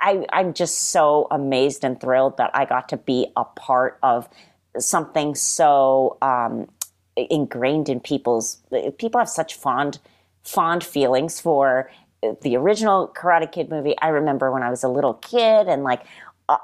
I, 0.04 0.26
I'm 0.32 0.52
just 0.52 0.90
so 0.90 1.28
amazed 1.30 1.84
and 1.84 2.00
thrilled 2.00 2.36
that 2.38 2.50
I 2.54 2.64
got 2.64 2.88
to 2.88 2.96
be 2.96 3.30
a 3.36 3.44
part 3.44 3.98
of 4.02 4.28
something 4.78 5.34
so 5.34 6.16
um, 6.22 6.68
ingrained 7.16 7.88
in 7.88 8.00
people's 8.00 8.58
people 8.98 9.18
have 9.18 9.28
such 9.28 9.54
fond 9.54 9.98
fond 10.42 10.82
feelings 10.82 11.40
for 11.40 11.90
the 12.42 12.56
original 12.56 13.08
Karate 13.08 13.50
Kid 13.50 13.68
movie. 13.68 13.96
I 14.00 14.08
remember 14.08 14.50
when 14.50 14.62
I 14.62 14.70
was 14.70 14.84
a 14.84 14.88
little 14.88 15.14
kid 15.14 15.68
and 15.68 15.82
like 15.82 16.02
uh, 16.48 16.58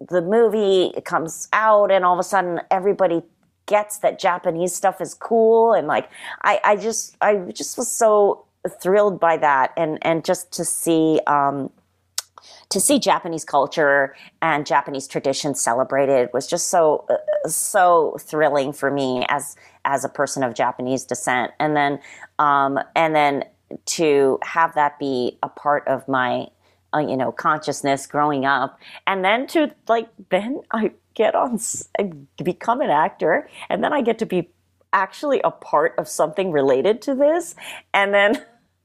the 0.00 0.22
movie 0.22 0.92
comes 1.04 1.48
out 1.52 1.90
and 1.90 2.04
all 2.04 2.14
of 2.14 2.18
a 2.18 2.22
sudden 2.22 2.60
everybody 2.70 3.22
gets 3.66 3.98
that 3.98 4.18
Japanese 4.18 4.74
stuff 4.74 5.00
is 5.00 5.14
cool 5.14 5.72
and 5.72 5.86
like 5.86 6.08
I, 6.42 6.60
I 6.64 6.76
just 6.76 7.16
I 7.20 7.36
just 7.52 7.76
was 7.76 7.90
so 7.90 8.44
thrilled 8.80 9.20
by 9.20 9.36
that 9.36 9.72
and 9.76 9.98
and 10.02 10.24
just 10.24 10.52
to 10.52 10.64
see 10.64 11.20
um, 11.26 11.70
to 12.70 12.80
see 12.80 12.98
Japanese 12.98 13.44
culture 13.44 14.14
and 14.42 14.66
Japanese 14.66 15.06
traditions 15.06 15.60
celebrated 15.60 16.28
was 16.32 16.46
just 16.46 16.68
so 16.68 17.04
uh, 17.08 17.48
so 17.48 18.16
thrilling 18.20 18.72
for 18.72 18.90
me 18.90 19.24
as 19.28 19.56
as 19.84 20.04
a 20.04 20.08
person 20.08 20.42
of 20.42 20.54
Japanese 20.54 21.04
descent, 21.04 21.52
and 21.60 21.76
then 21.76 22.00
um, 22.38 22.78
and 22.94 23.14
then 23.14 23.44
to 23.84 24.38
have 24.42 24.74
that 24.74 24.98
be 24.98 25.38
a 25.42 25.48
part 25.48 25.86
of 25.86 26.06
my 26.08 26.46
uh, 26.94 26.98
you 26.98 27.16
know 27.16 27.30
consciousness 27.30 28.06
growing 28.06 28.44
up, 28.44 28.78
and 29.06 29.24
then 29.24 29.46
to 29.48 29.70
like 29.88 30.08
then 30.30 30.60
I 30.72 30.92
get 31.14 31.34
on 31.34 31.60
become 32.42 32.80
an 32.80 32.90
actor, 32.90 33.48
and 33.68 33.82
then 33.82 33.92
I 33.92 34.02
get 34.02 34.18
to 34.18 34.26
be 34.26 34.50
actually 34.92 35.40
a 35.44 35.50
part 35.50 35.94
of 35.98 36.08
something 36.08 36.50
related 36.50 37.02
to 37.02 37.14
this, 37.14 37.54
and 37.94 38.12
then 38.12 38.44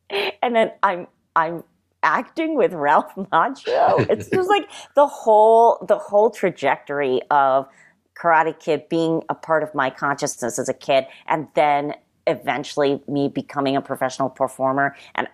and 0.41 0.55
then 0.55 0.71
I'm 0.83 1.07
I'm 1.35 1.63
acting 2.03 2.55
with 2.55 2.73
Ralph 2.73 3.13
Macchio. 3.15 4.09
It's 4.09 4.29
just 4.29 4.49
like 4.55 4.69
the 4.95 5.07
whole 5.07 5.83
the 5.87 5.97
whole 5.97 6.29
trajectory 6.29 7.21
of 7.29 7.67
Karate 8.15 8.57
Kid 8.59 8.87
being 8.89 9.23
a 9.29 9.35
part 9.35 9.63
of 9.63 9.73
my 9.73 9.89
consciousness 9.89 10.59
as 10.59 10.69
a 10.69 10.73
kid, 10.73 11.07
and 11.27 11.47
then 11.55 11.95
eventually 12.27 13.01
me 13.07 13.27
becoming 13.27 13.75
a 13.75 13.81
professional 13.81 14.29
performer 14.29 14.95
and 15.15 15.27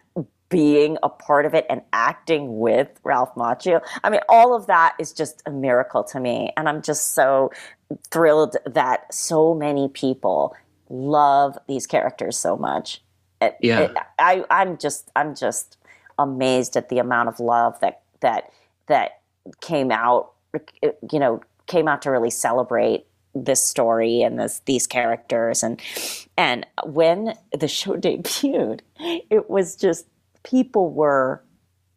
being 0.50 0.98
a 1.04 1.10
part 1.10 1.46
of 1.46 1.54
it 1.54 1.66
and 1.70 1.82
acting 1.92 2.60
with 2.60 2.88
Ralph 3.04 3.36
Macchio. 3.36 3.82
I 4.04 4.10
mean, 4.10 4.22
all 4.30 4.56
of 4.56 4.68
that 4.68 4.96
is 4.98 5.12
just 5.12 5.42
a 5.46 5.52
miracle 5.52 6.04
to 6.06 6.20
me, 6.20 6.52
and 6.56 6.70
I'm 6.70 6.82
just 6.82 7.14
so 7.14 7.52
thrilled 8.12 8.56
that 8.66 9.14
so 9.14 9.54
many 9.54 9.90
people 9.90 10.56
love 10.90 11.58
these 11.68 11.86
characters 11.86 12.38
so 12.38 12.56
much. 12.56 13.02
It, 13.42 13.58
yeah, 13.62 13.80
it, 13.82 13.98
I, 14.20 14.46
I'm 14.50 14.78
just, 14.78 15.12
I'm 15.16 15.36
just 15.36 15.78
amazed 16.18 16.76
at 16.76 16.90
the 16.90 17.00
amount 17.00 17.30
of 17.30 17.40
love 17.40 17.80
that 17.80 18.02
that 18.22 18.52
that 18.88 19.22
came 19.62 19.92
out 19.92 20.32
you 21.12 21.20
know 21.20 21.42
came 21.68 21.88
out 21.88 22.02
to 22.02 22.12
really 22.12 22.30
celebrate 22.30 23.06
this 23.36 23.64
story 23.64 24.22
and 24.22 24.40
this 24.40 24.62
these 24.66 24.88
characters 24.88 25.64
and 25.64 25.82
and 26.38 26.66
when 26.86 27.34
the 27.58 27.68
show 27.68 27.94
debuted 27.98 28.80
it 29.00 29.50
was 29.50 29.76
just 29.76 30.08
people 30.44 30.90
were 30.90 31.44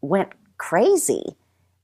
went 0.01 0.31
crazy 0.59 1.25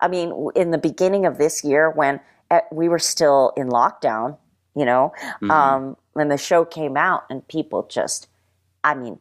i 0.00 0.08
mean 0.08 0.50
in 0.54 0.70
the 0.70 0.78
beginning 0.78 1.24
of 1.24 1.38
this 1.38 1.64
year 1.64 1.90
when 1.90 2.20
eh, 2.50 2.60
we 2.72 2.88
were 2.88 2.98
still 2.98 3.52
in 3.56 3.68
lockdown 3.68 4.36
you 4.74 4.84
know 4.84 5.12
mm-hmm. 5.22 5.50
um, 5.50 5.96
when 6.12 6.28
the 6.28 6.36
show 6.36 6.64
came 6.64 6.96
out 6.96 7.24
and 7.30 7.46
people 7.48 7.86
just 7.90 8.28
i 8.84 8.94
mean 8.94 9.18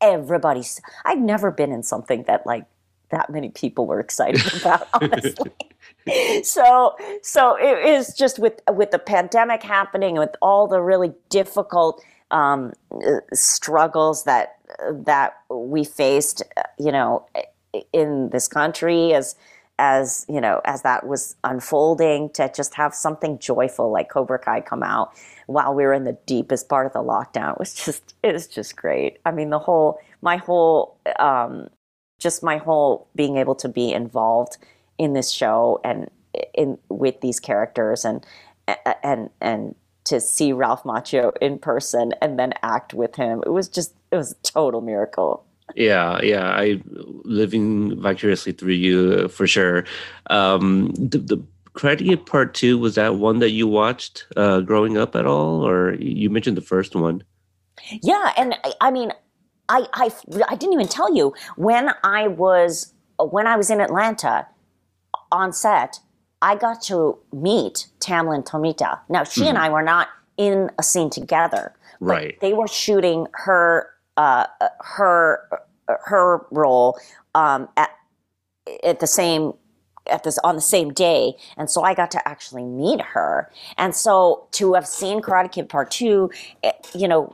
everybody's 0.00 0.80
I've 1.04 1.18
never 1.18 1.50
been 1.50 1.72
in 1.72 1.82
something 1.82 2.24
that 2.24 2.46
like 2.46 2.64
that 3.10 3.30
many 3.30 3.50
people 3.50 3.86
were 3.86 4.00
excited 4.00 4.42
about 4.60 4.88
honestly. 4.94 5.52
so 6.42 6.96
so 7.22 7.56
it 7.56 7.84
is 7.86 8.14
just 8.14 8.38
with 8.38 8.60
with 8.72 8.90
the 8.90 8.98
pandemic 8.98 9.62
happening 9.62 10.16
with 10.16 10.34
all 10.42 10.66
the 10.66 10.80
really 10.80 11.12
difficult 11.28 12.02
um, 12.30 12.72
struggles 13.32 14.24
that 14.24 14.56
that 14.90 15.36
we 15.48 15.84
faced 15.84 16.42
you 16.78 16.92
know 16.92 17.26
in 17.92 18.30
this 18.30 18.48
country 18.48 19.14
as 19.14 19.36
as 19.78 20.24
you 20.28 20.40
know 20.40 20.60
as 20.64 20.82
that 20.82 21.06
was 21.06 21.36
unfolding 21.44 22.30
to 22.30 22.50
just 22.54 22.74
have 22.74 22.94
something 22.94 23.38
joyful 23.38 23.90
like 23.90 24.08
Cobra 24.08 24.38
Kai 24.38 24.60
come 24.60 24.82
out 24.82 25.12
while 25.46 25.74
we 25.74 25.84
were 25.84 25.92
in 25.92 26.04
the 26.04 26.16
deepest 26.26 26.68
part 26.68 26.86
of 26.86 26.92
the 26.92 27.00
lockdown 27.00 27.52
it 27.52 27.58
was 27.58 27.74
just 27.74 28.14
it 28.22 28.32
was 28.32 28.46
just 28.46 28.76
great. 28.76 29.18
I 29.24 29.30
mean 29.30 29.50
the 29.50 29.58
whole 29.58 30.00
my 30.22 30.36
whole 30.36 30.98
um, 31.18 31.68
just 32.18 32.42
my 32.42 32.56
whole 32.56 33.08
being 33.14 33.36
able 33.36 33.54
to 33.56 33.68
be 33.68 33.92
involved 33.92 34.56
in 34.98 35.12
this 35.12 35.30
show 35.30 35.80
and 35.84 36.10
in 36.54 36.78
with 36.88 37.20
these 37.20 37.40
characters 37.40 38.04
and 38.04 38.24
and 39.02 39.30
and 39.40 39.74
to 40.04 40.20
see 40.20 40.52
Ralph 40.52 40.84
Macchio 40.84 41.32
in 41.40 41.58
person 41.58 42.12
and 42.22 42.38
then 42.38 42.52
act 42.62 42.94
with 42.94 43.16
him 43.16 43.42
it 43.44 43.50
was 43.50 43.68
just 43.68 43.94
it 44.10 44.16
was 44.16 44.32
a 44.32 44.42
total 44.42 44.80
miracle 44.80 45.44
yeah 45.74 46.20
yeah 46.22 46.50
i 46.50 46.80
living 47.24 48.00
vicariously 48.00 48.52
through 48.52 48.72
you 48.72 49.28
for 49.28 49.46
sure 49.46 49.84
um 50.30 50.92
the, 50.94 51.18
the 51.18 51.42
Karate 51.76 52.24
Part 52.24 52.54
Two 52.54 52.78
was 52.78 52.94
that 52.94 53.16
one 53.16 53.38
that 53.40 53.50
you 53.50 53.68
watched 53.68 54.26
uh, 54.36 54.60
growing 54.60 54.96
up 54.96 55.14
at 55.14 55.26
all, 55.26 55.66
or 55.66 55.94
you 55.96 56.30
mentioned 56.30 56.56
the 56.56 56.62
first 56.62 56.96
one? 56.96 57.22
Yeah, 58.02 58.32
and 58.36 58.56
I 58.80 58.90
mean, 58.90 59.12
I, 59.68 59.86
I 59.92 60.10
I 60.48 60.56
didn't 60.56 60.72
even 60.72 60.88
tell 60.88 61.14
you 61.14 61.34
when 61.56 61.90
I 62.02 62.28
was 62.28 62.94
when 63.18 63.46
I 63.46 63.56
was 63.56 63.70
in 63.70 63.80
Atlanta 63.80 64.46
on 65.30 65.52
set. 65.52 66.00
I 66.42 66.54
got 66.54 66.82
to 66.82 67.18
meet 67.32 67.86
Tamlyn 68.00 68.44
Tomita. 68.44 69.00
Now 69.08 69.24
she 69.24 69.40
mm-hmm. 69.40 69.50
and 69.50 69.58
I 69.58 69.68
were 69.70 69.82
not 69.82 70.08
in 70.36 70.70
a 70.78 70.82
scene 70.82 71.10
together, 71.10 71.74
right? 72.00 72.38
They 72.40 72.52
were 72.52 72.68
shooting 72.68 73.26
her 73.32 73.90
uh, 74.16 74.46
her 74.80 75.48
her 75.88 76.46
role 76.50 76.98
um, 77.34 77.68
at 77.76 77.90
at 78.84 79.00
the 79.00 79.06
same 79.06 79.52
at 80.08 80.22
this 80.22 80.38
on 80.44 80.54
the 80.54 80.60
same 80.60 80.92
day 80.92 81.34
and 81.56 81.70
so 81.70 81.82
i 81.82 81.92
got 81.94 82.10
to 82.10 82.28
actually 82.28 82.64
meet 82.64 83.00
her 83.00 83.50
and 83.76 83.94
so 83.94 84.46
to 84.52 84.74
have 84.74 84.86
seen 84.86 85.20
karate 85.20 85.50
kid 85.50 85.68
part 85.68 85.90
two 85.90 86.30
eh, 86.62 86.72
you 86.94 87.08
know 87.08 87.32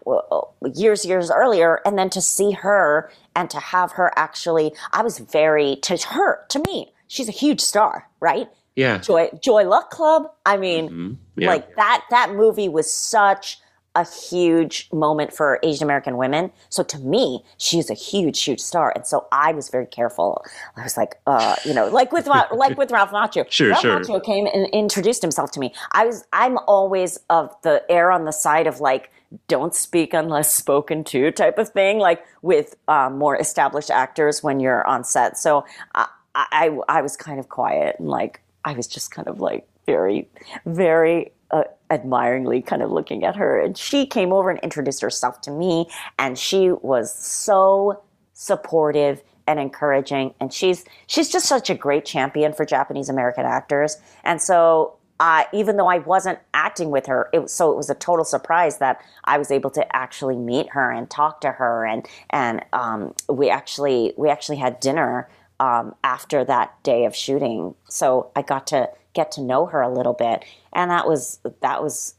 years 0.75 1.05
years 1.05 1.31
earlier 1.31 1.81
and 1.85 1.99
then 1.99 2.09
to 2.09 2.21
see 2.21 2.53
her 2.53 3.11
and 3.37 3.51
to 3.51 3.59
have 3.59 3.93
her 3.93 4.11
actually 4.17 4.73
i 4.93 5.03
was 5.03 5.19
very 5.19 5.77
to 5.77 5.97
her 6.09 6.47
to 6.49 6.63
me 6.67 6.93
she's 7.09 7.29
a 7.29 7.33
huge 7.33 7.61
star 7.61 8.09
right 8.21 8.49
yeah 8.75 8.97
joy 8.99 9.29
joy 9.43 9.65
luck 9.65 9.91
club 9.91 10.31
i 10.47 10.57
mean 10.57 10.89
mm-hmm. 10.89 11.13
yeah. 11.37 11.49
like 11.49 11.77
that 11.77 12.03
that 12.11 12.33
movie 12.35 12.69
was 12.69 12.91
such 12.91 13.59
a 13.95 14.07
huge 14.07 14.89
moment 14.93 15.33
for 15.33 15.59
Asian 15.63 15.85
American 15.85 16.17
women. 16.17 16.51
So 16.71 16.83
to 16.85 16.99
me, 16.99 17.45
she's 17.59 17.91
a 17.91 17.95
huge, 17.95 18.43
huge 18.43 18.61
star. 18.61 18.93
And 18.95 19.07
so 19.07 19.27
I 19.33 19.53
was 19.53 19.69
very 19.69 19.87
careful. 19.87 20.45
I 20.77 20.83
was 20.83 20.97
like, 20.97 21.21
uh, 21.27 21.57
you 21.65 21.75
know, 21.75 21.89
like 21.89 22.11
with 22.13 22.27
like 22.27 22.79
with 22.79 22.91
Ralph 22.91 23.11
Macchio. 23.11 23.47
Sure, 23.53 23.69
Ralph 23.69 23.83
sure. 23.83 24.01
Macchio 24.01 24.25
came 24.25 24.47
and 24.47 24.67
introduced 24.69 25.21
himself 25.21 25.51
to 25.53 25.61
me. 25.61 25.75
I 25.93 26.07
was 26.07 26.25
I'm 26.33 26.59
always 26.67 27.19
of 27.29 27.55
the 27.63 27.85
air 27.91 28.11
on 28.11 28.25
the 28.25 28.33
side 28.33 28.67
of 28.67 28.81
like 28.81 29.11
don't 29.49 29.75
speak 29.75 30.15
unless 30.15 30.55
spoken 30.55 31.05
to 31.05 31.31
type 31.33 31.59
of 31.59 31.69
thing, 31.71 31.99
like 31.99 32.25
with 32.41 32.77
um, 32.89 33.19
more 33.19 33.37
established 33.37 33.91
actors 33.91 34.43
when 34.43 34.61
you're 34.61 34.87
on 34.87 35.05
set. 35.05 35.37
So 35.39 35.67
I, 35.95 36.07
I 36.35 36.79
I 36.89 37.03
was 37.03 37.17
kind 37.17 37.39
of 37.39 37.49
quiet 37.51 37.97
and 37.99 38.09
like 38.09 38.41
I 38.65 38.73
was 38.73 38.87
just 38.87 39.11
kind 39.11 39.29
of 39.29 39.41
like 39.41 39.67
very, 39.87 40.29
very 40.67 41.33
uh, 41.53 41.65
admiringly 41.91 42.63
kind 42.63 42.83
of 42.83 42.91
looking 42.91 43.25
at 43.25 43.37
her. 43.37 43.61
And 43.61 43.77
she 43.77 44.07
came 44.07 44.33
over 44.33 44.51
and 44.51 44.59
introduced 44.61 45.03
herself 45.03 45.41
to 45.43 45.51
me, 45.51 45.89
and 46.19 46.39
she 46.39 46.71
was 46.71 47.15
so 47.15 48.03
supportive 48.33 49.23
and 49.47 49.61
encouraging. 49.61 50.35
And 50.41 50.53
she's 50.53 50.85
she's 51.07 51.29
just 51.29 51.47
such 51.47 51.71
a 51.71 51.75
great 51.75 52.05
champion 52.05 52.53
for 52.53 52.65
Japanese 52.65 53.09
American 53.09 53.45
actors. 53.45 53.97
And 54.25 54.41
so 54.41 54.97
uh, 55.21 55.45
even 55.53 55.77
though 55.77 55.87
I 55.87 55.99
wasn't 55.99 56.41
acting 56.53 56.91
with 56.91 57.07
her, 57.07 57.29
it, 57.33 57.49
so 57.49 57.71
it 57.71 57.77
was 57.77 57.89
a 57.89 57.95
total 57.95 58.25
surprise 58.25 58.79
that 58.79 59.01
I 59.25 59.39
was 59.39 59.53
able 59.53 59.71
to 59.71 59.97
actually 59.97 60.37
meet 60.37 60.71
her 60.71 60.91
and 60.91 61.09
talk 61.09 61.41
to 61.43 61.53
her, 61.53 61.87
and 61.87 62.09
and 62.31 62.65
um, 62.73 63.15
we 63.29 63.49
actually 63.49 64.15
we 64.17 64.31
actually 64.31 64.57
had 64.57 64.81
dinner 64.81 65.29
um, 65.61 65.95
after 66.03 66.45
that 66.45 66.83
day 66.83 67.05
of 67.05 67.15
shooting. 67.15 67.77
So 67.89 68.33
I 68.35 68.43
got 68.43 68.67
to 68.69 68.91
get 69.15 69.33
to 69.33 69.43
know 69.43 69.67
her 69.67 69.81
a 69.81 69.93
little 69.93 70.15
bit, 70.15 70.45
and 70.73 70.91
that 70.91 71.07
was 71.07 71.41
that 71.61 71.83
was 71.83 72.15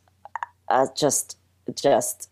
uh, 0.69 0.87
just 0.95 1.37
just 1.75 2.29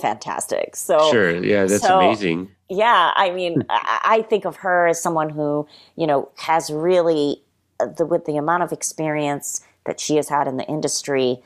fantastic. 0.00 0.76
So 0.76 1.10
sure, 1.10 1.42
yeah, 1.42 1.64
that's 1.64 1.82
so, 1.82 1.98
amazing. 1.98 2.50
Yeah, 2.68 3.12
I 3.14 3.30
mean, 3.30 3.64
I, 3.70 4.00
I 4.04 4.22
think 4.22 4.44
of 4.44 4.56
her 4.56 4.86
as 4.86 5.02
someone 5.02 5.30
who 5.30 5.66
you 5.96 6.06
know 6.06 6.30
has 6.36 6.70
really 6.70 7.42
uh, 7.80 7.86
the 7.86 8.06
with 8.06 8.24
the 8.24 8.36
amount 8.36 8.62
of 8.62 8.72
experience 8.72 9.64
that 9.86 10.00
she 10.00 10.16
has 10.16 10.28
had 10.28 10.46
in 10.46 10.56
the 10.56 10.66
industry 10.66 11.42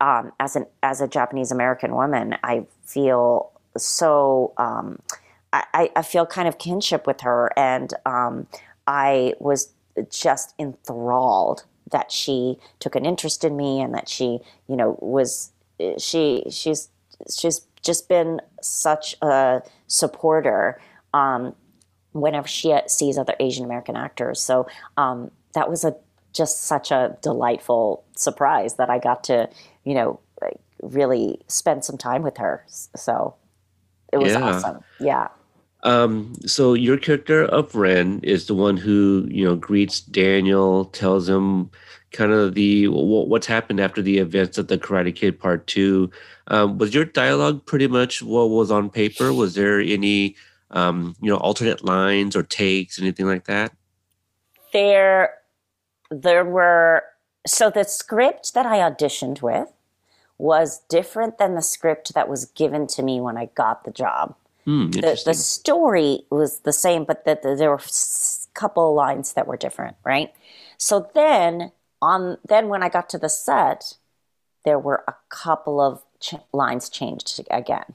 um, 0.00 0.32
as 0.40 0.56
an 0.56 0.66
as 0.82 1.00
a 1.00 1.08
Japanese 1.08 1.50
American 1.50 1.94
woman. 1.94 2.36
I 2.42 2.66
feel 2.84 3.52
so. 3.76 4.52
Um, 4.56 5.00
I, 5.50 5.90
I 5.96 6.02
feel 6.02 6.26
kind 6.26 6.46
of 6.46 6.58
kinship 6.58 7.06
with 7.06 7.22
her, 7.22 7.50
and 7.56 7.94
um, 8.04 8.46
I 8.86 9.32
was 9.38 9.72
just 10.10 10.54
enthralled 10.58 11.64
that 11.90 12.12
she 12.12 12.58
took 12.80 12.94
an 12.94 13.04
interest 13.04 13.44
in 13.44 13.56
me 13.56 13.80
and 13.80 13.94
that 13.94 14.08
she, 14.08 14.40
you 14.68 14.76
know, 14.76 14.98
was 15.00 15.52
she 15.98 16.44
she's 16.50 16.88
she's 17.34 17.62
just 17.82 18.08
been 18.08 18.40
such 18.60 19.16
a 19.22 19.62
supporter 19.86 20.80
um, 21.14 21.54
whenever 22.12 22.48
she 22.48 22.76
sees 22.86 23.16
other 23.16 23.34
Asian 23.40 23.64
American 23.64 23.96
actors. 23.96 24.40
So 24.40 24.66
um, 24.96 25.30
that 25.54 25.70
was 25.70 25.84
a 25.84 25.96
just 26.32 26.64
such 26.64 26.90
a 26.90 27.16
delightful 27.22 28.04
surprise 28.16 28.74
that 28.74 28.90
I 28.90 28.98
got 28.98 29.24
to, 29.24 29.48
you 29.84 29.94
know, 29.94 30.20
really 30.82 31.40
spend 31.48 31.84
some 31.84 31.98
time 31.98 32.22
with 32.22 32.36
her. 32.36 32.64
So 32.68 33.34
it 34.12 34.18
was 34.18 34.32
yeah. 34.32 34.42
awesome. 34.42 34.84
Yeah. 35.00 35.28
Um, 35.84 36.34
so 36.44 36.74
your 36.74 36.96
character 36.96 37.44
of 37.44 37.74
Ren 37.74 38.20
is 38.22 38.46
the 38.46 38.54
one 38.54 38.76
who 38.76 39.26
you 39.30 39.44
know 39.44 39.54
greets 39.54 40.00
Daniel, 40.00 40.86
tells 40.86 41.28
him 41.28 41.70
kind 42.12 42.32
of 42.32 42.54
the 42.54 42.88
what's 42.88 43.46
happened 43.46 43.80
after 43.80 44.02
the 44.02 44.18
events 44.18 44.58
of 44.58 44.68
the 44.68 44.78
Karate 44.78 45.14
Kid 45.14 45.38
Part 45.38 45.66
Two. 45.66 46.10
Um, 46.48 46.78
was 46.78 46.94
your 46.94 47.04
dialogue 47.04 47.64
pretty 47.66 47.86
much 47.86 48.22
what 48.22 48.50
was 48.50 48.70
on 48.70 48.90
paper? 48.90 49.32
Was 49.32 49.54
there 49.54 49.80
any 49.80 50.34
um, 50.70 51.14
you 51.20 51.30
know 51.30 51.36
alternate 51.36 51.84
lines 51.84 52.34
or 52.34 52.42
takes, 52.42 53.00
anything 53.00 53.26
like 53.26 53.44
that? 53.44 53.72
There, 54.72 55.34
there 56.10 56.44
were. 56.44 57.04
So 57.46 57.70
the 57.70 57.84
script 57.84 58.52
that 58.54 58.66
I 58.66 58.78
auditioned 58.78 59.42
with 59.42 59.72
was 60.36 60.82
different 60.88 61.38
than 61.38 61.54
the 61.54 61.62
script 61.62 62.14
that 62.14 62.28
was 62.28 62.44
given 62.44 62.86
to 62.88 63.02
me 63.02 63.20
when 63.20 63.36
I 63.36 63.46
got 63.54 63.84
the 63.84 63.90
job. 63.90 64.34
Mm, 64.68 64.92
the, 64.92 65.22
the 65.24 65.32
story 65.32 66.26
was 66.28 66.60
the 66.60 66.74
same, 66.74 67.04
but 67.04 67.24
that 67.24 67.42
the, 67.42 67.56
there 67.56 67.70
were 67.70 67.76
a 67.76 68.52
couple 68.52 68.90
of 68.90 68.94
lines 68.94 69.32
that 69.32 69.46
were 69.46 69.56
different, 69.56 69.96
right? 70.04 70.30
So 70.76 71.10
then 71.14 71.72
on 72.02 72.36
then 72.46 72.68
when 72.68 72.82
I 72.82 72.90
got 72.90 73.08
to 73.10 73.18
the 73.18 73.30
set, 73.30 73.94
there 74.66 74.78
were 74.78 75.04
a 75.08 75.14
couple 75.30 75.80
of 75.80 76.02
ch- 76.20 76.34
lines 76.52 76.90
changed 76.90 77.40
again. 77.50 77.94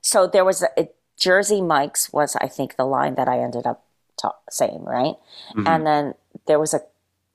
So 0.00 0.26
there 0.26 0.44
was 0.44 0.62
a, 0.62 0.88
Jersey 1.18 1.60
Mike's 1.60 2.10
was 2.14 2.34
I 2.36 2.48
think 2.48 2.76
the 2.76 2.86
line 2.86 3.16
that 3.16 3.28
I 3.28 3.38
ended 3.38 3.66
up 3.66 3.84
ta- 4.16 4.36
saying, 4.48 4.84
right? 4.84 5.16
Mm-hmm. 5.50 5.66
And 5.66 5.86
then 5.86 6.14
there 6.46 6.58
was 6.58 6.72
a 6.72 6.80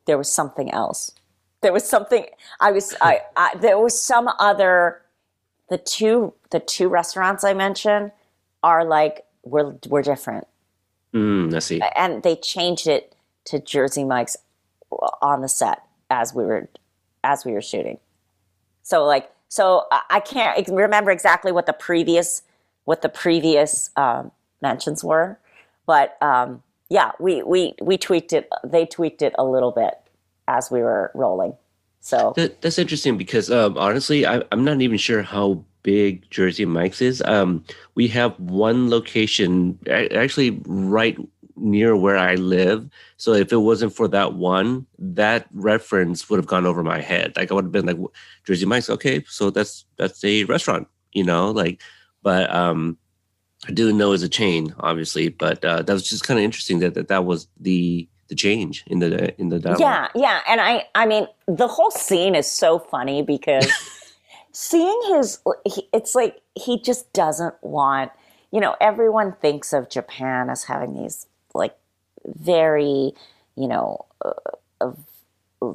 there 0.08 0.18
was 0.18 0.32
something 0.32 0.72
else. 0.72 1.12
There 1.62 1.72
was 1.72 1.88
something 1.88 2.26
I 2.60 2.72
was 2.72 2.96
I, 3.00 3.22
I 3.38 3.56
there 3.58 3.78
was 3.78 4.02
some 4.02 4.28
other 4.40 5.04
the 5.70 5.78
two 5.78 6.34
the 6.50 6.60
two 6.60 6.90
restaurants 6.90 7.44
I 7.44 7.54
mentioned 7.54 8.12
are 8.66 8.84
like 8.84 9.24
we're 9.44 9.76
we're 9.88 10.02
different. 10.02 10.48
Mm, 11.14 11.54
I 11.54 11.60
see. 11.60 11.82
And 11.96 12.24
they 12.24 12.36
changed 12.36 12.88
it 12.88 13.16
to 13.46 13.60
Jersey 13.60 14.04
Mike's 14.04 14.36
on 15.22 15.42
the 15.42 15.48
set 15.48 15.84
as 16.10 16.34
we 16.34 16.44
were 16.44 16.68
as 17.24 17.46
we 17.46 17.54
were 17.54 17.62
shooting. 17.62 18.00
So 18.82 19.06
like 19.06 19.32
so 19.48 19.86
I 20.10 20.20
can't 20.20 20.68
remember 20.68 21.12
exactly 21.12 21.52
what 21.52 21.68
the 21.68 21.74
previous 21.74 22.42
what 22.86 23.04
the 23.04 23.10
previous 23.10 23.92
um, 23.96 24.32
mentions 24.62 25.04
were, 25.04 25.40
but 25.86 26.18
um, 26.22 26.64
yeah, 26.90 27.12
we 27.20 27.44
we 27.44 27.76
we 27.80 27.98
tweaked 27.98 28.34
it. 28.34 28.50
They 28.64 28.86
tweaked 28.88 29.22
it 29.22 29.36
a 29.38 29.46
little 29.46 29.72
bit 29.72 29.94
as 30.48 30.72
we 30.72 30.82
were 30.82 31.12
rolling. 31.14 31.54
So 32.02 32.34
that, 32.36 32.62
that's 32.62 32.80
interesting 32.80 33.18
because 33.18 33.52
um, 33.52 33.78
honestly, 33.78 34.26
I, 34.26 34.42
I'm 34.52 34.64
not 34.64 34.82
even 34.82 34.98
sure 34.98 35.22
how 35.22 35.64
big 35.86 36.28
Jersey 36.32 36.66
Mike's 36.66 37.00
is. 37.00 37.22
Um, 37.26 37.64
we 37.94 38.08
have 38.08 38.38
one 38.40 38.90
location 38.90 39.78
actually 39.88 40.60
right 40.66 41.16
near 41.56 41.96
where 41.96 42.18
I 42.18 42.34
live. 42.36 42.90
So 43.18 43.34
if 43.34 43.54
it 43.54 43.58
wasn't 43.58 43.96
for 43.96 44.08
that 44.08 44.34
one, 44.34 44.88
that 44.98 45.48
reference 45.54 46.28
would 46.28 46.38
have 46.38 46.48
gone 46.48 46.66
over 46.66 46.84
my 46.84 47.00
head. 47.00 47.34
Like 47.38 47.52
I 47.52 47.54
would 47.54 47.66
have 47.66 47.72
been 47.72 47.86
like 47.86 48.00
Jersey 48.46 48.66
Mike's. 48.66 48.90
Okay, 48.90 49.24
so 49.28 49.52
that's 49.52 49.86
that's 49.98 50.24
a 50.24 50.44
restaurant, 50.46 50.88
you 51.14 51.24
know. 51.24 51.52
Like, 51.52 51.82
but 52.24 52.54
um, 52.54 52.98
I 53.68 53.72
do 53.72 53.94
know 53.94 54.12
it's 54.12 54.24
a 54.24 54.30
chain, 54.30 54.74
obviously. 54.80 55.30
But 55.30 55.64
uh, 55.64 55.84
that 55.84 55.94
was 55.94 56.10
just 56.10 56.24
kind 56.24 56.40
of 56.40 56.44
interesting 56.44 56.80
that, 56.80 56.96
that 56.96 57.10
that 57.10 57.26
was 57.26 57.48
the 57.60 58.10
the 58.28 58.36
change 58.36 58.84
in 58.88 59.00
the 59.00 59.40
in 59.40 59.50
the 59.50 59.60
dialogue. 59.60 59.82
Yeah, 59.82 60.08
yeah, 60.16 60.40
and 60.50 60.60
I 60.60 60.86
I 60.96 61.06
mean 61.06 61.28
the 61.48 61.68
whole 61.68 61.92
scene 61.92 62.34
is 62.34 62.52
so 62.52 62.80
funny 62.80 63.22
because. 63.22 63.72
seeing 64.56 65.02
his 65.10 65.40
it's 65.92 66.16
like 66.16 66.40
he 66.56 66.80
just 66.82 67.12
doesn't 67.12 67.56
want 67.62 68.10
you 68.52 68.62
know 68.62 68.74
everyone 68.80 69.34
thinks 69.42 69.74
of 69.74 69.90
japan 69.90 70.50
as 70.50 70.64
having 70.64 70.94
these 70.94 71.28
like 71.54 71.76
very 72.26 73.12
you 73.58 73.68
know 73.68 74.06
uh, 74.24 74.32
of 74.80 74.98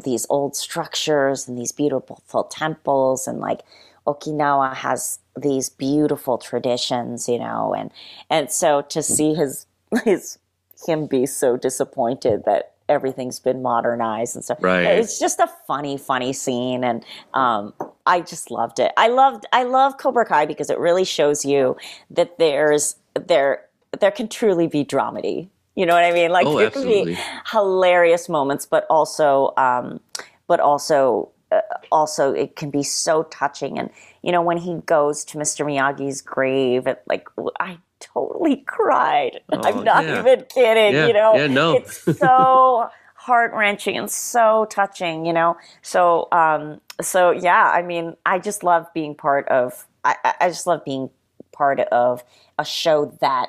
these 0.02 0.26
old 0.30 0.56
structures 0.56 1.46
and 1.46 1.58
these 1.58 1.72
beautiful 1.72 2.44
temples 2.44 3.28
and 3.28 3.38
like 3.38 3.60
okinawa 4.06 4.74
has 4.74 5.18
these 5.36 5.68
beautiful 5.68 6.38
traditions 6.38 7.28
you 7.28 7.38
know 7.38 7.74
and 7.74 7.90
and 8.30 8.50
so 8.50 8.80
to 8.80 9.02
see 9.02 9.34
his 9.34 9.66
his 10.04 10.38
him 10.86 11.06
be 11.06 11.26
so 11.26 11.58
disappointed 11.58 12.44
that 12.46 12.72
everything's 12.90 13.38
been 13.38 13.62
modernized 13.62 14.34
and 14.34 14.44
stuff. 14.44 14.58
Right. 14.60 14.82
It's 14.82 15.18
just 15.18 15.38
a 15.38 15.48
funny, 15.66 15.96
funny 15.96 16.32
scene, 16.32 16.84
and 16.84 17.04
um, 17.32 17.72
I 18.04 18.20
just 18.20 18.50
loved 18.50 18.80
it. 18.80 18.92
I 18.96 19.08
loved, 19.08 19.46
I 19.52 19.62
love 19.62 19.96
Cobra 19.96 20.26
Kai 20.26 20.44
because 20.44 20.68
it 20.68 20.78
really 20.78 21.04
shows 21.04 21.44
you 21.44 21.76
that 22.10 22.38
there's 22.38 22.96
there 23.14 23.64
there 23.98 24.10
can 24.10 24.28
truly 24.28 24.66
be 24.66 24.84
dramedy. 24.84 25.48
You 25.76 25.86
know 25.86 25.94
what 25.94 26.04
I 26.04 26.12
mean? 26.12 26.30
Like 26.30 26.46
oh, 26.46 26.58
there 26.58 26.70
can 26.70 26.84
be 26.84 27.16
hilarious 27.50 28.28
moments, 28.28 28.66
but 28.66 28.86
also, 28.90 29.54
um, 29.56 30.00
but 30.46 30.60
also, 30.60 31.30
uh, 31.52 31.60
also 31.90 32.32
it 32.32 32.56
can 32.56 32.70
be 32.70 32.82
so 32.82 33.22
touching. 33.24 33.78
And 33.78 33.88
you 34.22 34.32
know, 34.32 34.42
when 34.42 34.58
he 34.58 34.80
goes 34.84 35.24
to 35.26 35.38
Mr. 35.38 35.64
Miyagi's 35.64 36.20
grave, 36.20 36.86
it, 36.86 37.02
like 37.06 37.28
I 37.60 37.78
totally 38.00 38.56
cried. 38.56 39.40
Oh, 39.52 39.60
I'm 39.62 39.84
not 39.84 40.04
yeah. 40.04 40.20
even 40.20 40.44
kidding. 40.48 40.94
Yeah. 40.94 41.06
You 41.06 41.12
know, 41.12 41.34
yeah, 41.34 41.46
no. 41.46 41.76
it's 41.76 42.18
so 42.18 42.88
heart 43.14 43.52
wrenching 43.52 43.96
and 43.96 44.10
so 44.10 44.66
touching. 44.70 45.26
You 45.26 45.32
know, 45.32 45.56
so 45.82 46.28
um, 46.32 46.80
so 47.00 47.30
yeah. 47.30 47.70
I 47.70 47.82
mean, 47.82 48.16
I 48.24 48.38
just 48.38 48.62
love 48.62 48.86
being 48.94 49.14
part 49.14 49.46
of. 49.48 49.86
I, 50.04 50.16
I 50.40 50.48
just 50.48 50.66
love 50.66 50.84
being 50.84 51.10
part 51.52 51.80
of 51.80 52.24
a 52.58 52.64
show 52.64 53.16
that 53.20 53.48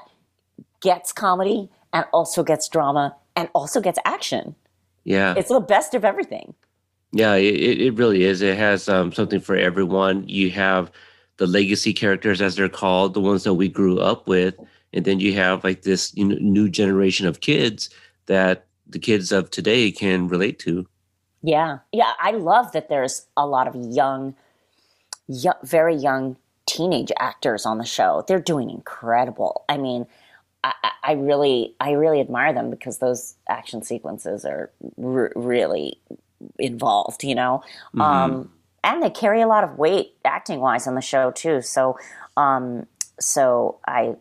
gets 0.82 1.14
comedy 1.14 1.70
and 1.93 2.06
also 2.12 2.43
gets 2.43 2.68
drama 2.68 3.16
and 3.36 3.47
also 3.54 3.80
gets 3.80 3.99
action. 4.04 4.56
Yeah, 5.04 5.34
it's 5.38 5.49
the 5.49 5.60
best 5.60 5.93
of 5.93 6.04
everything. 6.04 6.54
Yeah, 7.14 7.36
it, 7.36 7.82
it 7.82 7.93
really 7.95 8.24
is. 8.24 8.41
It 8.41 8.58
has 8.58 8.88
um, 8.88 9.12
something 9.12 9.39
for 9.39 9.56
everyone. 9.56 10.28
You 10.28 10.49
have 10.52 10.91
the 11.42 11.48
legacy 11.48 11.92
characters 11.92 12.39
as 12.39 12.56
they're 12.56 12.70
called, 12.70 13.16
the 13.16 13.20
ones 13.20 13.46
that 13.46 13.56
we 13.56 13.68
grew 13.68 14.00
up 14.00 14.28
with, 14.28 14.54
and 14.94 15.06
then 15.06 15.20
you 15.20 15.34
have 15.34 15.64
like 15.64 15.82
this 15.82 16.16
you 16.16 16.24
know, 16.24 16.36
new 16.39 16.70
generation 16.70 17.26
of 17.26 17.39
kids 17.39 17.89
that 18.28 18.68
the 18.86 19.00
kids 19.00 19.32
of 19.32 19.50
today 19.50 19.89
can 19.89 20.28
relate 20.28 20.60
to. 20.60 20.86
Yeah, 21.42 21.80
yeah, 21.92 22.14
I 22.20 22.34
love 22.34 22.74
that 22.74 22.89
there's 22.89 23.26
a 23.36 23.48
lot 23.48 23.68
of 23.68 23.74
young, 23.76 24.36
young 25.28 25.56
very 25.64 25.96
young 25.96 26.38
teenage 26.68 27.12
actors 27.18 27.66
on 27.66 27.80
the 27.80 27.86
show. 27.86 28.24
They're 28.28 28.39
doing 28.39 28.70
incredible. 28.70 29.66
I 29.68 29.78
mean, 29.78 30.06
I, 30.64 30.74
I 31.02 31.14
really, 31.14 31.74
I 31.80 31.94
really 31.94 32.20
admire 32.20 32.54
them 32.54 32.70
because 32.70 33.00
those 33.00 33.34
action 33.50 33.82
sequences 33.82 34.46
are 34.46 34.72
r- 35.04 35.34
really 35.36 36.00
involved. 36.60 37.24
You 37.24 37.34
know. 37.34 37.64
Mm-hmm. 37.96 38.02
Um, 38.02 38.52
and 38.84 39.01
they 39.01 39.09
carry 39.09 39.41
a 39.41 39.47
lot 39.47 39.63
of 39.63 39.77
weight 39.77 40.15
acting 40.25 40.59
wise 40.59 40.88
on 40.88 40.95
the 40.95 41.01
show 41.01 41.32
too. 41.32 41.61
So, 41.61 41.97
um, 42.38 42.88
so 43.19 43.79
I 43.88 44.15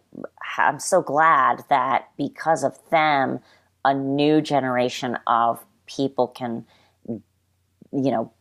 I'm 0.58 0.78
so 0.78 1.00
glad 1.02 1.64
that 1.68 2.08
because 2.16 2.64
of 2.64 2.78
them, 2.90 3.40
a 3.84 3.94
new 3.94 4.40
generation 4.40 5.18
of 5.26 5.64
people 5.86 6.28
can, 6.28 6.66
you 7.06 7.22
know, 7.92 8.32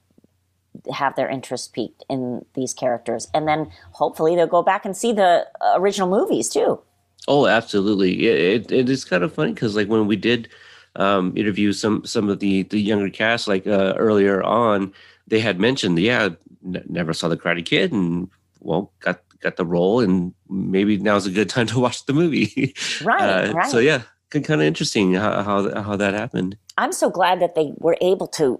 have 0.93 1.15
their 1.15 1.29
interest 1.29 1.73
peaked 1.73 2.03
in 2.09 2.45
these 2.55 2.73
characters, 2.73 3.27
and 3.33 3.47
then 3.47 3.71
hopefully 3.91 4.35
they'll 4.35 4.47
go 4.47 4.63
back 4.63 4.85
and 4.85 4.95
see 4.95 5.13
the 5.13 5.47
original 5.75 6.09
movies 6.09 6.49
too. 6.49 6.81
Oh, 7.27 7.47
absolutely. 7.47 8.27
It, 8.27 8.71
it, 8.71 8.71
it 8.71 8.89
is 8.89 9.05
kind 9.05 9.23
of 9.23 9.33
funny 9.33 9.53
because 9.53 9.75
like 9.75 9.87
when 9.87 10.07
we 10.07 10.15
did 10.15 10.49
um, 10.95 11.33
interview 11.35 11.71
some 11.73 12.03
some 12.05 12.29
of 12.29 12.39
the 12.39 12.63
the 12.63 12.79
younger 12.79 13.09
cast, 13.09 13.47
like 13.47 13.67
uh, 13.67 13.93
earlier 13.97 14.41
on, 14.43 14.93
they 15.29 15.39
had 15.39 15.59
mentioned, 15.59 15.97
yeah, 15.99 16.29
n- 16.65 16.83
never 16.87 17.13
saw 17.13 17.27
the 17.27 17.37
Karate 17.37 17.65
Kid, 17.65 17.91
and 17.91 18.29
well, 18.59 18.91
got 18.99 19.21
got 19.41 19.55
the 19.55 19.65
role, 19.65 20.01
and 20.01 20.33
maybe 20.49 20.97
now's 20.97 21.25
a 21.25 21.31
good 21.31 21.49
time 21.49 21.67
to 21.67 21.79
watch 21.79 22.05
the 22.05 22.13
movie. 22.13 22.73
Right, 23.03 23.21
uh, 23.21 23.53
right. 23.53 23.71
So 23.71 23.79
yeah, 23.79 24.03
kind 24.31 24.61
of 24.61 24.61
interesting 24.61 25.13
how, 25.13 25.43
how 25.43 25.81
how 25.81 25.95
that 25.95 26.13
happened. 26.13 26.57
I'm 26.77 26.91
so 26.91 27.09
glad 27.09 27.39
that 27.41 27.55
they 27.55 27.73
were 27.77 27.97
able 28.01 28.27
to 28.27 28.59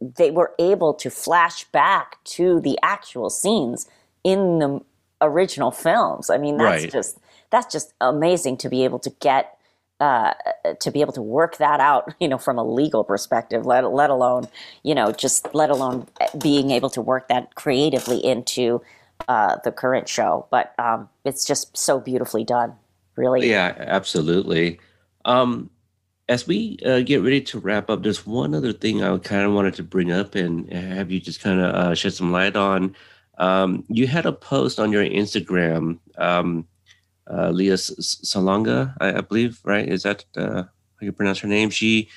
they 0.00 0.30
were 0.30 0.52
able 0.58 0.94
to 0.94 1.10
flash 1.10 1.64
back 1.64 2.22
to 2.24 2.60
the 2.60 2.78
actual 2.82 3.30
scenes 3.30 3.88
in 4.22 4.58
the 4.58 4.80
original 5.20 5.70
films. 5.70 6.30
I 6.30 6.38
mean, 6.38 6.58
that's 6.58 6.82
right. 6.82 6.92
just 6.92 7.18
that's 7.50 7.72
just 7.72 7.92
amazing 8.00 8.56
to 8.58 8.68
be 8.68 8.84
able 8.84 8.98
to 9.00 9.10
get 9.20 9.53
uh, 10.00 10.34
to 10.80 10.90
be 10.90 11.00
able 11.00 11.12
to 11.12 11.22
work 11.22 11.58
that 11.58 11.80
out, 11.80 12.14
you 12.20 12.28
know, 12.28 12.38
from 12.38 12.58
a 12.58 12.64
legal 12.64 13.04
perspective, 13.04 13.64
let 13.66 13.84
let 13.92 14.10
alone, 14.10 14.48
you 14.82 14.94
know, 14.94 15.12
just 15.12 15.54
let 15.54 15.70
alone 15.70 16.06
being 16.42 16.70
able 16.70 16.90
to 16.90 17.00
work 17.00 17.28
that 17.28 17.54
creatively 17.54 18.24
into 18.24 18.82
uh, 19.28 19.56
the 19.64 19.72
current 19.72 20.08
show. 20.08 20.46
But 20.50 20.74
um, 20.78 21.08
it's 21.24 21.44
just 21.44 21.76
so 21.76 22.00
beautifully 22.00 22.44
done, 22.44 22.74
really. 23.16 23.48
Yeah, 23.48 23.74
absolutely. 23.78 24.80
Um, 25.24 25.70
as 26.28 26.46
we 26.46 26.78
uh, 26.84 27.00
get 27.00 27.22
ready 27.22 27.40
to 27.42 27.58
wrap 27.58 27.90
up, 27.90 28.02
there's 28.02 28.26
one 28.26 28.54
other 28.54 28.72
thing 28.72 29.02
I 29.02 29.16
kind 29.18 29.42
of 29.42 29.52
wanted 29.52 29.74
to 29.74 29.82
bring 29.82 30.10
up 30.10 30.34
and 30.34 30.70
have 30.72 31.10
you 31.10 31.20
just 31.20 31.40
kind 31.40 31.60
of 31.60 31.74
uh, 31.74 31.94
shed 31.94 32.14
some 32.14 32.32
light 32.32 32.56
on. 32.56 32.96
Um, 33.38 33.84
you 33.88 34.06
had 34.06 34.26
a 34.26 34.32
post 34.32 34.78
on 34.78 34.92
your 34.92 35.04
Instagram, 35.04 35.98
um, 36.18 36.66
uh, 37.30 37.50
Lea 37.50 37.70
Salonga, 37.70 38.94
I, 39.00 39.18
I, 39.18 39.20
believe, 39.20 39.60
right? 39.64 39.88
Is 39.88 40.02
that 40.02 40.24
uh, 40.36 40.64
how 40.64 41.00
you 41.00 41.12
pronounce 41.12 41.38
her 41.40 41.48
name? 41.48 41.70
She 41.70 42.08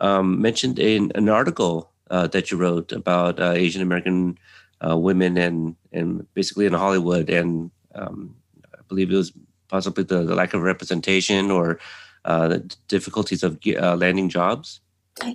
um, 0.00 0.40
mentioned 0.40 0.78
in 0.78 1.12
an 1.14 1.28
article 1.28 1.90
uh, 2.10 2.26
that 2.28 2.50
you 2.50 2.56
wrote 2.56 2.92
about 2.92 3.40
uh, 3.40 3.52
Asian 3.52 3.82
American 3.82 4.38
uh, 4.86 4.96
women 4.96 5.36
and 5.36 5.76
and 5.92 6.26
basically 6.34 6.66
in 6.66 6.72
Hollywood, 6.72 7.30
and 7.30 7.70
um, 7.94 8.36
I 8.72 8.82
believe 8.88 9.10
it 9.10 9.16
was 9.16 9.32
possibly 9.68 10.04
the, 10.04 10.22
the 10.22 10.34
lack 10.34 10.54
of 10.54 10.62
representation 10.62 11.50
or 11.50 11.78
uh, 12.24 12.48
the 12.48 12.76
difficulties 12.88 13.42
of 13.42 13.58
landing 13.64 14.28
jobs. 14.28 14.80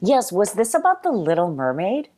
Yes, 0.01 0.31
was 0.31 0.53
this 0.53 0.73
about 0.73 1.03
the 1.03 1.11
Little 1.11 1.53
Mermaid? 1.53 2.09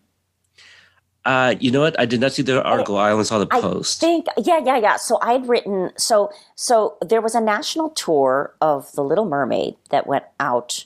Uh, 1.24 1.56
you 1.60 1.70
know 1.70 1.82
what? 1.82 2.00
I 2.00 2.06
did 2.06 2.20
not 2.20 2.32
see 2.32 2.42
the 2.42 2.64
article. 2.64 2.98
I, 2.98 3.10
I 3.10 3.12
only 3.12 3.26
saw 3.26 3.38
the 3.38 3.46
post. 3.46 4.04
I 4.04 4.08
think, 4.08 4.26
yeah, 4.38 4.60
yeah, 4.64 4.78
yeah. 4.78 4.96
So 4.98 5.20
I 5.22 5.34
had 5.34 5.48
written. 5.48 5.92
So, 5.96 6.32
so 6.56 6.98
there 7.02 7.22
was 7.22 7.36
a 7.36 7.42
national 7.42 7.90
tour 7.92 8.56
of 8.60 8.92
the 8.94 9.04
Little 9.04 9.26
Mermaid 9.26 9.76
that 9.92 10.08
went 10.08 10.26
out 10.40 10.86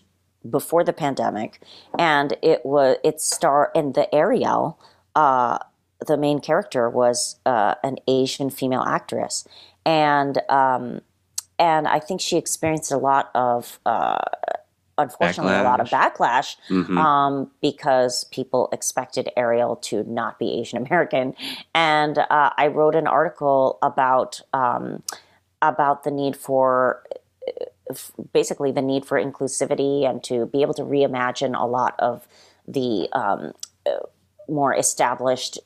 before 0.49 0.83
the 0.83 0.93
pandemic, 0.93 1.61
and 1.97 2.35
it 2.41 2.65
was 2.65 2.97
it 3.03 3.21
star 3.21 3.71
in 3.73 3.93
the 3.93 4.13
Ariel. 4.13 4.77
Uh, 5.15 5.57
the 6.05 6.17
main 6.17 6.39
character 6.39 6.89
was 6.89 7.39
uh, 7.45 7.75
an 7.83 7.97
Asian 8.07 8.49
female 8.49 8.83
actress, 8.83 9.47
and 9.85 10.41
um, 10.49 10.99
and 11.57 11.87
I 11.87 11.99
think 11.99 12.19
she 12.19 12.37
experienced 12.37 12.91
a 12.91 12.97
lot 12.97 13.31
of. 13.33 13.79
Uh, 14.97 15.03
unfortunately, 15.03 15.53
backlash. 15.53 15.61
a 15.61 15.63
lot 15.63 15.79
of 15.79 15.89
backlash 15.89 16.55
mm-hmm. 16.69 16.97
um, 16.97 17.51
because 17.61 18.23
people 18.25 18.69
expected 18.71 19.29
Ariel 19.35 19.75
to 19.77 20.03
not 20.03 20.39
be 20.39 20.59
Asian 20.59 20.77
American, 20.85 21.33
and 21.73 22.17
uh, 22.17 22.51
I 22.57 22.67
wrote 22.67 22.95
an 22.95 23.07
article 23.07 23.77
about 23.81 24.41
um, 24.53 25.03
about 25.61 26.03
the 26.03 26.11
need 26.11 26.35
for 26.35 27.03
basically 28.33 28.71
the 28.71 28.81
need 28.81 29.05
for 29.05 29.21
inclusivity 29.21 30.09
and 30.09 30.23
to 30.23 30.47
be 30.47 30.61
able 30.61 30.73
to 30.73 30.81
reimagine 30.81 31.59
a 31.59 31.65
lot 31.65 31.95
of 31.99 32.27
the 32.67 33.07
um, 33.13 33.53
more 34.47 34.75
established 34.75 35.59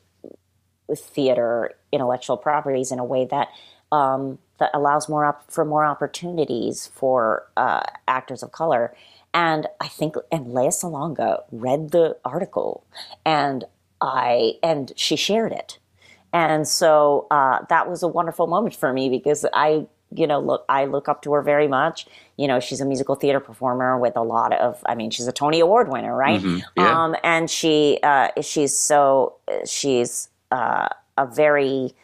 theater 0.94 1.72
intellectual 1.92 2.36
properties 2.36 2.92
in 2.92 2.98
a 2.98 3.04
way 3.04 3.24
that 3.26 3.48
um, 3.92 4.38
that 4.58 4.70
allows 4.74 5.08
more 5.08 5.24
op- 5.24 5.50
for 5.50 5.64
more 5.64 5.84
opportunities 5.84 6.88
for 6.94 7.46
uh, 7.56 7.82
actors 8.06 8.42
of 8.42 8.52
color. 8.52 8.94
And 9.32 9.66
I 9.80 9.88
think 9.88 10.16
and 10.32 10.52
Lea 10.52 10.68
Salonga 10.68 11.44
read 11.52 11.90
the 11.90 12.16
article, 12.24 12.84
and 13.24 13.64
I 14.00 14.54
and 14.62 14.92
she 14.96 15.14
shared 15.14 15.52
it, 15.52 15.78
and 16.32 16.66
so 16.66 17.26
uh, 17.30 17.64
that 17.68 17.88
was 17.88 18.02
a 18.02 18.08
wonderful 18.08 18.46
moment 18.48 18.74
for 18.74 18.92
me 18.92 19.08
because 19.08 19.46
I 19.52 19.86
you 20.12 20.26
know 20.26 20.40
look 20.40 20.64
i 20.68 20.84
look 20.86 21.08
up 21.08 21.22
to 21.22 21.32
her 21.32 21.42
very 21.42 21.68
much. 21.68 22.06
You 22.36 22.48
know 22.48 22.58
she's 22.58 22.80
a 22.80 22.84
musical 22.84 23.14
theater 23.14 23.40
performer 23.40 23.98
with 23.98 24.16
a 24.16 24.22
lot 24.22 24.52
of 24.52 24.82
i 24.86 24.94
mean 24.94 25.10
she's 25.10 25.26
a 25.26 25.32
tony 25.32 25.60
award 25.60 25.88
winner 25.88 26.16
right? 26.16 26.40
Mm-hmm, 26.40 26.58
yeah. 26.76 27.04
um, 27.04 27.14
and 27.22 27.48
she 27.48 27.98
uh, 28.02 28.28
she's 28.42 28.76
so 28.76 29.36
she's 29.64 30.28
uh, 30.50 30.88
a 31.16 31.26
very 31.26 31.94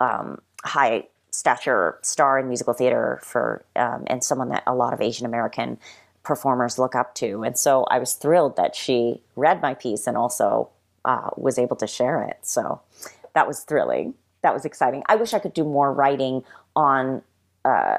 um, 0.00 0.40
high 0.64 1.06
stature 1.30 1.98
star 2.02 2.38
in 2.38 2.48
musical 2.48 2.72
theater 2.72 3.20
for 3.22 3.64
um, 3.76 4.04
and 4.06 4.22
someone 4.22 4.48
that 4.50 4.62
a 4.66 4.74
lot 4.74 4.92
of 4.92 5.00
Asian 5.00 5.26
American 5.26 5.78
performers 6.24 6.78
look 6.78 6.94
up 6.94 7.14
to. 7.16 7.44
And 7.44 7.56
so 7.56 7.84
I 7.84 7.98
was 7.98 8.14
thrilled 8.14 8.56
that 8.56 8.74
she 8.74 9.22
read 9.36 9.62
my 9.62 9.74
piece 9.74 10.06
and 10.06 10.16
also 10.16 10.70
uh, 11.04 11.30
was 11.36 11.58
able 11.58 11.76
to 11.76 11.86
share 11.86 12.22
it. 12.22 12.38
So 12.42 12.80
that 13.34 13.46
was 13.46 13.60
thrilling. 13.60 14.14
That 14.42 14.54
was 14.54 14.64
exciting. 14.64 15.02
I 15.08 15.16
wish 15.16 15.34
I 15.34 15.38
could 15.38 15.54
do 15.54 15.64
more 15.64 15.92
writing 15.92 16.42
on 16.74 17.22
uh, 17.64 17.98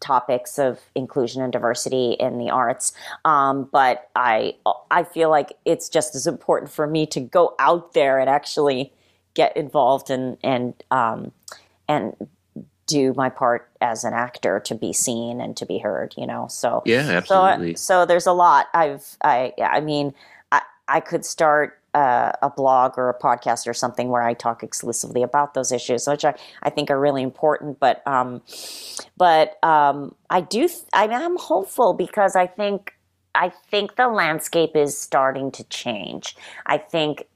topics 0.00 0.58
of 0.58 0.80
inclusion 0.94 1.40
and 1.42 1.52
diversity 1.52 2.12
in 2.18 2.38
the 2.38 2.50
arts. 2.50 2.92
Um, 3.24 3.68
but 3.72 4.10
I 4.16 4.56
I 4.90 5.04
feel 5.04 5.30
like 5.30 5.52
it's 5.64 5.88
just 5.88 6.14
as 6.14 6.26
important 6.26 6.70
for 6.70 6.86
me 6.86 7.06
to 7.06 7.20
go 7.20 7.54
out 7.58 7.94
there 7.94 8.18
and 8.18 8.28
actually 8.28 8.92
get 9.34 9.56
involved 9.56 10.10
and 10.10 10.36
and 10.42 10.74
um, 10.90 11.32
and 11.88 12.14
do 12.86 13.14
my 13.14 13.28
part 13.28 13.70
as 13.80 14.04
an 14.04 14.12
actor 14.12 14.60
to 14.60 14.74
be 14.74 14.92
seen 14.92 15.40
and 15.40 15.56
to 15.56 15.66
be 15.66 15.78
heard 15.78 16.14
you 16.16 16.26
know 16.26 16.46
so 16.48 16.82
yeah 16.84 17.00
absolutely 17.10 17.74
so, 17.74 18.02
so 18.02 18.06
there's 18.06 18.26
a 18.26 18.32
lot 18.32 18.66
i've 18.74 19.16
i 19.22 19.52
i 19.62 19.80
mean 19.80 20.12
i 20.52 20.60
i 20.88 21.00
could 21.00 21.24
start 21.24 21.80
uh, 21.94 22.32
a 22.42 22.50
blog 22.50 22.98
or 22.98 23.08
a 23.08 23.18
podcast 23.18 23.68
or 23.68 23.72
something 23.72 24.08
where 24.08 24.22
I 24.22 24.34
talk 24.34 24.64
exclusively 24.64 25.22
about 25.22 25.54
those 25.54 25.70
issues, 25.70 26.08
which 26.08 26.24
I, 26.24 26.34
I 26.62 26.70
think 26.70 26.90
are 26.90 26.98
really 26.98 27.22
important. 27.22 27.78
But 27.78 28.04
um, 28.06 28.42
but 29.16 29.62
um, 29.62 30.14
I 30.28 30.40
do 30.40 30.66
th- 30.66 30.82
I 30.92 31.04
am 31.04 31.36
hopeful 31.38 31.94
because 31.94 32.34
I 32.34 32.48
think 32.48 32.94
I 33.34 33.48
think 33.48 33.96
the 33.96 34.08
landscape 34.08 34.74
is 34.74 34.98
starting 34.98 35.50
to 35.52 35.64
change. 35.64 36.36
I 36.66 36.78
think 36.78 37.26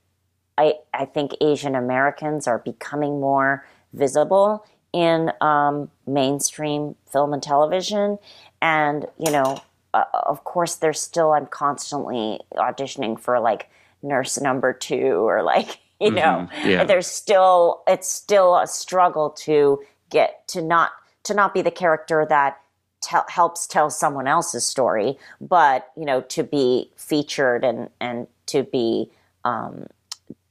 I, 0.57 0.74
I 0.92 1.05
think 1.05 1.32
Asian 1.40 1.74
Americans 1.74 2.49
are 2.49 2.59
becoming 2.59 3.20
more 3.20 3.64
visible 3.92 4.66
in 4.93 5.32
um, 5.41 5.91
mainstream 6.07 6.95
film 7.11 7.32
and 7.32 7.43
television. 7.43 8.18
And, 8.62 9.07
you 9.18 9.30
know, 9.30 9.61
uh, 9.95 10.05
of 10.12 10.45
course, 10.45 10.76
there's 10.76 11.01
still, 11.01 11.32
I'm 11.32 11.47
constantly 11.47 12.41
auditioning 12.57 13.18
for 13.18 13.39
like 13.41 13.70
nurse 14.03 14.41
number 14.41 14.72
two 14.72 15.28
or 15.28 15.43
like, 15.43 15.78
you 16.01 16.11
know, 16.11 16.49
mm-hmm. 16.51 16.68
yeah. 16.68 16.84
there's 16.84 17.07
still, 17.07 17.82
it's 17.86 18.11
still 18.11 18.57
a 18.57 18.66
struggle 18.66 19.30
to 19.30 19.82
get 20.11 20.47
to 20.49 20.62
not, 20.62 20.93
to 21.24 21.34
not 21.34 21.55
be 21.55 21.62
the 21.62 21.70
character 21.70 22.26
that 22.28 22.59
Tell, 23.01 23.24
helps 23.28 23.68
tell 23.68 23.91
someone 23.91 24.26
else's 24.26 24.64
story, 24.64 25.16
but 25.41 25.93
you 25.97 26.05
know 26.05 26.20
to 26.22 26.43
be 26.43 26.91
featured 26.97 27.62
and 27.62 27.91
and 28.01 28.26
to 28.47 28.64
be 28.64 29.09
um, 29.45 29.86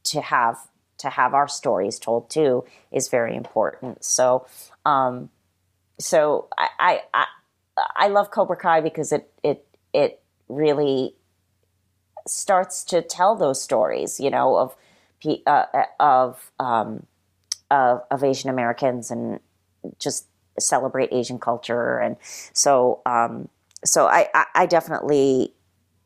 to 0.06 0.22
have 0.22 0.58
to 1.00 1.10
have 1.10 1.34
our 1.34 1.48
stories 1.48 2.00
told 2.00 2.30
too 2.30 2.66
is 2.91 3.08
very 3.08 3.36
important. 3.36 4.04
So, 4.04 4.45
um, 4.86 5.30
so 6.00 6.48
I, 6.58 7.02
I 7.14 7.26
I 7.95 8.08
love 8.08 8.32
Cobra 8.32 8.58
Kai 8.58 8.82
because 8.82 9.12
it 9.12 9.32
it 9.43 9.66
it 9.93 10.22
really 10.48 11.16
starts 12.28 12.84
to 12.86 13.02
tell 13.02 13.36
those 13.36 13.62
stories, 13.62 14.20
you 14.20 14.30
know, 14.30 14.58
of 14.58 14.76
uh, 15.45 15.66
of, 16.00 16.52
um, 16.60 17.06
of 17.72 18.02
of 18.12 18.24
Asian 18.24 18.50
Americans 18.50 19.12
and 19.12 19.39
just 20.00 20.28
celebrate 20.60 21.10
Asian 21.12 21.39
culture, 21.39 22.00
and 22.00 22.18
so 22.54 23.02
um, 23.06 23.50
so 23.84 24.08
I, 24.08 24.28
I, 24.34 24.45
I 24.56 24.66
definitely 24.66 25.54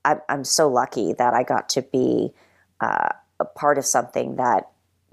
I'm, 0.06 0.22
I'm 0.30 0.44
so 0.44 0.68
lucky 0.70 1.14
that 1.14 1.34
I 1.34 1.44
got 1.44 1.70
to 1.70 1.82
be 1.82 2.34
uh, 2.80 3.10
a 3.39 3.46
part 3.46 3.78
of 3.78 3.86
something 3.86 4.36
that 4.36 4.70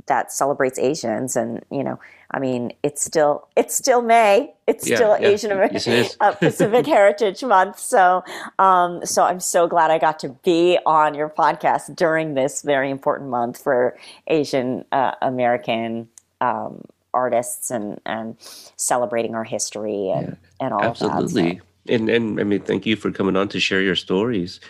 that 0.09 0.33
celebrates 0.33 0.79
Asians, 0.79 1.37
and 1.37 1.65
you 1.71 1.83
know, 1.85 1.99
I 2.31 2.39
mean, 2.41 2.73
it's 2.83 3.03
still 3.03 3.49
it's 3.57 3.75
still 3.75 4.03
May. 4.03 4.53
It's 4.67 4.87
Yeah, 4.87 4.97
still 4.97 5.17
yeah. 5.21 5.29
Asian 5.29 5.51
Yes, 5.73 6.17
uh, 6.21 6.33
Pacific 6.33 6.85
Heritage 6.97 7.43
Month. 7.45 7.79
So, 7.79 8.23
um, 8.59 9.05
so 9.07 9.23
I'm 9.23 9.41
so 9.41 9.67
glad 9.67 9.91
I 9.91 9.99
got 9.99 10.19
to 10.21 10.29
be 10.45 10.79
on 10.85 11.15
your 11.15 11.29
podcast 11.31 11.95
during 11.97 12.35
this 12.35 12.63
very 12.63 12.91
important 12.91 13.31
month 13.31 13.63
for 13.63 13.97
Asian 14.27 14.85
uh, 14.93 15.13
American 15.23 16.09
um, 16.41 16.83
artists 17.15 17.71
and 17.71 18.01
and 18.05 18.37
celebrating 18.77 19.35
our 19.35 19.45
history 19.45 20.11
and 20.11 20.37
and 20.61 20.73
all 20.75 20.85
of 20.85 20.99
that. 20.99 21.11
Absolutely. 21.11 21.59
So- 21.59 21.65
And 21.91 22.11
and 22.11 22.39
I 22.39 22.45
mean, 22.45 22.61
thank 22.61 22.85
you 22.85 22.97
for 22.97 23.11
coming 23.11 23.35
on 23.37 23.49
to 23.49 23.59
share 23.61 23.81
your 23.81 23.97
stories. 23.97 24.61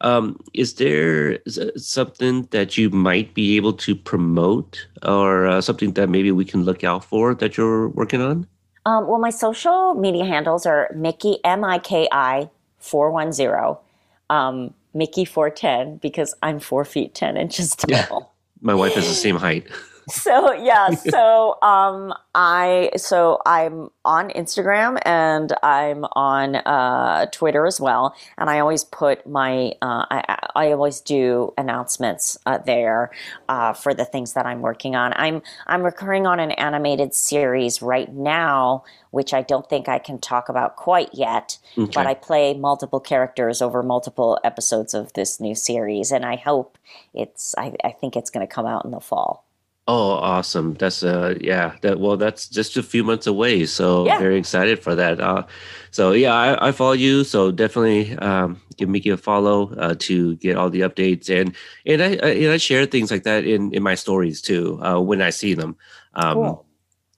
Um, 0.00 0.38
is 0.52 0.74
there 0.74 1.38
something 1.76 2.42
that 2.50 2.76
you 2.76 2.90
might 2.90 3.34
be 3.34 3.56
able 3.56 3.72
to 3.74 3.94
promote, 3.94 4.86
or 5.02 5.46
uh, 5.46 5.60
something 5.60 5.92
that 5.92 6.08
maybe 6.08 6.30
we 6.32 6.44
can 6.44 6.64
look 6.64 6.84
out 6.84 7.04
for 7.04 7.34
that 7.34 7.56
you're 7.56 7.88
working 7.88 8.20
on? 8.20 8.46
Um, 8.84 9.08
well, 9.08 9.18
my 9.18 9.30
social 9.30 9.94
media 9.94 10.24
handles 10.24 10.66
are 10.66 10.90
Miki 10.94 11.38
M 11.44 11.64
I 11.64 11.78
K 11.78 12.08
I 12.12 12.50
four 12.78 13.10
one 13.10 13.32
zero, 13.32 13.80
um, 14.30 14.74
Miki 14.94 15.24
four 15.24 15.50
ten 15.50 15.96
because 15.96 16.34
I'm 16.42 16.60
four 16.60 16.84
feet 16.84 17.14
ten 17.14 17.36
inches 17.36 17.74
tall. 17.74 18.34
My 18.60 18.74
wife 18.74 18.96
is 18.96 19.08
the 19.08 19.14
same 19.14 19.36
height. 19.36 19.66
so 20.10 20.52
yeah 20.52 20.90
so 20.90 21.60
um 21.62 22.14
i 22.32 22.90
so 22.96 23.42
i'm 23.44 23.88
on 24.04 24.30
instagram 24.30 25.00
and 25.04 25.52
i'm 25.64 26.04
on 26.12 26.54
uh 26.54 27.26
twitter 27.32 27.66
as 27.66 27.80
well. 27.80 28.14
And 28.38 28.48
i 28.48 28.60
always 28.60 28.84
put 28.84 29.26
my 29.26 29.72
uh 29.82 30.06
i, 30.08 30.38
I 30.54 30.70
always 30.70 31.00
do 31.00 31.52
announcements 31.58 32.38
uh, 32.46 32.58
there 32.58 33.10
uh, 33.48 33.72
for 33.72 33.94
the 33.94 34.04
things 34.04 34.34
that 34.34 34.46
i'm 34.46 34.60
working 34.60 34.94
on. 34.94 35.12
I'm 35.16 35.42
i'm 35.66 35.82
recurring 35.82 36.24
on 36.24 36.38
an 36.38 36.52
animated 36.52 37.12
series 37.12 37.82
right 37.82 38.12
now 38.12 38.84
which 39.10 39.34
i 39.34 39.42
don't 39.42 39.68
think 39.68 39.88
i 39.88 39.98
can 39.98 40.20
talk 40.20 40.48
about 40.48 40.76
quite 40.76 41.10
yet. 41.14 41.58
Okay. 41.76 41.90
but 41.92 42.06
i 42.06 42.14
play 42.14 42.54
multiple 42.54 43.00
characters 43.00 43.60
over 43.60 43.82
multiple 43.82 44.38
episodes 44.44 44.94
of 44.94 45.12
this 45.14 45.40
new 45.40 45.56
series. 45.56 46.12
And 46.12 46.24
i 46.24 46.36
hope 46.36 46.78
it's 47.12 47.56
i, 47.58 47.74
I 47.82 47.90
think 47.90 48.14
it's 48.14 48.30
going 48.30 48.46
to 48.46 48.52
come 48.52 48.66
out 48.66 48.84
in 48.84 48.92
the 48.92 49.00
fall 49.00 49.45
Oh, 49.88 50.10
awesome! 50.10 50.74
That's 50.74 51.04
uh, 51.04 51.36
yeah. 51.40 51.76
That 51.82 52.00
well, 52.00 52.16
that's 52.16 52.48
just 52.48 52.76
a 52.76 52.82
few 52.82 53.04
months 53.04 53.28
away. 53.28 53.66
So 53.66 54.04
Yeah. 54.06 54.18
very 54.18 54.36
excited 54.36 54.82
for 54.82 54.96
that. 54.96 55.20
Uh, 55.20 55.44
so 55.92 56.10
yeah, 56.10 56.34
I, 56.34 56.68
I 56.68 56.72
follow 56.72 56.92
you. 56.92 57.22
So 57.22 57.52
definitely 57.52 58.16
um, 58.18 58.60
give 58.76 58.88
Miki 58.88 59.10
a 59.10 59.16
follow 59.16 59.72
uh, 59.76 59.94
to 60.00 60.34
get 60.36 60.56
all 60.56 60.70
the 60.70 60.80
updates 60.80 61.30
and 61.30 61.54
and 61.86 62.02
I, 62.02 62.06
I 62.20 62.30
and 62.30 62.52
I 62.52 62.56
share 62.56 62.84
things 62.86 63.12
like 63.12 63.22
that 63.24 63.44
in 63.44 63.72
in 63.72 63.82
my 63.84 63.94
stories 63.94 64.42
too 64.42 64.80
uh, 64.82 65.00
when 65.00 65.22
I 65.22 65.30
see 65.30 65.54
them. 65.54 65.76
Um, 66.14 66.34
Cool. 66.34 66.66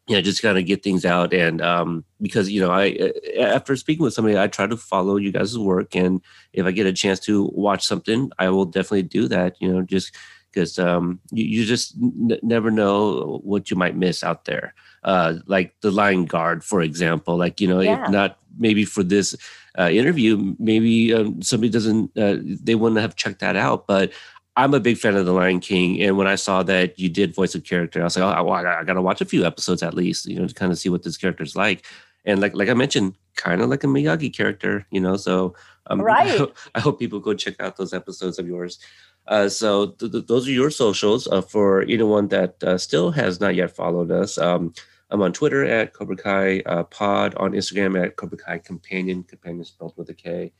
you 0.09 0.17
know, 0.17 0.23
just 0.23 0.43
kind 0.43 0.59
of 0.59 0.65
get 0.67 0.83
things 0.83 1.05
out 1.05 1.35
and 1.35 1.61
um, 1.63 2.05
because 2.21 2.51
you 2.51 2.61
know, 2.61 2.71
I 2.71 2.97
uh, 3.39 3.41
after 3.43 3.77
speaking 3.77 4.05
with 4.05 4.15
somebody, 4.15 4.39
I 4.39 4.47
try 4.49 4.67
to 4.67 4.77
follow 4.77 5.17
you 5.17 5.33
guys' 5.33 5.59
work, 5.59 5.95
and 5.95 6.23
if 6.53 6.67
I 6.67 6.71
get 6.73 6.87
a 6.87 6.93
chance 6.93 7.21
to 7.21 7.51
watch 7.55 7.85
something, 7.87 8.31
I 8.39 8.49
will 8.51 8.65
definitely 8.65 9.03
do 9.03 9.29
that. 9.29 9.57
You 9.61 9.73
know, 9.73 9.83
just 9.83 10.15
because 10.51 10.79
um, 10.79 11.21
you, 11.31 11.45
you 11.45 11.65
just 11.65 11.95
n- 12.01 12.39
never 12.43 12.71
know 12.71 13.41
what 13.45 13.71
you 13.71 13.77
might 13.77 13.97
miss 13.97 14.23
out 14.25 14.45
there. 14.45 14.75
Uh, 15.05 15.35
like 15.47 15.75
the 15.81 15.91
Lion 15.91 16.25
Guard, 16.27 16.65
for 16.65 16.83
example. 16.83 17.37
Like 17.37 17.61
you 17.61 17.69
know, 17.69 17.81
Yeah. 17.81 18.05
if 18.05 18.11
not 18.11 18.39
maybe 18.59 18.85
for 18.85 19.03
this 19.03 19.37
uh, 19.79 19.89
interview, 19.91 20.55
maybe 20.59 21.15
um, 21.15 21.41
somebody 21.43 21.71
doesn't 21.71 22.17
uh, 22.19 22.37
they 22.43 22.75
wouldn't 22.75 23.01
have 23.01 23.17
checked 23.17 23.41
that 23.41 23.57
out, 23.57 23.87
but. 23.87 24.13
I'm 24.57 24.75
a 24.75 24.81
big 24.81 24.99
fan 24.99 25.15
of 25.15 25.25
The 25.25 25.33
Lion 25.33 25.61
King, 25.61 26.03
and 26.03 26.17
when 26.17 26.27
I 26.27 26.35
saw 26.35 26.65
that 26.65 26.99
you 26.99 27.09
did 27.09 27.33
voice 27.33 27.55
a 27.55 27.61
character, 27.61 28.01
I 28.01 28.05
was 28.05 28.17
like, 28.19 28.25
"Oh, 28.37 28.43
well, 28.43 28.55
I 28.67 28.83
got 28.83 28.95
to 28.95 29.01
watch 29.03 29.21
a 29.21 29.25
few 29.25 29.47
episodes 29.47 29.85
at 29.85 29.95
least, 29.95 30.27
you 30.27 30.35
know, 30.37 30.49
to 30.49 30.53
kind 30.53 30.73
of 30.73 30.79
see 30.81 30.89
what 30.89 31.05
this 31.05 31.17
character's 31.17 31.55
like." 31.55 31.87
And 32.25 32.41
like, 32.41 32.57
like 32.57 32.69
I 32.69 32.75
mentioned, 32.75 33.15
kind 33.37 33.63
of 33.63 33.69
like 33.71 33.85
a 33.85 33.87
Miyagi 33.87 34.35
character, 34.35 34.85
you 34.91 35.01
know. 35.01 35.17
So, 35.17 35.55
um, 35.89 36.01
Right. 36.01 36.41
I 36.75 36.81
hope 36.81 36.99
people 36.99 37.21
go 37.21 37.35
check 37.35 37.57
out 37.61 37.77
those 37.77 37.93
episodes 37.93 38.39
of 38.39 38.47
yours. 38.47 38.79
Uh, 39.27 39.49
so 39.49 39.89
th- 39.89 40.11
th- 40.13 40.27
those 40.27 40.49
are 40.49 40.53
your 40.53 40.71
socials 40.71 41.27
uh, 41.29 41.43
for 41.43 41.83
anyone 41.83 42.29
that 42.29 42.63
uh, 42.65 42.79
still 42.79 43.11
has 43.11 43.41
not 43.41 43.55
yet 43.55 43.75
followed 43.77 44.11
us. 44.11 44.39
Um, 44.39 44.73
I'm 45.11 45.23
on 45.23 45.33
Twitter 45.33 45.65
at 45.65 45.93
Cobra 45.95 46.17
Kai 46.17 46.61
uh, 46.67 46.83
Pod, 46.85 47.35
on 47.37 47.53
Instagram 47.53 48.03
at 48.03 48.17
Cobra 48.17 48.39
Kai 48.39 48.59
Companion, 48.59 49.23
companion 49.23 49.65
spelled 49.65 49.95
with 49.97 50.09
a 50.11 50.15
K. 50.15 50.53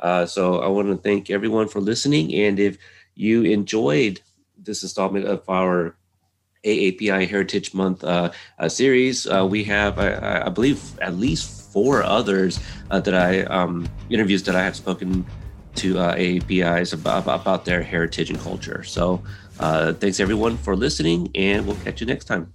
Uh, 0.00 0.26
so 0.26 0.60
I 0.60 0.68
want 0.68 0.88
to 0.88 0.96
thank 0.96 1.30
everyone 1.30 1.68
for 1.68 1.80
listening. 1.80 2.32
And 2.34 2.58
if 2.60 2.78
you 3.14 3.42
enjoyed 3.44 4.20
this 4.58 4.82
installment 4.82 5.24
of 5.26 5.48
our 5.48 5.96
AAPI 6.64 7.28
Heritage 7.28 7.74
Month 7.74 8.02
uh, 8.04 8.30
uh, 8.58 8.68
series, 8.68 9.26
uh, 9.26 9.46
we 9.48 9.64
have, 9.64 9.98
I- 9.98 10.12
I, 10.14 10.46
I 10.46 10.48
believe, 10.50 10.98
at 11.00 11.16
least 11.16 11.65
four 11.76 12.02
others 12.02 12.58
uh, 12.90 12.98
that 12.98 13.14
I 13.14 13.42
um, 13.42 13.86
interviews 14.08 14.42
that 14.44 14.56
I 14.56 14.64
have 14.64 14.74
spoken 14.74 15.26
to 15.74 15.98
uh, 15.98 16.16
AAPIs 16.16 16.94
about, 16.94 17.24
about 17.24 17.66
their 17.66 17.82
heritage 17.82 18.30
and 18.30 18.40
culture. 18.40 18.82
So 18.82 19.22
uh, 19.60 19.92
thanks 19.92 20.18
everyone 20.18 20.56
for 20.56 20.74
listening, 20.74 21.30
and 21.34 21.66
we'll 21.66 21.76
catch 21.84 22.00
you 22.00 22.06
next 22.06 22.24
time. 22.24 22.54